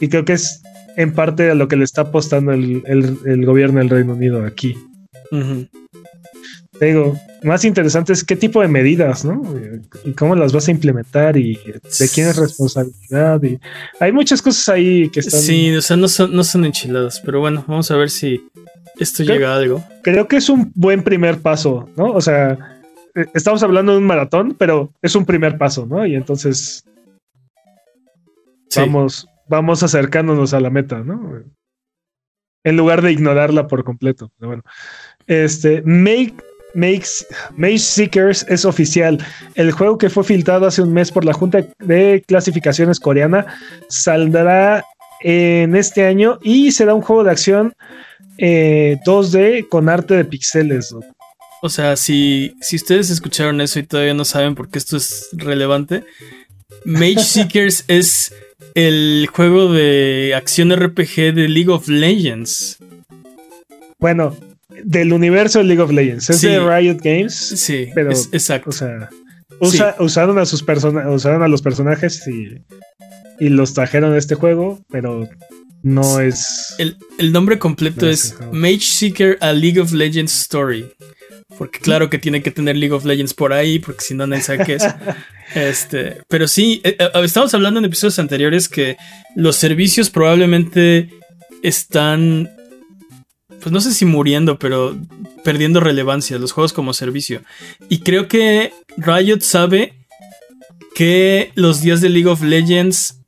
[0.00, 0.62] y creo que es
[0.96, 4.76] en parte a lo que le está apostando el, gobierno del Reino Unido aquí.
[6.80, 9.42] digo, más interesante es qué tipo de medidas, ¿no?
[10.04, 13.42] Y cómo las vas a implementar y de quién es responsabilidad.
[13.42, 13.58] Y
[14.00, 15.40] hay muchas cosas ahí que están.
[15.40, 18.48] Sí, o sea, no son, no son enchiladas, pero bueno, vamos a ver si
[18.98, 19.84] esto llega a algo.
[20.02, 22.12] Creo que es un buen primer paso, ¿no?
[22.12, 22.78] O sea,
[23.14, 26.04] eh, estamos hablando de un maratón, pero es un primer paso, ¿no?
[26.06, 26.84] Y entonces
[28.74, 31.42] vamos, vamos acercándonos a la meta, ¿no?
[32.64, 34.30] En lugar de ignorarla por completo.
[34.38, 34.62] Pero bueno.
[35.26, 36.34] Este, Make,
[36.74, 37.26] Makes,
[37.56, 39.18] Mage Seekers es oficial.
[39.54, 43.46] El juego que fue filtrado hace un mes por la Junta de Clasificaciones Coreana
[43.88, 44.84] saldrá
[45.20, 47.74] en este año y será un juego de acción
[48.38, 50.94] 2D eh, con arte de pixeles.
[51.60, 55.28] O sea, si, si ustedes escucharon eso y todavía no saben por qué esto es
[55.32, 56.04] relevante,
[56.84, 58.32] Mage Seekers es
[58.74, 62.78] el juego de acción RPG de League of Legends.
[63.98, 64.36] Bueno,
[64.84, 66.30] del universo de League of Legends.
[66.30, 67.34] Es de Riot Games.
[67.34, 68.70] Sí, pero exacto.
[69.60, 72.62] O sea, usaron a sus personajes, usaron a los personajes y,
[73.44, 75.28] y, los trajeron a este juego, pero
[75.82, 76.74] no es.
[76.78, 76.96] El,
[77.32, 80.88] nombre completo es Mage Seeker a League of Legends Story.
[81.56, 84.42] Porque claro que tiene que tener League of Legends por ahí, porque si no, nadie
[84.42, 84.84] sabe qué es.
[85.54, 88.98] Este, pero sí, eh, eh, estamos hablando en episodios anteriores que
[89.34, 91.08] los servicios probablemente
[91.62, 92.50] están,
[93.60, 94.96] pues no sé si muriendo, pero
[95.44, 97.42] perdiendo relevancia, los juegos como servicio.
[97.88, 99.94] Y creo que Riot sabe
[100.94, 103.20] que los días de League of Legends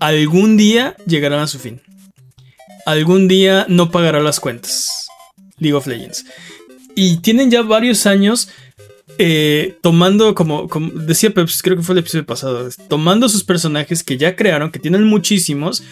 [0.00, 1.82] algún día llegarán a su fin.
[2.84, 5.08] Algún día no pagará las cuentas.
[5.58, 6.24] League of Legends.
[6.94, 8.48] Y tienen ya varios años
[9.18, 14.02] eh, tomando, como, como decía Peps, creo que fue el episodio pasado, tomando sus personajes
[14.02, 15.82] que ya crearon, que tienen muchísimos,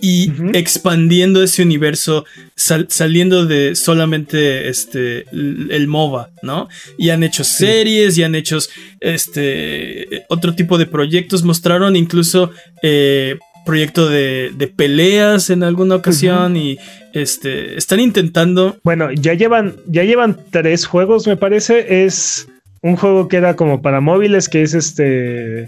[0.00, 2.24] y expandiendo ese universo,
[2.54, 6.68] saliendo de solamente este, el, MOBA, ¿no?
[6.98, 8.58] Y han hecho series, y han hecho
[9.00, 12.50] este, otro tipo de proyectos, mostraron incluso...
[12.82, 16.76] Eh, proyecto de, peleas en alguna ocasión y
[17.14, 18.76] este están intentando.
[18.84, 22.04] Bueno, ya llevan, ya llevan tres juegos, me parece.
[22.04, 22.46] Es
[22.84, 25.66] un juego que era como para móviles, que es este.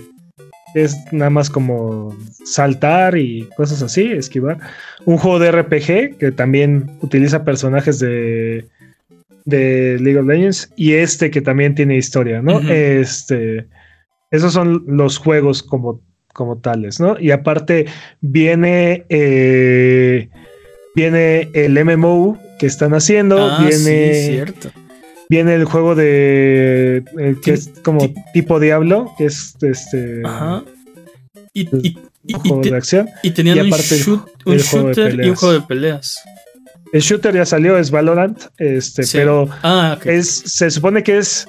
[0.75, 2.15] Es nada más como
[2.45, 4.59] saltar y cosas así, esquivar.
[5.07, 8.67] Un juego de RPG que también utiliza personajes de,
[9.47, 10.71] de League of Legends.
[10.77, 12.61] Y este que también tiene historia, ¿no?
[12.71, 13.67] Este.
[14.31, 16.03] Esos son los juegos como
[16.35, 17.19] como tales, ¿no?
[17.19, 17.87] Y aparte
[18.21, 20.29] viene, eh,
[20.95, 24.71] viene el MMO que están haciendo, ah, viene, cierto.
[25.29, 30.65] Viene el juego de eh, que es como tipo Diablo, que es este, Ajá.
[31.53, 31.69] Y,
[32.35, 33.09] un juego de acción.
[33.23, 36.21] Y tenían un, shooter y un juego de peleas.
[36.93, 41.49] El shooter ya salió, es Valorant, este, pero ah, es, se supone que es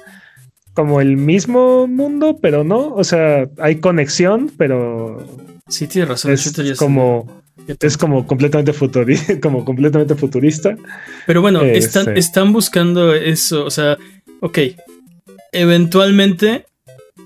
[0.74, 2.94] como el mismo mundo, pero no.
[2.94, 5.26] O sea, hay conexión, pero.
[5.68, 6.32] Sí, tiene razón.
[6.32, 7.42] Es como.
[7.80, 10.76] Es como completamente, futurista, como completamente futurista.
[11.26, 12.18] Pero bueno, están, este.
[12.18, 13.64] están buscando eso.
[13.64, 13.98] O sea,
[14.40, 14.58] ok.
[15.52, 16.66] Eventualmente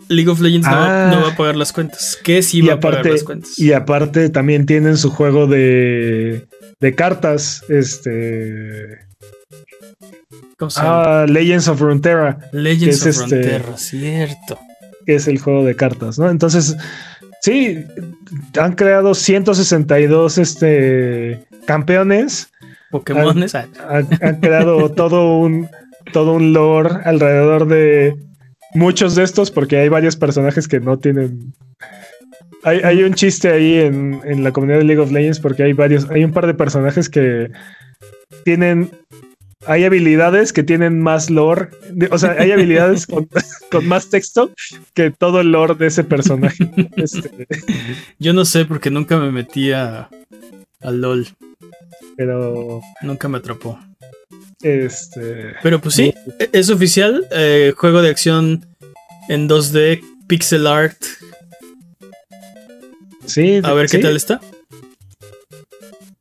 [0.09, 1.35] League of Legends no, va, a ah.
[1.37, 2.19] pagar las cuentas.
[2.23, 3.59] ¿Qué sí va a pagar las cuentas?
[3.59, 6.47] Y aparte también tienen su juego de,
[6.81, 7.63] de cartas.
[7.69, 8.99] Este.
[10.77, 12.39] Ah, Legends of Runeterra.
[12.53, 14.59] Legends of este, Runeterra, cierto.
[15.07, 16.31] Que es el juego de cartas, ¿no?
[16.31, 16.77] Entonces,
[17.43, 17.85] sí,
[18.59, 22.51] han creado 162 este, campeones.
[22.91, 23.45] Pokémon.
[23.89, 25.69] Han, creado todo un,
[26.13, 28.17] todo un lore alrededor de
[28.75, 31.53] muchos de estos, porque hay varios personajes que no tienen.
[32.65, 35.73] Hay, hay un chiste ahí en, en, la comunidad de League of Legends, porque hay
[35.73, 37.51] varios, hay un par de personajes que
[38.45, 38.91] tienen
[39.67, 41.69] hay habilidades que tienen más lore,
[42.11, 43.07] o sea, hay habilidades
[43.71, 44.53] con, más texto
[44.95, 46.71] que todo el lore de ese personaje.
[46.97, 47.47] Este,
[48.19, 50.09] Yo no sé porque nunca me metía
[50.81, 51.27] al LOL.
[52.17, 52.81] Pero.
[53.03, 53.79] Nunca me atrapó.
[54.63, 55.55] Este.
[55.63, 57.27] Pero pues sí, e-, es oficial.
[57.31, 58.67] Eh, juego de acción
[59.29, 60.99] en 2D, pixel art.
[63.27, 63.61] Sí.
[63.63, 64.41] A ver qué tal está.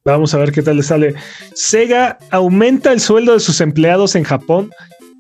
[0.04, 1.16] Vamos a ver qué tal le sale.
[1.54, 4.72] Sega aumenta el sueldo de sus empleados en Japón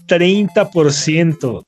[0.08, 1.66] 30%.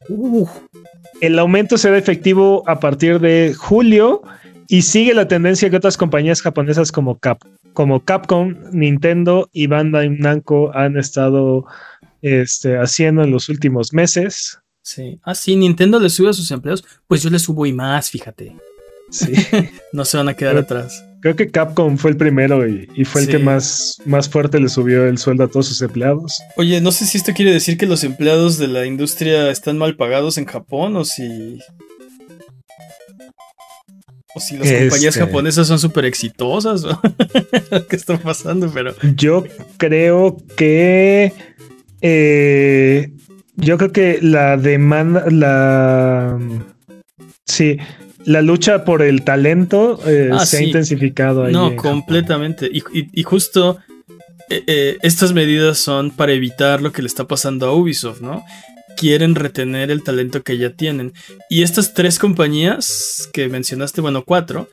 [1.21, 4.21] El aumento será efectivo a partir de julio
[4.67, 10.09] y sigue la tendencia que otras compañías japonesas como, Cap, como Capcom, Nintendo y Bandai
[10.09, 11.65] Namco han estado
[12.21, 14.59] este, haciendo en los últimos meses.
[14.81, 15.19] Sí.
[15.23, 16.83] Ah, sí, Nintendo le sube a sus empleados.
[17.07, 18.55] Pues yo le subo y más, fíjate.
[19.11, 19.31] Sí.
[19.93, 21.05] no se van a quedar atrás.
[21.23, 25.05] Creo que Capcom fue el primero y, fue el que más, más fuerte le subió
[25.07, 26.37] el sueldo a todos sus empleados.
[26.57, 29.95] Oye, no sé si esto quiere decir que los empleados de la industria están mal
[29.95, 31.59] pagados en Japón o si.
[34.35, 35.21] O si las compañías este.
[35.21, 36.83] japonesas son súper exitosas.
[37.89, 38.69] ¿Qué está pasando?
[38.73, 38.93] Pero.
[39.15, 39.45] Yo
[39.77, 41.31] creo que.
[42.01, 43.13] Eh,
[43.55, 45.23] yo creo que la demanda.
[45.29, 46.37] La.
[47.45, 47.77] Sí
[48.25, 51.53] la lucha por el talento eh, ah, se ha intensificado ahí.
[51.53, 52.69] No, completamente.
[52.71, 53.79] Y, justo
[54.49, 58.43] eh, eh, estas medidas son para evitar lo que le está pasando a Ubisoft, ¿no?
[58.97, 61.13] Quieren retener el talento que ya tienen.
[61.49, 64.69] Y estas tres compañías que mencionaste, bueno, cuatro,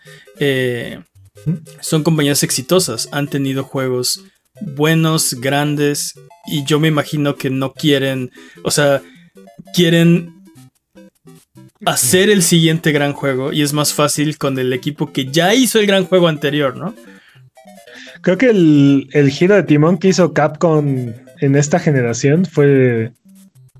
[1.81, 3.09] son compañías exitosas.
[3.12, 4.22] Han tenido juegos
[4.60, 6.14] buenos, grandes.
[6.47, 8.31] Y yo me imagino que no quieren,
[8.62, 9.02] o sea,
[9.72, 10.40] quieren
[11.86, 15.78] hacer el siguiente gran juego y es más fácil con el equipo que ya hizo
[15.78, 16.94] el gran juego anterior, ¿no?
[18.23, 23.12] Creo que el, giro de timón que hizo Capcom en esta generación fue,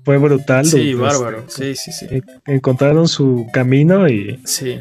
[0.03, 0.65] fue brutal.
[0.65, 1.45] Sí, bárbaro.
[1.47, 2.07] Sí, sí, sí.
[2.47, 4.79] Encontraron su camino y, sí.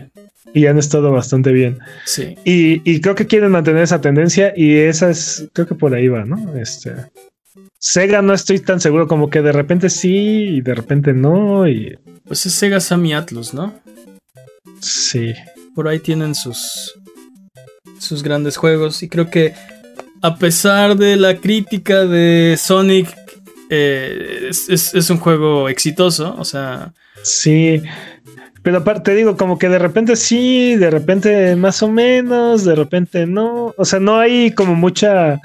[0.55, 1.79] y han estado bastante bien.
[2.07, 2.37] Sí.
[2.45, 6.09] Y, y, creo que quieren mantener esa tendencia y esa es, creo que por ahí
[6.09, 6.57] va, ¿no?
[6.57, 6.95] Este.
[7.79, 11.69] Sega no estoy tan seguro, como que de repente sí y de repente no.
[11.69, 13.75] Y pues es Sega Sammy Atlus, ¿no?
[14.81, 15.35] Sí.
[15.75, 16.95] Por ahí tienen sus,
[17.99, 19.03] sus grandes juegos.
[19.03, 19.55] Y creo que
[20.23, 23.09] a pesar de la crítica de Sonic,
[23.71, 26.35] eh, es, un juego exitoso.
[26.39, 26.93] O sea.
[27.23, 27.83] Sí.
[28.63, 33.27] Pero aparte digo, como que de repente sí, de repente más o menos, de repente
[33.27, 33.75] no.
[33.77, 35.41] O sea, no hay como mucha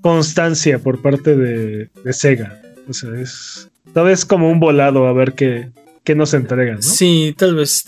[0.00, 2.60] constancia por parte de, de Sega.
[2.88, 3.68] O sea, es.
[3.92, 5.70] Tal vez como un volado a ver qué,
[6.08, 6.82] que nos entregan, ¿no?
[6.82, 7.84] Sí, tal vez,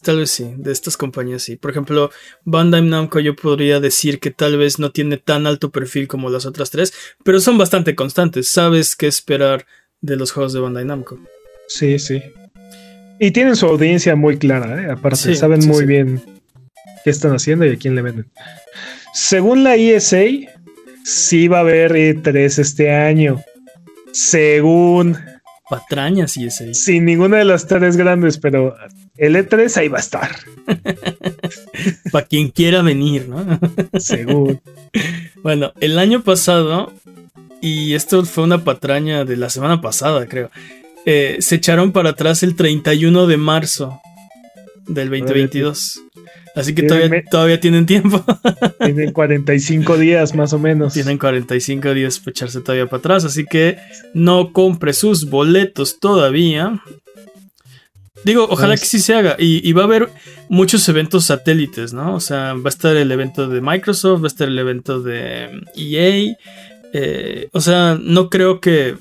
[0.00, 1.56] tal vez sí, de estas compañías sí.
[1.56, 2.12] Por ejemplo,
[2.44, 6.46] Bandai Namco yo podría decir que tal vez no tiene tan alto perfil como las
[6.46, 8.46] otras tres, pero son bastante constantes.
[8.46, 9.66] Sabes qué esperar
[10.00, 11.18] de los juegos de Bandai Namco.
[11.66, 12.22] Sí, sí.
[13.18, 14.92] Y tienen su audiencia muy clara, ¿eh?
[14.92, 16.22] aparte, saben muy bien
[17.02, 18.30] qué están haciendo y a quién le venden.
[19.14, 20.22] Según la ESA,
[21.04, 23.40] sí va a haber E3 este año.
[24.12, 25.16] Según
[25.68, 26.74] patrañas y ese.
[26.74, 28.76] Sin ninguna de las tres grandes, pero
[29.16, 30.30] el E3 ahí va a estar.
[32.12, 33.44] Para quien quiera venir, ¿no?
[33.98, 34.60] Seguro.
[35.42, 36.92] Bueno, el año pasado,
[37.60, 40.50] y esto fue una patraña de la semana pasada, creo,
[41.06, 44.00] eh, se echaron para atrás el 31 de marzo
[44.86, 46.02] del 2022.
[46.54, 48.24] Así que todavía, todavía tienen tiempo.
[48.84, 50.94] Tienen 45 días más o menos.
[50.94, 53.24] Tienen 45 días para echarse todavía para atrás.
[53.24, 53.78] Así que
[54.14, 56.80] no compre sus boletos todavía.
[58.24, 59.36] Digo, ojalá que sí se haga.
[59.38, 60.08] Y, va a haber
[60.48, 62.14] muchos eventos satélites, ¿no?
[62.14, 65.60] O sea, va a estar el evento de Microsoft, va a estar el evento de
[65.76, 66.36] EA.
[66.94, 68.94] Eh, o sea, no creo que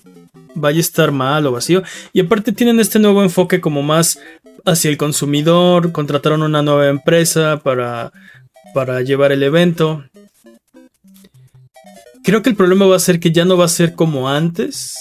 [0.55, 1.83] vaya a estar mal o vacío.
[2.11, 4.19] Y aparte tienen este nuevo enfoque como más
[4.65, 8.11] hacia el consumidor, contrataron una nueva empresa para,
[8.73, 10.03] para llevar el evento.
[12.23, 14.95] Creo que el problema va a ser que ya no va a ser como antes,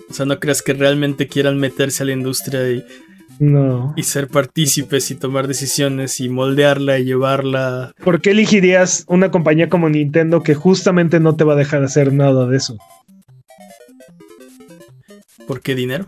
[0.09, 2.83] O sea, no creas que realmente quieran meterse a la industria y
[3.41, 3.93] no.
[3.95, 7.95] Y ser partícipes y tomar decisiones y moldearla y llevarla.
[8.03, 12.13] ¿Por qué elegirías una compañía como Nintendo que justamente no te va a dejar hacer
[12.13, 12.77] nada de eso?
[15.47, 16.05] ¿Por qué dinero?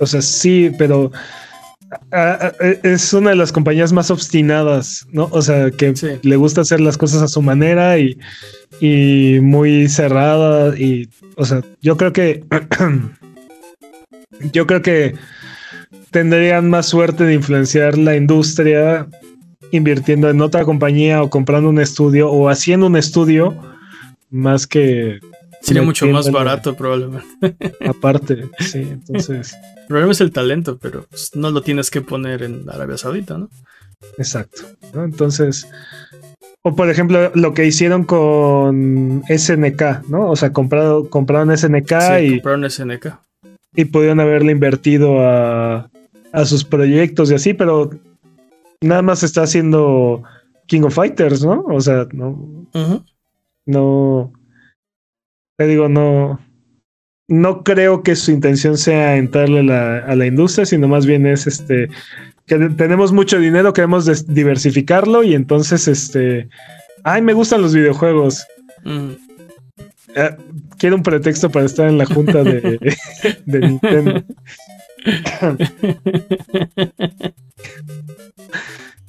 [0.00, 1.12] O sea, sí, pero
[2.82, 5.28] es una de las compañías más obstinadas, ¿no?
[5.30, 8.18] O sea, que le gusta hacer las cosas a su manera y,
[8.80, 10.76] y muy cerrada.
[10.78, 12.44] Y, o sea, yo creo que.
[14.52, 15.14] yo creo que
[16.10, 19.06] tendrían más suerte de influenciar la industria
[19.70, 23.56] invirtiendo en otra compañía o comprando un estudio o haciendo un estudio
[24.30, 25.18] más que...
[25.64, 27.56] Sería mucho más barato probablemente.
[27.86, 29.56] Aparte, sí, entonces...
[29.82, 33.38] El problema es el talento, pero pues, no lo tienes que poner en Arabia Saudita,
[33.38, 33.48] ¿no?
[34.18, 34.62] Exacto.
[34.94, 35.66] Entonces,
[36.62, 40.30] o por ejemplo, lo que hicieron con SNK, ¿no?
[40.30, 41.92] O sea, comprado, compraron SNK
[42.22, 42.30] y.
[42.30, 43.18] Compraron SNK.
[43.74, 45.90] Y pudieron haberle invertido a,
[46.32, 47.90] a sus proyectos y así, pero
[48.80, 50.22] nada más está haciendo
[50.66, 51.64] King of Fighters, ¿no?
[51.68, 52.66] O sea, no.
[53.66, 54.32] No.
[55.56, 56.40] Te digo, no.
[57.26, 61.88] No creo que su intención sea entrarle a la industria, sino más bien es este.
[62.46, 66.50] Que tenemos mucho dinero, queremos diversificarlo y entonces este.
[67.02, 68.46] Ay, me gustan los videojuegos.
[70.14, 70.36] Eh,
[70.78, 72.78] quiero un pretexto para estar en la junta de,
[73.46, 74.22] de Nintendo.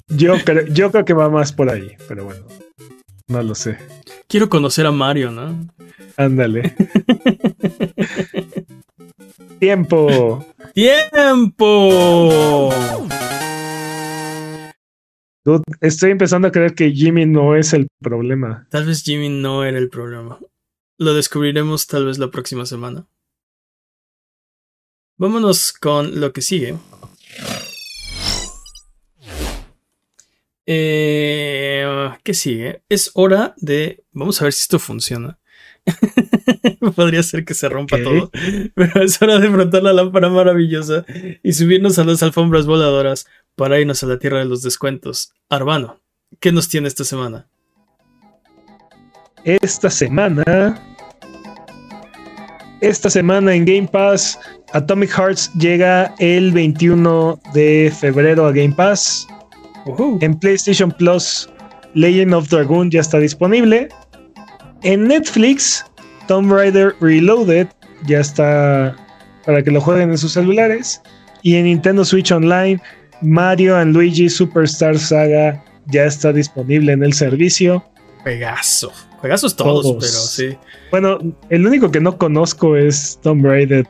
[0.08, 2.42] yo, creo, yo creo que va más por ahí, pero bueno,
[3.28, 3.78] no lo sé.
[4.28, 5.68] Quiero conocer a Mario, ¿no?
[6.18, 6.76] Ándale.
[9.60, 10.46] Tiempo.
[10.74, 12.70] Tiempo.
[15.82, 18.68] estoy empezando a creer que Jimmy no es el problema.
[18.70, 20.40] Tal vez Jimmy no era el problema.
[20.98, 23.08] Lo descubriremos tal vez la próxima semana.
[25.18, 26.76] Vámonos con lo que sigue.
[30.66, 32.82] Eh, ¿Qué sigue?
[32.90, 34.04] Es hora de...
[34.12, 35.40] Vamos a ver si esto funciona.
[36.96, 38.32] Podría ser que se rompa todo.
[38.74, 41.06] Pero es hora de frotar la lámpara maravillosa
[41.44, 45.34] y subirnos a las alfombras voladoras para irnos a la tierra de los descuentos.
[45.50, 46.02] Arbano,
[46.40, 47.48] ¿qué nos tiene esta semana?
[49.44, 50.82] Esta semana...
[52.82, 54.38] Esta semana en Game Pass
[54.74, 59.26] Atomic Hearts llega el 21 de febrero a Game Pass.
[60.22, 61.50] En PlayStation Plus,
[61.94, 63.90] Legend of Dragoon ya está disponible.
[64.84, 65.86] En Netflix,
[66.28, 67.68] Tomb Raider Reloaded
[68.08, 68.96] ya está
[69.46, 71.02] para que lo jueguen en sus celulares.
[71.44, 72.82] Y en Nintendo Switch Online,
[73.22, 77.84] Mario and Luigi Superstar Saga ya está disponible en el servicio.
[78.24, 78.92] Pegaso.
[79.22, 80.20] Pegazos todos, todos, pero
[80.52, 80.58] sí.
[80.92, 83.88] Bueno, el único que no conozco es Tomb Raider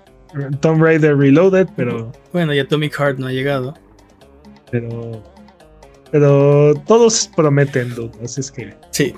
[0.59, 2.11] Tomb Raider Reloaded, pero.
[2.33, 3.73] Bueno, y Atomic Heart no ha llegado.
[4.71, 5.23] Pero.
[6.15, 7.93] Pero todos prometen,
[8.23, 8.73] así es que.
[8.91, 9.13] Sí.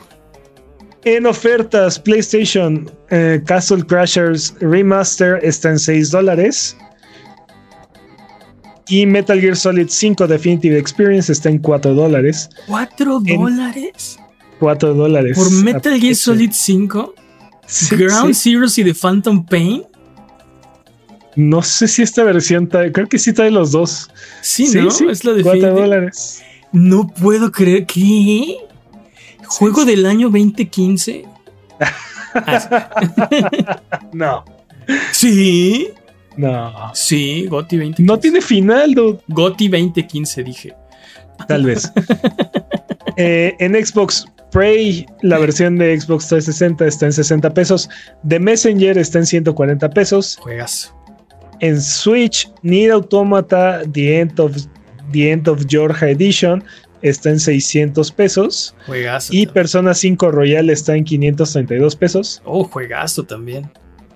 [1.03, 6.75] En ofertas, PlayStation eh, Castle Crashers Remaster está en 6 dólares.
[8.87, 12.49] Y Metal Gear Solid 5 Definitive Experience está en 4 dólares.
[12.67, 14.17] ¿4 dólares?
[14.59, 15.37] 4 dólares.
[15.37, 17.13] ¿Por Metal Gear Solid 5?
[17.91, 19.83] ¿Ground Zeroes y The Phantom Pain?
[21.35, 24.09] No sé si esta versión trae, creo que sí trae los dos.
[24.41, 24.87] Sí, ¿no?
[25.11, 26.41] es la de 4 dólares.
[26.77, 28.59] No puedo creer que.
[29.47, 31.25] ¿Juego del año 2015?
[34.13, 34.45] no.
[35.11, 35.89] ¿Sí?
[36.35, 36.91] No.
[36.93, 38.03] Sí, Goti 2015.
[38.03, 39.19] No tiene final, dude.
[39.27, 40.75] Goti 2015, dije.
[41.47, 41.91] Tal vez.
[43.19, 47.89] Eh, en Xbox Prey, la versión de Xbox 360 está en 60 pesos.
[48.27, 50.37] The Messenger está en 140 pesos.
[50.39, 50.93] Juegas.
[51.59, 54.55] En Switch, Nier Automata The End of,
[55.11, 56.63] The End of Georgia Edition
[57.01, 58.75] está en 600 pesos.
[58.85, 59.33] Juegazo.
[59.33, 62.41] Y Persona 5 Royal está en 532 pesos.
[62.45, 63.69] Oh, juegazo también.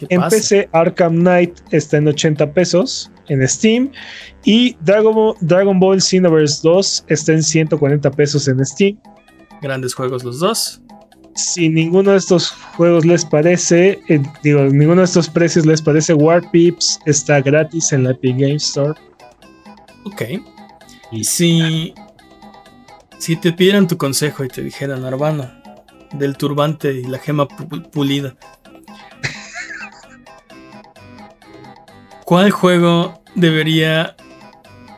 [0.10, 3.92] En PC, Arkham Knight está en 80 pesos en Steam.
[4.44, 8.98] Y Dragon, Dragon Ball Xenoverse 2 está en 140 pesos en Steam.
[9.62, 10.82] Grandes juegos los dos.
[11.36, 16.14] Si ninguno de estos juegos les parece, eh, digo, ninguno de estos precios les parece,
[16.14, 19.00] War Pips está gratis en la Epic Game Store.
[20.06, 20.24] Ok.
[21.12, 21.94] Y si,
[23.20, 25.52] si te pidieran tu consejo y te dijeran, Arbano,
[26.14, 28.36] del turbante y la gema pulida,
[32.26, 34.16] ¿cuál juego debería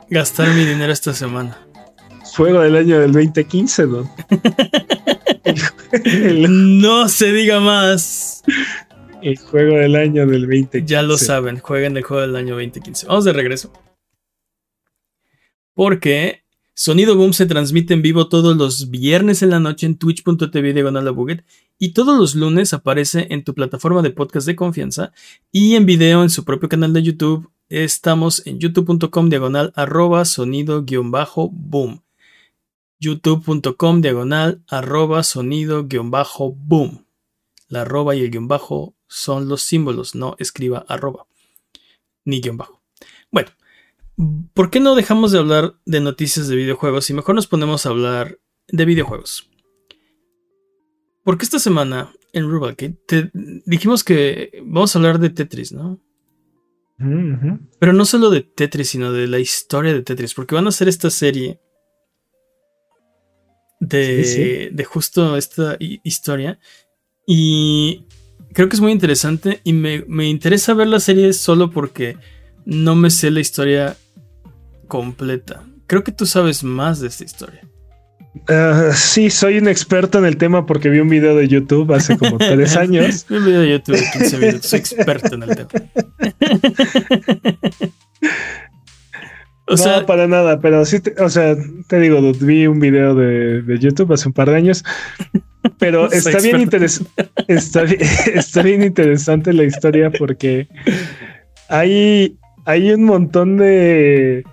[0.08, 1.58] gastar mi dinero esta semana?
[2.36, 4.10] Juego del año del 2015, ¿no?
[6.48, 8.42] No se diga más.
[9.22, 10.84] El juego del año del 2015.
[10.84, 13.06] Ya lo saben, jueguen el juego del año 2015.
[13.06, 13.72] Vamos de regreso.
[15.74, 16.44] Porque
[16.74, 21.14] Sonido Boom se transmite en vivo todos los viernes en la noche en twitch.tv diagonal
[21.78, 25.12] y todos los lunes aparece en tu plataforma de podcast de confianza
[25.52, 27.50] y en video en su propio canal de YouTube.
[27.68, 32.04] Estamos en youtube.com diagonal arroba sonido guion bajo boom
[33.04, 37.06] youtube.com diagonal arroba sonido guion bajo boom.
[37.68, 41.26] La arroba y el guion bajo son los símbolos, no escriba arroba
[42.24, 42.83] ni guion bajo.
[44.54, 47.90] ¿Por qué no dejamos de hablar de noticias de videojuegos y mejor nos ponemos a
[47.90, 48.38] hablar
[48.68, 49.50] de videojuegos?
[51.24, 53.30] Porque esta semana en Rubalcade te
[53.64, 56.00] dijimos que vamos a hablar de Tetris, ¿no?
[57.78, 60.88] Pero no solo de Tetris, sino de la historia de Tetris, porque van a hacer
[60.88, 61.60] esta serie
[63.80, 66.58] de, justo esta historia.
[67.26, 68.06] Y
[68.52, 72.16] creo que es muy interesante y me, interesa ver la serie solo porque
[72.64, 73.96] no me sé la historia
[74.86, 75.64] completa.
[75.86, 77.68] Creo que tú sabes más de esta historia.
[78.48, 82.18] Uh, sí, soy un experto en el tema porque vi un video de YouTube hace
[82.18, 83.26] como tres años.
[83.30, 84.66] un video de YouTube de 15 minutos.
[84.66, 85.68] Soy experto en el tema.
[89.68, 91.56] no, sea, para nada, pero sí, o sea,
[91.86, 94.84] te digo, vi un video de, YouTube hace un par de años,
[95.78, 97.10] pero está bien, interesante
[97.48, 100.66] está, bien interesante la historia porque
[101.68, 104.44] hay, hay un montón de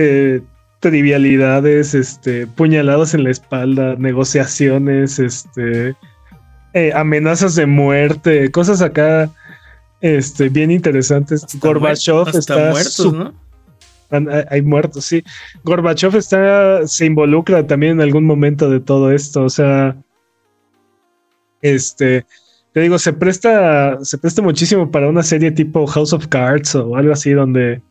[0.00, 0.40] eh,
[0.78, 5.96] trivialidades, este, puñalados en la espalda, negociaciones, este,
[6.72, 9.28] eh, amenazas de muerte, cosas acá,
[10.00, 11.44] este, bien interesantes.
[11.60, 13.34] Gorbachev está muertos, ¿no?
[14.50, 15.24] hay muertos, sí.
[15.64, 19.96] Gorbachev está, se involucra también en algún momento de todo esto, o sea,
[21.60, 22.24] este,
[22.72, 26.94] te digo, se presta, se presta muchísimo para una serie tipo House of Cards o
[26.94, 27.82] algo así, donde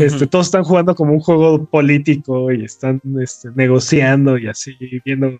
[0.00, 5.38] este, todos están jugando como un juego político y están este, negociando y así, viendo,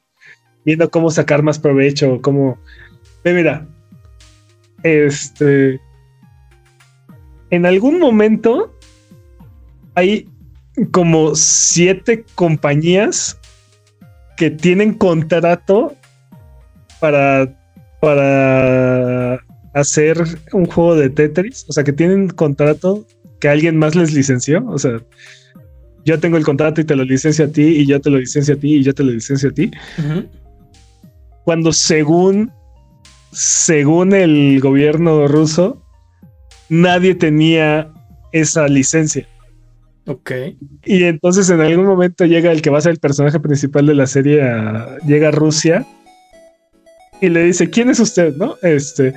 [0.64, 2.58] viendo cómo sacar más provecho, cómo...
[3.24, 3.66] mira,
[4.82, 5.80] este,
[7.50, 8.74] en algún momento
[9.94, 10.28] hay
[10.90, 13.38] como siete compañías
[14.36, 15.94] que tienen contrato
[17.00, 17.56] para,
[18.00, 19.40] para
[19.74, 20.22] hacer
[20.52, 21.66] un juego de Tetris.
[21.68, 23.06] O sea, que tienen contrato
[23.44, 24.64] que alguien más les licenció.
[24.68, 25.02] O sea,
[26.06, 28.54] yo tengo el contrato y te lo licencio a ti, y yo te lo licencio
[28.54, 29.70] a ti, y yo te lo licencio a ti.
[31.44, 32.50] Cuando según,
[33.32, 35.84] según el gobierno ruso,
[36.70, 37.92] nadie tenía
[38.32, 39.28] esa licencia.
[40.06, 40.30] Ok.
[40.86, 43.94] Y entonces en algún momento llega el que va a ser el personaje principal de
[43.94, 44.40] la serie,
[45.06, 45.86] llega a Rusia
[47.20, 48.34] y le dice, ¿quién es usted?
[48.36, 48.56] ¿No?
[48.62, 49.12] Este,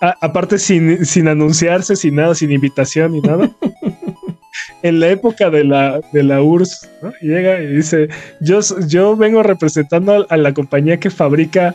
[0.00, 3.50] aparte sin, sin anunciarse, sin nada, sin invitación ni nada.
[4.82, 6.88] en la época de la, de la URSS,
[7.20, 8.08] llega y dice,
[8.40, 11.74] yo, yo vengo representando a la compañía que fabrica,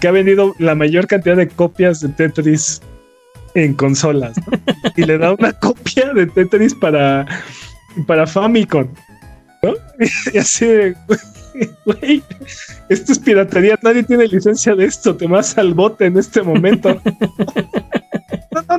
[0.00, 2.82] que ha vendido la mayor cantidad de copias de Tetris
[3.54, 4.36] en consolas.
[4.96, 7.26] y le da una copia de Tetris para
[8.06, 8.88] para Famicom.
[9.62, 9.74] ¿no?
[10.32, 10.66] Y así
[11.84, 12.22] güey,
[12.88, 17.00] esto es piratería, nadie tiene licencia de esto, te vas al bote en este momento.
[18.52, 18.78] no, no,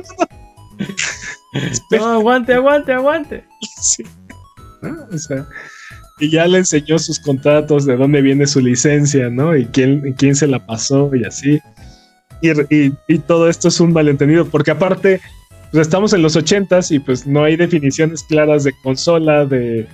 [1.90, 2.06] no.
[2.06, 3.44] aguante, aguante, aguante.
[3.80, 4.04] Sí.
[5.10, 5.46] O sea,
[6.20, 9.56] y ya le enseñó sus contratos, de dónde viene su licencia, ¿no?
[9.56, 11.60] Y quién, quién se la pasó y así.
[12.40, 15.20] Y, y, y todo esto es un malentendido, porque aparte
[15.70, 19.86] pues estamos en los ochentas y pues no hay definiciones claras de consola, de,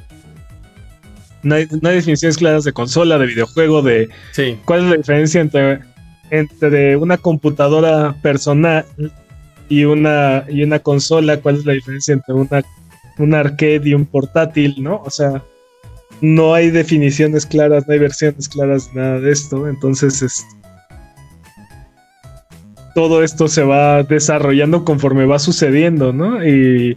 [1.45, 4.09] No hay, definiciones claras de consola, de videojuego, de
[4.65, 5.81] cuál es la diferencia entre,
[6.31, 8.85] entre una computadora personal
[9.69, 12.63] y una, y una consola, cuál es la diferencia entre una,
[13.19, 15.03] un arcade y un portátil, ¿no?
[15.05, 15.43] O sea,
[16.21, 19.69] no hay definiciones claras, no hay versiones claras, nada de esto.
[19.69, 20.45] Entonces, es,
[22.95, 26.47] todo esto se va desarrollando conforme va sucediendo, ¿no?
[26.47, 26.97] Y,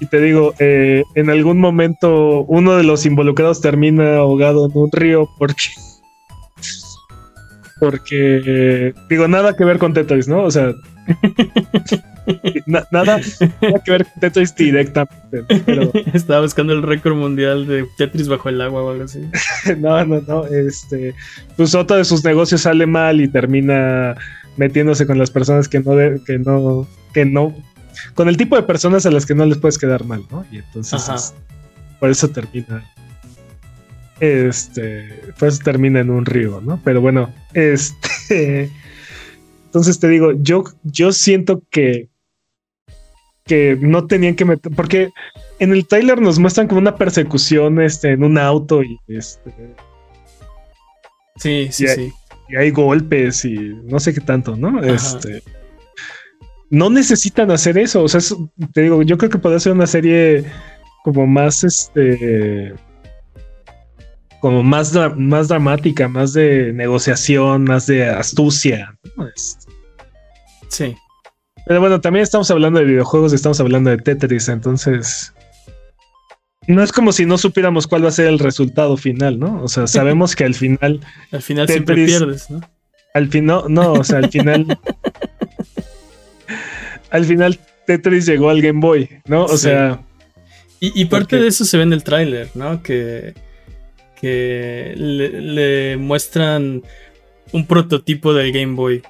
[0.00, 4.90] y te digo, eh, en algún momento uno de los involucrados termina ahogado en un
[4.92, 5.68] río porque
[7.80, 10.44] porque, digo, nada que ver con Tetris, ¿no?
[10.44, 10.74] O sea,
[12.66, 13.20] nada,
[13.84, 15.44] que ver con Tetris directamente.
[16.12, 19.26] Estaba buscando el récord mundial de Tetris bajo el agua o algo así.
[19.78, 20.46] no, no, no.
[20.46, 21.14] Este,
[21.56, 24.14] pues otro de sus negocios sale mal y termina
[24.58, 25.92] metiéndose con las personas que no,
[26.26, 27.54] que no, que no,
[28.14, 30.44] con el tipo de personas a las que no les puedes quedar mal, ¿no?
[30.50, 31.34] Y entonces,
[31.98, 32.84] por eso termina
[34.20, 36.80] este, pues termina en un río, ¿no?
[36.84, 38.70] Pero bueno, este,
[39.64, 42.08] entonces te digo, yo, yo siento que,
[43.44, 45.10] que no tenían que meter, porque
[45.58, 49.52] en el trailer nos muestran como una persecución, este, en un auto y este.
[51.36, 52.12] Sí, sí, sí.
[52.50, 53.54] Y hay golpes y
[53.84, 54.82] no sé qué tanto, ¿no?
[54.82, 55.42] Este.
[56.70, 58.02] No necesitan hacer eso.
[58.04, 58.20] O sea,
[58.72, 60.44] te digo, yo creo que podría ser una serie
[61.04, 62.74] como más este
[64.40, 68.96] como más, más dramática, más de negociación, más de astucia.
[69.34, 69.72] Este.
[70.68, 70.96] Sí.
[71.66, 75.34] Pero bueno, también estamos hablando de videojuegos, estamos hablando de Tetris, entonces
[76.66, 79.62] no es como si no supiéramos cuál va a ser el resultado final, ¿no?
[79.62, 81.00] O sea, sabemos que al final.
[81.32, 82.60] al final siempre pierdes, ¿no?
[83.14, 84.78] Al final, no, o sea, al final.
[87.10, 89.44] al final Tetris llegó al Game Boy, ¿no?
[89.44, 90.00] O sea.
[90.82, 92.82] Y, parte de eso se ve en el tráiler, ¿no?
[92.82, 93.34] Que
[94.20, 96.82] que le, muestran
[97.52, 99.02] un prototipo del Game Boy.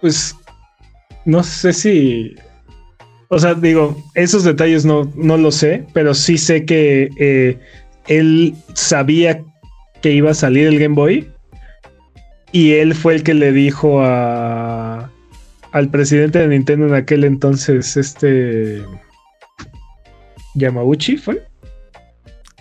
[0.00, 0.34] Pues
[1.24, 2.34] no sé si.
[3.28, 7.58] O sea, digo, esos detalles no, no lo sé, pero sí sé que eh,
[8.06, 9.42] él sabía
[10.00, 11.30] que iba a salir el Game Boy.
[12.54, 15.10] Y él fue el que le dijo a,
[15.72, 18.80] al presidente de Nintendo en aquel entonces, este.
[20.54, 21.42] Yamauchi, ¿fue?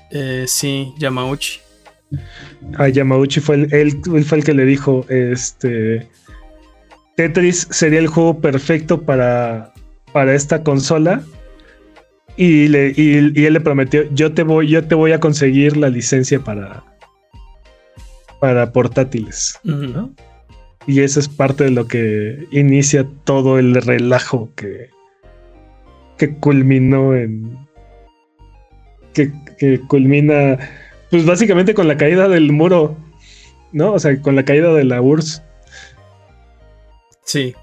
[0.10, 1.60] Eh, sí, Yamauchi.
[2.80, 6.08] A Yamauchi fue el, él, fue el que le dijo, este,
[7.16, 9.76] Tetris sería el juego perfecto para,
[10.12, 11.22] para esta consola.
[12.36, 15.90] Y, le, y, él le prometió, yo te voy, yo te voy a conseguir la
[15.90, 16.84] licencia para,
[18.44, 19.58] para portátiles.
[20.86, 24.90] Y eso es parte de lo que inicia todo el relajo que,
[26.18, 27.58] que culminó en,
[29.14, 29.32] que,
[29.88, 30.60] culmina,
[31.10, 32.98] pues básicamente con la caída del muro,
[33.72, 33.94] ¿no?
[33.94, 35.42] O sea, con la caída de la URSS.
[37.24, 37.56] Sí.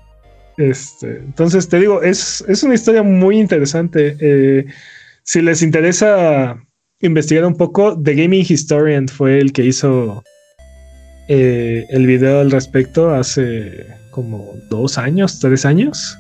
[0.57, 4.16] Este, entonces te digo, es, una historia muy interesante.
[4.19, 4.65] Eh,
[5.24, 6.59] si les interesa
[7.01, 10.24] investigar un poco, The Gaming Historian fue el que hizo
[11.32, 16.19] eh, el video al respecto hace como dos años, tres años.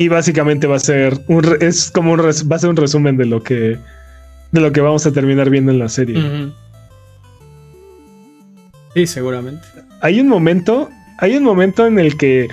[0.00, 3.26] Y básicamente va a ser un es como un va a ser un resumen de
[3.26, 3.78] lo que
[4.50, 6.50] de lo que vamos a terminar viendo en la serie.
[8.94, 9.64] Sí, seguramente.
[10.00, 12.48] Hay un momento, hay un momento en el que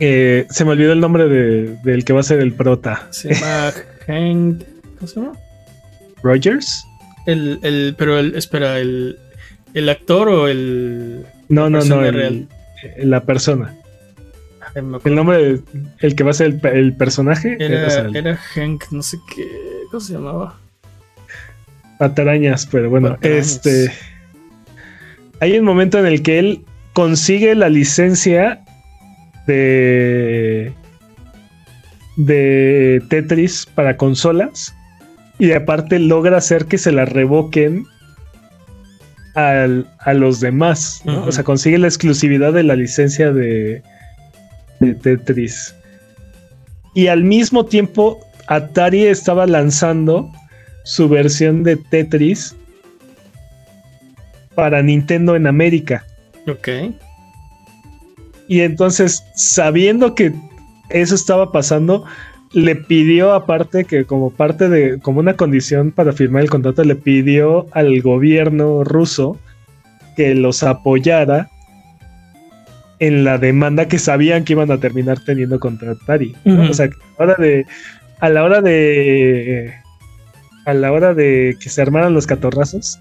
[0.00, 3.06] eh, se me olvidó el nombre de, del que va a ser el prota.
[3.10, 3.72] Se llama
[4.08, 4.64] Hank.
[4.96, 5.32] ¿Cómo se llama?
[6.24, 6.84] Rogers.
[7.26, 9.16] El, el, pero el, espera, el,
[9.74, 11.24] el actor o el.
[11.48, 12.00] No, no, no,
[12.98, 13.74] la persona.
[14.74, 15.60] El nombre,
[16.00, 17.56] el que va a ser el, personaje.
[17.58, 19.48] Era, Hank, no sé qué.
[19.90, 20.58] ¿Cómo se llamaba?
[21.98, 23.92] Atarañas, pero bueno, este.
[25.40, 28.60] Hay un momento en el que él consigue la licencia
[29.46, 30.72] de.
[32.16, 34.74] de Tetris para consolas.
[35.40, 37.86] Y aparte logra hacer que se la revoquen
[39.38, 41.02] a los demás.
[41.06, 43.82] O sea, consigue la exclusividad de la licencia de
[44.80, 45.74] de Tetris.
[46.94, 50.30] Y al mismo tiempo, Atari estaba lanzando
[50.84, 52.56] su versión de Tetris
[54.54, 56.04] para Nintendo en América.
[56.48, 56.68] Ok.
[58.48, 60.32] Y entonces, sabiendo que
[60.88, 62.04] eso estaba pasando,
[62.52, 66.96] le pidió aparte que como parte de, como una condición para firmar el contrato, le
[66.96, 69.38] pidió al gobierno ruso
[70.16, 71.50] que los apoyara
[72.98, 76.34] en la demanda que sabían que iban a terminar teniendo contra Atari.
[76.44, 76.88] O sea,
[77.18, 77.66] a la hora de
[78.20, 79.74] a la hora de
[80.64, 82.98] a la hora de que se armaran los catorrazos,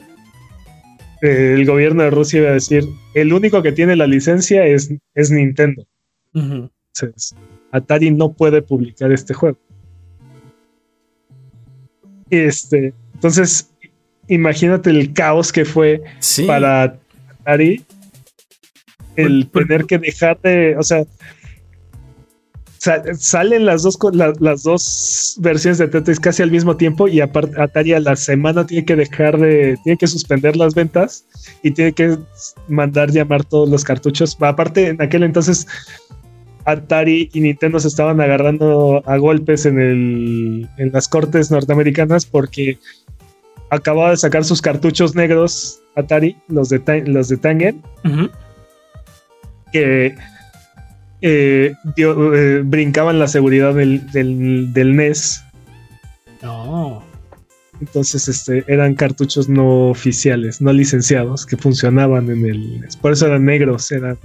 [1.22, 5.32] el gobierno de Rusia iba a decir, el único que tiene la licencia es, es
[5.32, 5.86] Nintendo.
[7.72, 9.58] Atari no puede publicar este juego.
[12.30, 13.72] Este, entonces,
[14.28, 16.02] imagínate el caos que fue
[16.46, 16.98] para
[17.42, 17.84] Atari
[19.16, 21.04] el tener que dejar de, o sea,
[23.18, 27.94] salen las dos, las dos versiones de Tetris casi al mismo tiempo y aparte Atari
[27.94, 31.26] a la semana tiene que dejar de, tiene que suspender las ventas
[31.64, 32.18] y tiene que
[32.68, 34.38] mandar llamar todos los cartuchos.
[34.40, 35.68] Aparte, en aquel entonces
[36.68, 42.78] Atari y Nintendo se estaban agarrando a golpes en, el, en las cortes norteamericanas porque
[43.70, 47.82] acababa de sacar sus cartuchos negros Atari, los de, los de Tangen,
[49.72, 50.16] que
[51.22, 55.44] eh, eh, brincaban la seguridad del, del, NES.
[57.80, 62.98] Entonces, este, eran cartuchos no oficiales, no licenciados, que funcionaban en el NES.
[62.98, 64.18] Por eso eran negros, eran.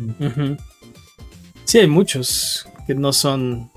[1.64, 3.70] Sí, hay muchos que no son.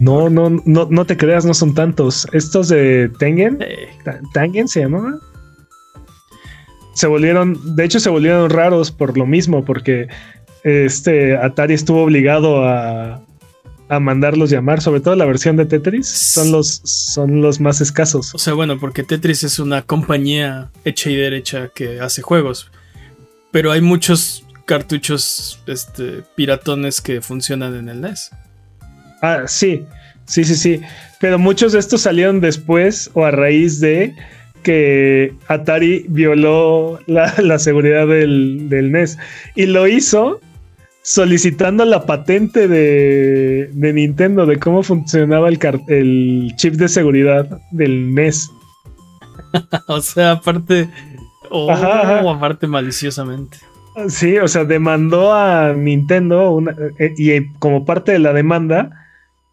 [0.00, 2.26] No, no, no, no te creas, no son tantos.
[2.32, 3.58] Estos de Tengen,
[4.32, 5.18] Tengen se llamaba.
[6.94, 10.08] Se volvieron, de hecho, se volvieron raros por lo mismo, porque
[10.64, 13.20] este Atari estuvo obligado a,
[13.88, 18.34] a mandarlos llamar, sobre todo la versión de Tetris, son los, son los más escasos.
[18.34, 22.70] O sea, bueno, porque Tetris es una compañía hecha y derecha que hace juegos,
[23.50, 28.30] pero hay muchos cartuchos este, piratones que funcionan en el NES.
[29.22, 29.86] Ah, sí,
[30.26, 30.80] sí, sí, sí,
[31.20, 34.14] pero muchos de estos salieron después o a raíz de
[34.62, 39.16] que Atari violó la, seguridad del, del, NES
[39.56, 40.38] y lo hizo
[41.00, 45.58] solicitando la patente de, Nintendo de cómo funcionaba el,
[45.88, 48.50] el chip de seguridad del NES.
[49.88, 50.90] o sea, aparte.
[51.48, 53.56] o aparte maliciosamente.
[54.08, 56.62] Sí, o sea, demandó a Nintendo
[56.98, 58.90] eh, y eh, como parte de la demanda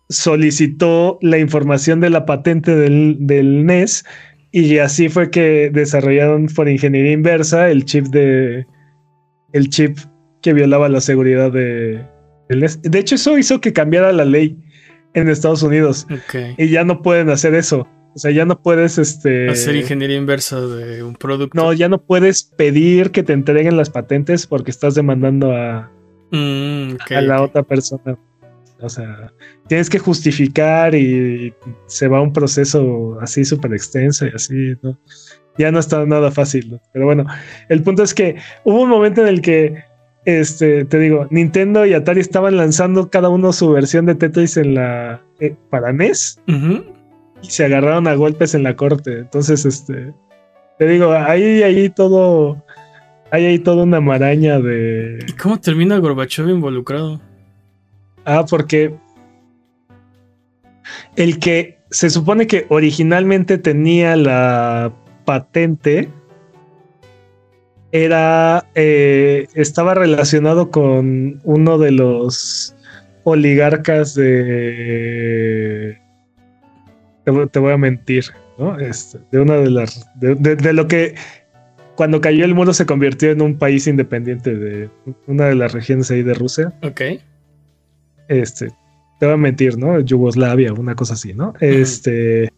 [0.09, 4.05] solicitó la información de la patente del, del NES
[4.51, 8.67] y así fue que desarrollaron por ingeniería inversa el chip de
[9.51, 9.97] el chip
[10.41, 12.05] que violaba la seguridad de...
[12.49, 14.55] De hecho, eso hizo que cambiara la ley
[15.15, 16.05] en Estados Unidos.
[16.57, 17.87] Y ya no pueden hacer eso.
[18.15, 21.61] O sea, ya no puedes este hacer ingeniería inversa de un producto.
[21.61, 25.91] No, ya no puedes pedir que te entreguen las patentes porque estás demandando a,
[26.31, 28.17] mm, a la otra persona.
[28.79, 29.33] O sea,
[29.67, 31.53] tienes que justificar y
[31.87, 34.97] se va un proceso así súper extenso y así, ¿no?
[35.57, 36.79] Ya no está nada fácil.
[36.93, 37.25] Pero bueno,
[37.67, 39.83] el punto es que hubo un momento en el que
[40.23, 44.75] este, te digo, Nintendo y Atari estaban lanzando cada uno su versión de Tetris en
[44.75, 46.94] la eh, para NES y
[47.49, 49.19] se agarraron a golpes en la corte.
[49.19, 50.13] Entonces, este,
[50.77, 52.63] te digo, ahí, ahí todo,
[53.31, 55.19] hay ahí toda una maraña de.
[55.27, 57.21] ¿Y cómo termina Gorbachev involucrado?
[58.25, 58.95] Ah, porque
[61.15, 64.91] el que se supone que originalmente tenía la
[65.23, 66.09] patente
[67.91, 72.75] era eh, estaba relacionado con uno de los
[73.23, 75.97] oligarcas de
[77.25, 78.25] te, voy a mentir,
[78.57, 78.79] ¿no?
[78.79, 81.15] Este, de una de las de, lo que
[81.95, 84.89] cuando cayó el muro se convirtió en un país independiente de
[85.27, 86.73] una de las regiones ahí de Rusia.
[86.83, 87.01] Ok.
[88.27, 88.69] Este,
[89.19, 89.99] te voy a mentir, ¿no?
[89.99, 91.53] Yugoslavia, una cosa así, ¿no?
[91.59, 92.51] Este.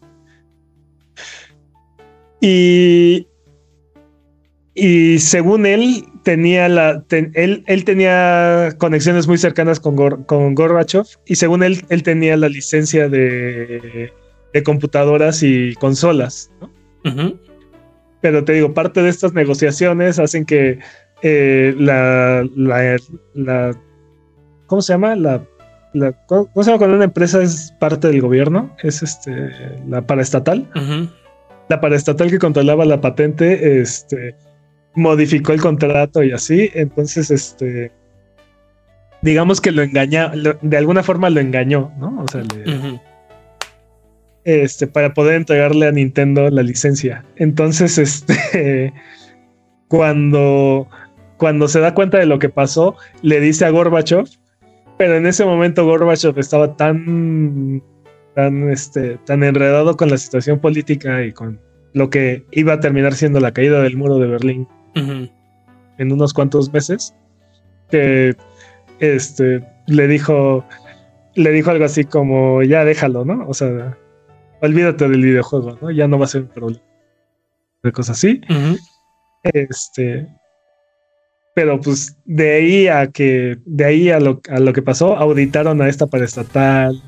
[2.39, 3.27] Y
[4.79, 11.35] y según él, tenía la, él, él, tenía conexiones muy cercanas con, con Gorbachev y
[11.35, 14.13] según él, él tenía la licencia de,
[14.53, 16.51] de computadoras y consolas.
[18.21, 20.79] Pero te digo, parte de estas negociaciones hacen que
[21.21, 23.77] eh, la, la,
[24.65, 25.15] ¿Cómo se llama?
[25.15, 25.43] La,
[26.27, 28.75] ¿Cómo se llama cuando una empresa es parte del gobierno?
[28.83, 29.51] Es este
[29.87, 30.69] la paraestatal.
[31.69, 34.35] La paraestatal que controlaba la patente, este
[34.95, 36.69] modificó el contrato y así.
[36.73, 37.91] Entonces, este,
[39.21, 42.23] digamos que lo engañó, de alguna forma lo engañó, ¿no?
[42.23, 42.43] O sea,
[44.47, 47.25] este, para poder entregarle a Nintendo la licencia.
[47.35, 48.93] Entonces, este,
[49.89, 50.87] cuando,
[51.35, 54.25] cuando se da cuenta de lo que pasó, le dice a Gorbachev,
[54.97, 57.83] pero en ese momento Gorbachev estaba tan,
[58.35, 61.59] tan, este, tan enredado con la situación política y con
[61.91, 66.71] lo que iba a terminar siendo la caída del muro de Berlín en unos cuantos
[66.71, 67.13] meses,
[67.91, 68.35] que
[68.99, 70.63] este, le dijo,
[71.35, 73.45] le dijo algo así como, ya déjalo, ¿no?
[73.47, 73.95] O sea,
[74.61, 75.91] olvídate del videojuego, ¿no?
[75.91, 76.83] Ya no va a ser un problema.
[77.83, 78.41] De cosas así.
[79.43, 80.27] Este.
[81.55, 85.81] Pero pues de ahí a que, de ahí a lo, a lo que pasó, auditaron
[85.81, 87.01] a esta paraestatal.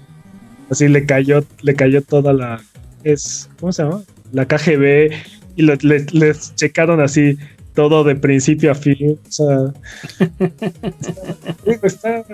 [0.69, 2.61] Así le cayó, le cayó toda la.
[3.03, 4.01] Es, ¿cómo se llama?
[4.31, 5.11] La KGB.
[5.55, 7.37] Y les checaron así
[7.79, 9.19] todo de principio a fin.
[9.25, 9.73] O sea,
[11.83, 12.25] está,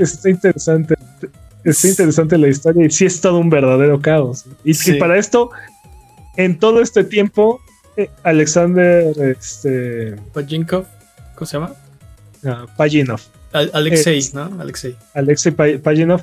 [0.00, 0.94] está, interesante.
[1.70, 4.44] Está interesante la historia y sí es todo un verdadero caos.
[4.64, 5.50] Y que para esto,
[6.36, 7.60] en todo este tiempo,
[7.96, 10.86] eh, Alexander este, Pajinkov,
[11.34, 11.74] ¿cómo se llama?
[12.42, 13.20] Uh, Pajinov.
[13.52, 14.60] Alexei, ¿no?
[14.60, 14.96] Alexei.
[15.14, 16.22] Alexei Pajinov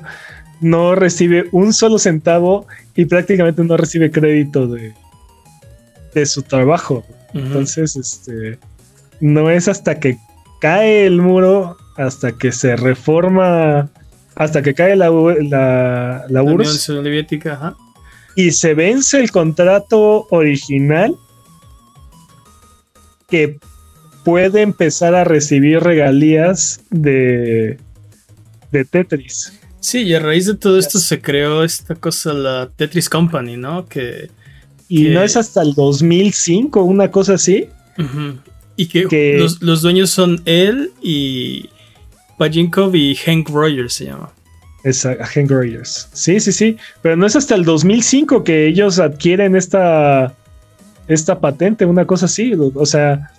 [0.60, 4.94] no recibe un solo centavo y prácticamente no recibe crédito de,
[6.14, 7.04] de su trabajo.
[7.34, 8.58] Entonces, este,
[9.20, 10.18] no es hasta que
[10.60, 13.90] cae el muro, hasta que se reforma,
[14.36, 17.74] hasta que cae la, la, la, URSS, Soviética,
[18.36, 21.16] y se vence el contrato original
[23.28, 23.58] que
[24.24, 27.78] puede empezar a recibir regalías de,
[28.70, 29.52] de Tetris.
[29.80, 33.86] Sí, y a raíz de todo esto se creó esta cosa, la Tetris Company, ¿no?
[33.86, 34.30] Que,
[34.88, 37.68] y no es hasta el 2005, una cosa así.
[38.76, 41.70] Y que, Los, dueños son él y
[42.38, 44.30] Pajinkov y Hank Rogers se llama.
[44.84, 46.08] Exacto, Hank Rogers.
[46.12, 46.76] Sí, sí, sí.
[47.02, 50.34] Pero no es hasta el 2005 que ellos adquieren esta,
[51.08, 52.52] esta patente, una cosa así.
[52.74, 53.30] O sea,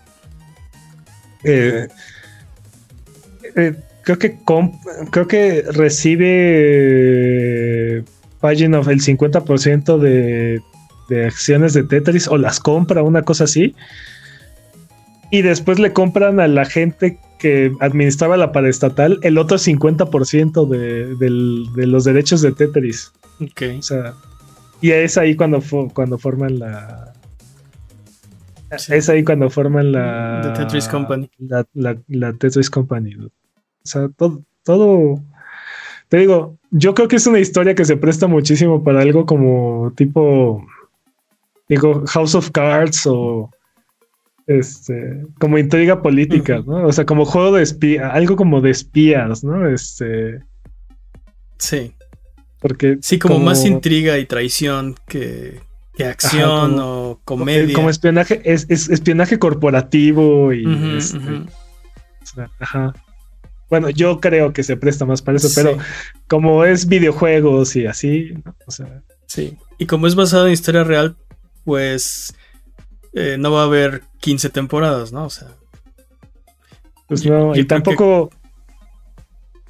[1.44, 1.88] eh,
[3.56, 4.38] eh, creo que
[5.12, 6.34] creo que recibe
[8.42, 10.62] Pajinkov el 50% de
[11.08, 13.76] de acciones de Tetris o las compra, una cosa así.
[15.30, 21.16] Y después le compran a la gente que administraba la paraestatal el otro 50% de,
[21.16, 23.12] de los derechos de Tetris.
[23.42, 23.62] Ok.
[23.80, 24.14] O sea,
[24.82, 25.62] y es ahí cuando,
[25.94, 27.14] cuando forman la.
[28.70, 30.42] Es ahí cuando forman la.
[30.44, 31.30] The Tetris Company.
[31.40, 31.66] La,
[32.08, 33.16] la, Tetris Company.
[33.16, 33.30] O
[33.84, 35.22] sea, todo, todo.
[36.10, 39.92] Te digo, yo creo que es una historia que se presta muchísimo para algo como
[39.96, 40.66] tipo
[41.68, 43.50] digo, House of Cards o
[44.48, 46.88] este, como intriga política, ¿no?
[46.88, 49.68] O sea, como juego de espía, algo como de espías, ¿no?
[49.70, 50.42] Este.
[51.58, 51.94] Sí.
[52.60, 52.98] Porque.
[53.02, 55.60] Sí, como, más intriga y traición que,
[55.96, 57.76] que acción o comedia.
[57.76, 60.98] Como espionaje, es, espionaje corporativo y.
[60.98, 61.20] Este,
[62.60, 62.94] ajá.
[63.70, 65.78] Bueno, yo creo que se presta más para eso, pero
[66.28, 68.56] como es videojuegos y así, ¿no?
[68.66, 69.04] O sea.
[69.26, 69.58] Sí.
[69.78, 71.18] Y como es basado en historia real,
[71.66, 72.34] pues
[73.14, 75.26] eh, no va a haber 15 temporadas, ¿no?
[75.26, 75.48] O sea.
[77.08, 78.30] Pues no, y tampoco.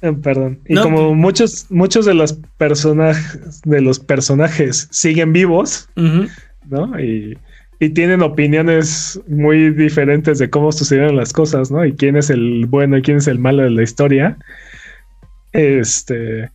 [0.02, 0.60] Eh, perdón.
[0.66, 7.00] Y como muchos, muchos de los personajes, de los personajes siguen vivos, ¿no?
[7.00, 7.36] Y,
[7.80, 11.84] y, tienen opiniones muy diferentes de cómo sucedieron las cosas, ¿no?
[11.84, 14.38] Y quién es el bueno y quién es el malo de la historia.
[15.52, 16.50] Este.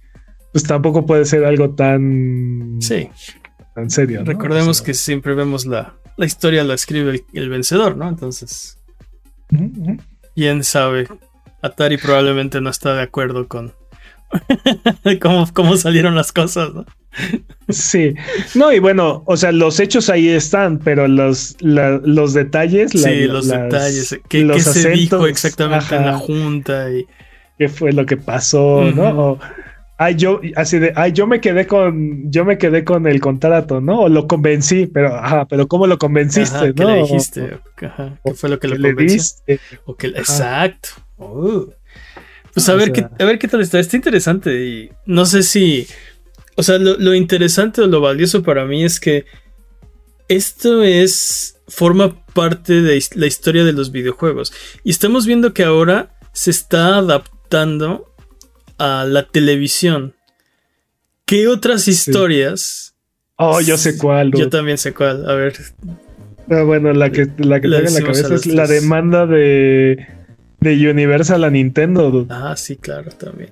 [0.51, 2.77] Pues tampoco puede ser algo tan.
[2.79, 3.09] Sí
[3.75, 4.23] en serio.
[4.23, 8.07] Recordemos que siempre vemos la, la historia, la escribe el, vencedor, ¿no?
[8.07, 8.77] Entonces,
[10.35, 11.07] quién sabe.
[11.61, 13.73] Atari probablemente no está de acuerdo con
[15.21, 16.85] cómo, cómo salieron las cosas, ¿no?
[17.69, 18.15] Sí,
[18.55, 22.91] no, y bueno, o sea, los hechos ahí están, pero los, los detalles.
[22.91, 24.19] sí, los detalles.
[24.27, 26.91] ¿Qué, se dijo exactamente en la junta?
[26.91, 27.05] y
[27.57, 29.39] ¿Qué fue lo que pasó, no?
[30.03, 33.81] Ay, yo, así de, ay, yo me quedé con, yo me quedé con el contrato,
[33.81, 34.01] ¿no?
[34.01, 36.73] O lo convencí, pero, ajá, pero ¿cómo lo convenciste, ajá, no?
[36.73, 37.59] ¿Qué le dijiste?
[37.81, 39.43] Ajá, ¿Qué fue lo que, lo convenció?
[39.85, 40.89] O que, exacto.
[41.17, 41.71] Uh.
[42.53, 43.79] Pues a ver, qué, a ver qué tal está.
[43.79, 45.87] Está interesante y no sé si,
[46.55, 49.25] o sea, lo, lo interesante o lo valioso para mí es que
[50.27, 54.53] esto es, forma parte de la historia de los videojuegos.
[54.83, 58.12] Y estamos viendo que ahora se está adaptando
[58.77, 60.13] a la televisión,
[61.25, 62.95] ¿qué otras historias?
[63.35, 64.31] Oh, yo sé cuál.
[64.31, 65.29] Yo también sé cuál.
[65.29, 65.53] A ver.
[66.49, 70.05] Ah, bueno, la que, la que tengo en la cabeza es la demanda de,
[70.59, 72.25] de Universal a Nintendo.
[72.29, 73.51] Ah, sí, claro, también.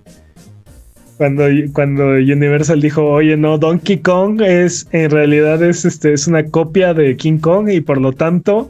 [1.18, 1.44] Cuando,
[1.74, 6.96] cuando Universal dijo, oye, no, Donkey Kong es, en realidad es, este, es una copia
[6.96, 8.68] de King Kong y por lo tanto,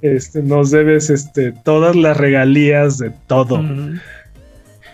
[0.00, 3.62] este, nos debes, este, todas las regalías de todo.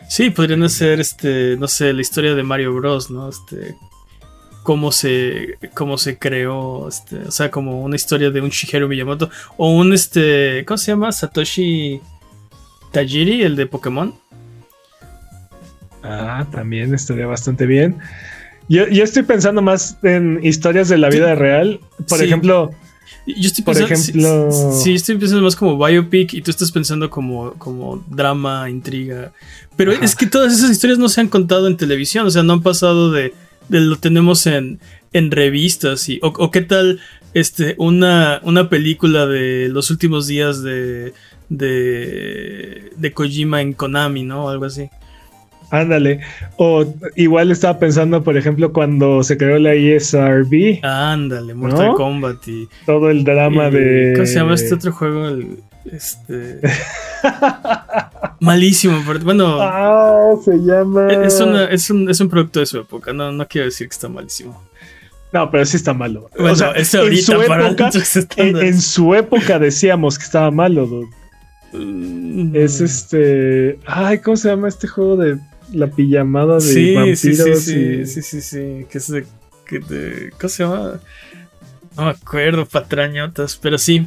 [0.08, 3.28] Sí, podrían ser, este, no sé, la historia de Mario Bros, ¿no?
[3.28, 3.76] Este,
[4.62, 9.30] cómo se, cómo se creó, este, o sea, como una historia de un Shigeru Miyamoto
[9.56, 11.12] o un, este, ¿cómo se llama?
[11.12, 12.00] Satoshi
[12.92, 14.14] Tajiri, el de Pokémon.
[16.02, 17.98] Ah, también estaría bastante bien.
[18.68, 21.80] Yo, estoy pensando más en historias de la vida real.
[22.08, 22.70] Por ejemplo.
[23.26, 23.88] Yo estoy pensando.
[23.88, 24.72] Por ejemplo.
[24.82, 29.32] Sí, estoy pensando más como biopic y tú estás pensando como, como drama, intriga.
[29.76, 32.26] Pero es que todas esas historias no se han contado en televisión.
[32.26, 33.34] O sea, no han pasado de.
[33.68, 34.78] lo tenemos en,
[35.12, 36.08] en revistas.
[36.08, 37.00] Y, o, qué tal
[37.34, 41.12] este, una, una película de los últimos días de,
[41.48, 44.48] de, de Kojima en Konami, ¿no?
[44.48, 44.88] Algo así.
[45.70, 46.20] Ándale.
[46.56, 46.84] O
[47.16, 50.80] igual estaba pensando, por ejemplo, cuando se creó la ESRB.
[50.82, 52.68] Ándale, Mortal Kombat y.
[52.84, 54.12] Todo el drama de.
[54.14, 55.38] ¿Cómo se llama este otro juego?
[55.92, 56.60] este.
[58.40, 59.58] Malísimo, pero bueno.
[59.60, 61.10] Ah, se llama.
[61.12, 61.40] Es,
[61.70, 64.62] es, un, es un producto de su época, no, no quiero decir que está malísimo.
[65.32, 66.30] No, pero sí está malo.
[66.38, 67.90] o sea, en, su época,
[68.36, 70.88] en, su época decíamos que estaba malo.
[71.72, 72.54] Mm.
[72.54, 73.78] Es este.
[73.86, 75.38] Ay, ¿cómo se llama este juego de
[75.72, 77.18] la pijamada de sí, vampiros.
[77.18, 79.26] Sí, sí, sí, sí, sí, sí, que es de,
[80.38, 81.00] ¿Cómo se llama?
[81.96, 84.06] No me acuerdo, patrañotas, pero sí.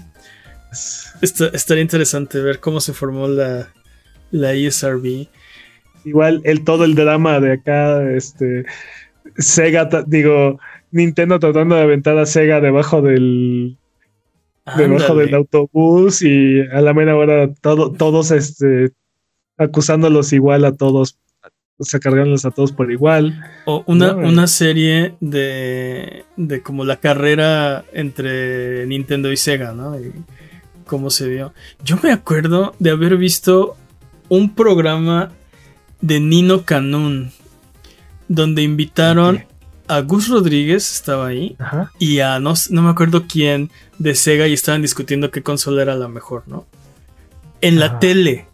[1.22, 3.70] estaría interesante ver cómo se formó la,
[4.32, 5.28] la ESRB.
[6.06, 8.66] Igual el todo el drama de acá, este
[9.38, 10.60] Sega, digo,
[10.92, 13.78] Nintendo tratando de aventar a Sega debajo del
[14.78, 18.92] debajo del autobús y a la mera hora todo, todos este
[19.58, 21.18] acusándolos igual a todos
[21.80, 23.44] se cargarlos a todos por igual.
[23.66, 30.00] O una, una serie de, de como la carrera entre Nintendo y Sega, ¿no?
[30.00, 30.12] Y
[30.86, 31.54] cómo se dio.
[31.84, 33.78] Yo me acuerdo de haber visto
[34.28, 35.32] un programa
[36.02, 37.32] de Nino Canún
[38.28, 39.44] donde invitaron
[39.88, 41.58] a Gus Rodríguez, estaba ahí,
[41.98, 45.96] y a no, no me acuerdo quién de Sega y estaban discutiendo qué consola era
[45.96, 46.68] la mejor, ¿no?
[47.62, 48.49] En la tele.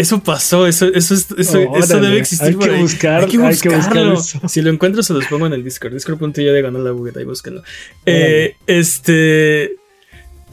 [0.00, 2.48] Eso pasó, eso, eso, eso, debe existir.
[2.48, 4.16] Hay que, buscar, hay que buscarlo.
[4.16, 5.92] Si lo encuentro, se los pongo en el Discord.
[5.92, 7.62] Discord.io de ganar la bugueta y búsquenlo.
[8.06, 9.76] Eh, este.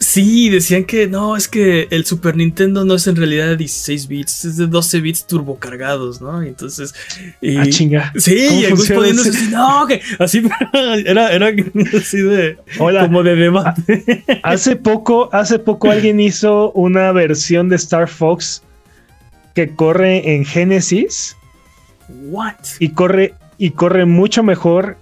[0.00, 4.06] Sí, decían que no, es que el Super Nintendo no es en realidad de 16
[4.06, 6.44] bits, es de 12 bits turbocargados, ¿no?
[6.44, 6.94] Y entonces.
[7.40, 8.12] Y, ah, chinga.
[8.16, 10.42] Sí, y Gus poniéndose así, no, que así
[11.04, 11.52] era, era
[11.96, 12.58] así de.
[12.78, 13.06] Hola.
[13.06, 14.24] Como de debate.
[14.42, 18.62] Hace poco, hace poco alguien hizo una versión de Star Fox
[19.58, 21.36] que corre en Genesis.
[22.08, 22.54] What?
[22.78, 24.96] Y corre, y corre mucho mejor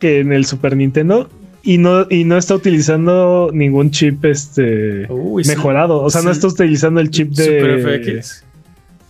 [0.00, 1.30] que en el Super Nintendo.
[1.62, 5.06] Y no, y no está utilizando ningún chip este
[5.46, 6.02] mejorado.
[6.02, 7.44] O sea, no está utilizando el chip de.
[7.44, 8.44] Super FX.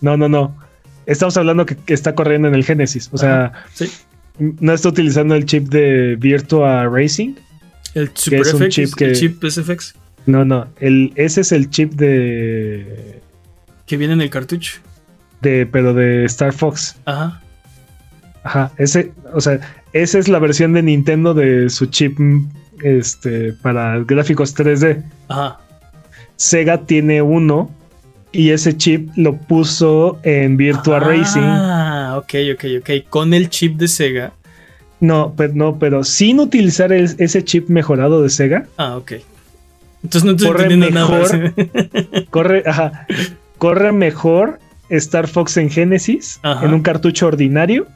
[0.01, 0.55] No, no, no.
[1.07, 3.09] Estamos hablando que, está corriendo en el Genesis.
[3.11, 3.53] O sea,
[4.37, 7.33] no está utilizando el chip de Virtua Racing.
[7.95, 9.95] El Super FX, chip que, el chip SFX.
[10.27, 10.67] No, no.
[10.79, 13.16] El, ese es el chip de
[13.87, 14.79] que viene en el cartucho.
[15.41, 16.97] De, pero de Star Fox.
[17.05, 17.41] Ajá.
[18.43, 18.71] Ajá.
[18.77, 19.59] Ese, o sea,
[19.93, 22.19] esa es la versión de Nintendo de su chip
[22.83, 25.03] este, para gráficos 3D.
[25.29, 25.59] Ajá.
[26.35, 27.71] Sega tiene uno
[28.31, 31.41] y ese chip lo puso en Virtua Racing.
[31.41, 33.09] Ah, ok, ok, ok.
[33.09, 34.33] Con el chip de Sega.
[34.99, 38.67] No, pero no, pero sin utilizar ese chip mejorado de Sega.
[38.77, 39.13] Ah, ok.
[40.03, 41.53] Entonces no estoy corre mejor,
[42.29, 43.07] Corre, ajá
[43.57, 44.59] corre mejor
[44.89, 47.87] Star Fox en Genesis en un cartucho ordinario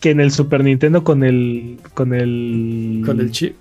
[0.00, 3.56] que en el Super Nintendo con el con el con el chip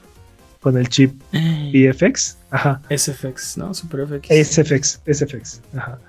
[0.63, 2.81] con el chip VFX, ajá.
[2.89, 3.73] SFX, ¿no?
[3.73, 4.29] Super FX.
[4.29, 5.99] SFX, SFX, ajá.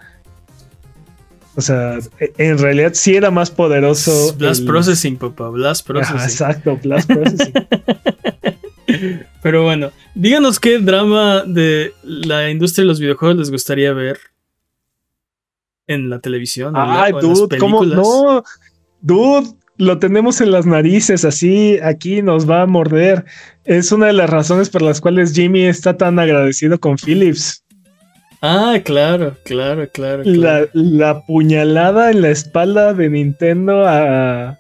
[1.56, 4.32] O sea, e, en realidad sí era más poderoso.
[4.35, 6.20] Blast Processing, papá, Blast Processing.
[6.20, 7.52] exacto, Blast Processing.
[9.43, 14.19] Pero bueno, díganos qué drama de la industria de los videojuegos les gustaría ver
[15.86, 16.74] en la televisión.
[16.77, 17.85] Ay, dude, ¿cómo?
[17.85, 18.43] No,
[19.01, 23.24] dude, lo tenemos en las narices, así aquí nos va a morder.
[23.65, 27.65] Es una de las razones por las cuales Jimmy está tan agradecido con Philips.
[28.47, 30.23] Ah, claro, claro, claro.
[30.24, 34.59] La, puñalada en la espalda de Nintendo a,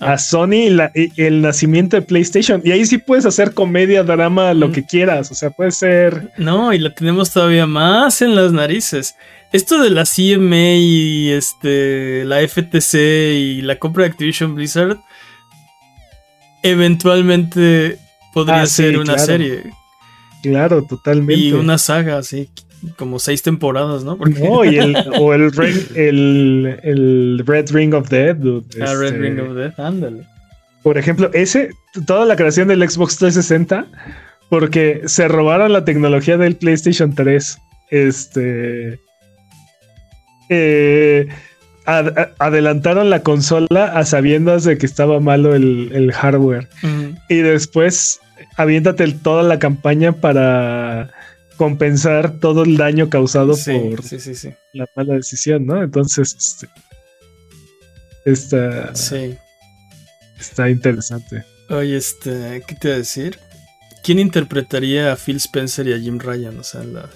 [0.00, 2.60] a Sony y, el nacimiento de PlayStation.
[2.64, 5.30] Y ahí sí puedes hacer comedia, drama, lo que quieras.
[5.30, 6.32] O sea, puede ser.
[6.38, 9.14] No, y la tenemos todavía más en las narices.
[9.52, 12.94] Esto de la CMA y este, la FTC
[13.34, 14.98] y la compra de Activision Blizzard,
[16.62, 17.98] eventualmente
[18.32, 19.72] podría ah, ser una serie.
[20.42, 21.34] Claro, totalmente.
[21.34, 22.48] Y una saga, así,
[22.96, 24.16] como seis temporadas, ¿no?
[24.16, 25.50] No, y el, o el,
[25.96, 28.38] el, Red Ring of Death.
[28.80, 30.26] ah, Red este, Ring of Death, ándale.
[30.84, 31.70] Por ejemplo, ese,
[32.06, 33.86] toda la creación del Xbox 360,
[34.48, 37.58] porque se robaron la tecnología del PlayStation 3.
[37.90, 39.00] Este
[40.50, 41.28] eh,
[41.86, 46.68] adelantaron la consola a sabiendas de que estaba malo el, hardware.
[47.28, 48.20] Y después
[48.56, 51.10] aviéntate toda la campaña para
[51.56, 54.00] compensar todo el daño causado por
[54.72, 55.82] la mala decisión, ¿no?
[55.82, 56.36] Entonces,
[58.24, 58.58] este,
[58.90, 58.92] está,
[60.38, 61.44] está interesante.
[61.68, 63.38] Oye, este, ¿qué te iba a decir?
[64.02, 66.58] ¿Quién interpretaría a Phil Spencer y a Jim Ryan?
[66.58, 67.08] O sea, la...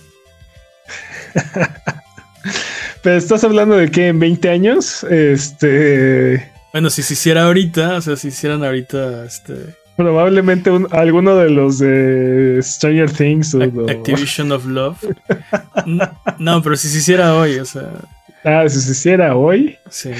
[3.03, 6.51] Pero estás hablando de que en 20 años, este...
[6.73, 9.55] Bueno, si se hiciera ahorita, o sea, si hicieran ahorita, este...
[9.97, 14.99] Probablemente alguno de los de Stranger Things o Activision of Love.
[16.39, 17.91] no, pero si se hiciera hoy, o sea...
[18.45, 19.79] Ah, si se hiciera hoy.
[19.89, 20.11] Sí.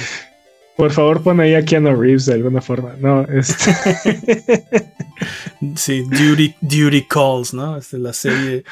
[0.75, 2.95] Por favor, pon ahí a Keanu Reeves de alguna forma.
[2.99, 3.73] No, este.
[5.75, 7.77] sí, Duty, Duty Calls, ¿no?
[7.77, 8.63] Este, la serie.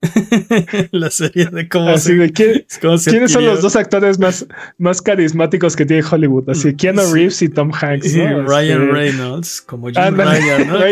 [0.92, 4.46] la serie de cómo, Así ¿quiénes son los dos actores más,
[4.78, 6.48] más carismáticos que tiene Hollywood?
[6.50, 8.14] Así, Keanu Reeves y Tom Hanks.
[8.14, 10.78] Y Ryan este, Reynolds, como Jim Ryan, ¿no?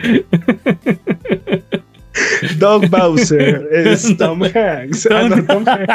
[2.58, 5.06] Dog Bowser es Tom Hanks.
[5.10, 5.92] Ah, no, Tom Hanks.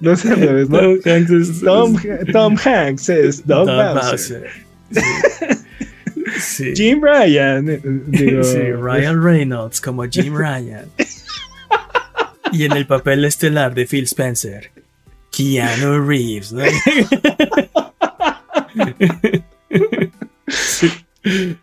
[0.00, 0.68] No sé, ¿no?
[0.68, 1.96] Tom Hanks es Tom,
[2.32, 4.50] Tom Hanks es Dog, Bowser.
[4.90, 5.00] Sí.
[6.74, 7.68] Jim Ryan.
[7.70, 10.90] Eh, digo, sí, Ryan Reynolds como Jim Ryan.
[12.52, 14.70] y en el papel estelar de Phil Spencer,
[15.30, 16.52] Keanu Reeves.
[16.52, 16.64] ¿no?
[20.48, 20.90] sí.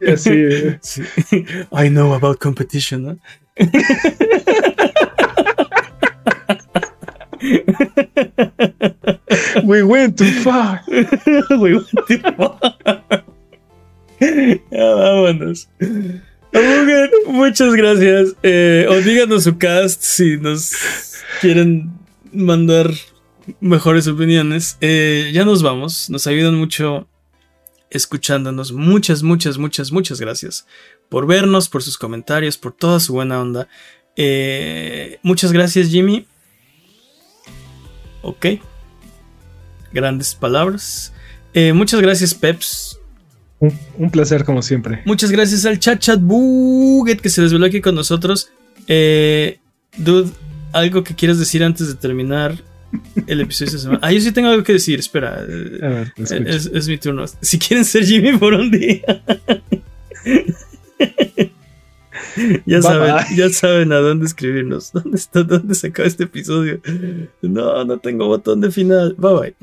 [0.05, 0.31] Así
[1.71, 3.17] I know about competition, ¿no?
[9.63, 10.81] We went too far.
[10.87, 13.22] We went too far.
[14.19, 15.69] Ya vámonos.
[17.27, 18.35] muchas gracias.
[18.43, 20.71] Eh, o díganos su cast si nos
[21.41, 21.91] quieren
[22.31, 22.91] mandar
[23.59, 24.77] mejores opiniones.
[24.81, 26.09] Eh, ya nos vamos.
[26.09, 27.07] Nos ayudan mucho
[27.89, 28.71] escuchándonos.
[28.71, 30.67] Muchas, muchas, muchas, muchas gracias
[31.09, 33.67] por vernos, por sus comentarios, por toda su buena onda.
[34.15, 36.27] Eh, muchas gracias, Jimmy.
[38.21, 38.45] Ok.
[39.91, 41.13] Grandes palabras.
[41.55, 42.97] Muchas gracias, Peps.
[43.97, 45.01] Un, placer, como siempre.
[45.05, 48.51] Muchas gracias al chat chat Buget que se desveló aquí con nosotros.
[48.87, 49.59] Eh,
[49.97, 50.29] dude,
[50.73, 52.57] algo que quieras decir antes de terminar
[53.25, 53.99] el episodio de esta semana.
[54.03, 55.45] Ah, yo sí tengo algo que decir, espera.
[56.17, 57.25] es, mi turno.
[57.41, 59.01] Si quieren ser Jimmy por un día.
[62.65, 64.91] ya saben, ya saben a dónde escribirnos.
[64.91, 65.43] ¿Dónde está?
[65.43, 66.81] ¿Dónde se acaba este episodio?
[67.41, 69.15] No, no tengo botón de final.
[69.17, 69.55] Bye bye.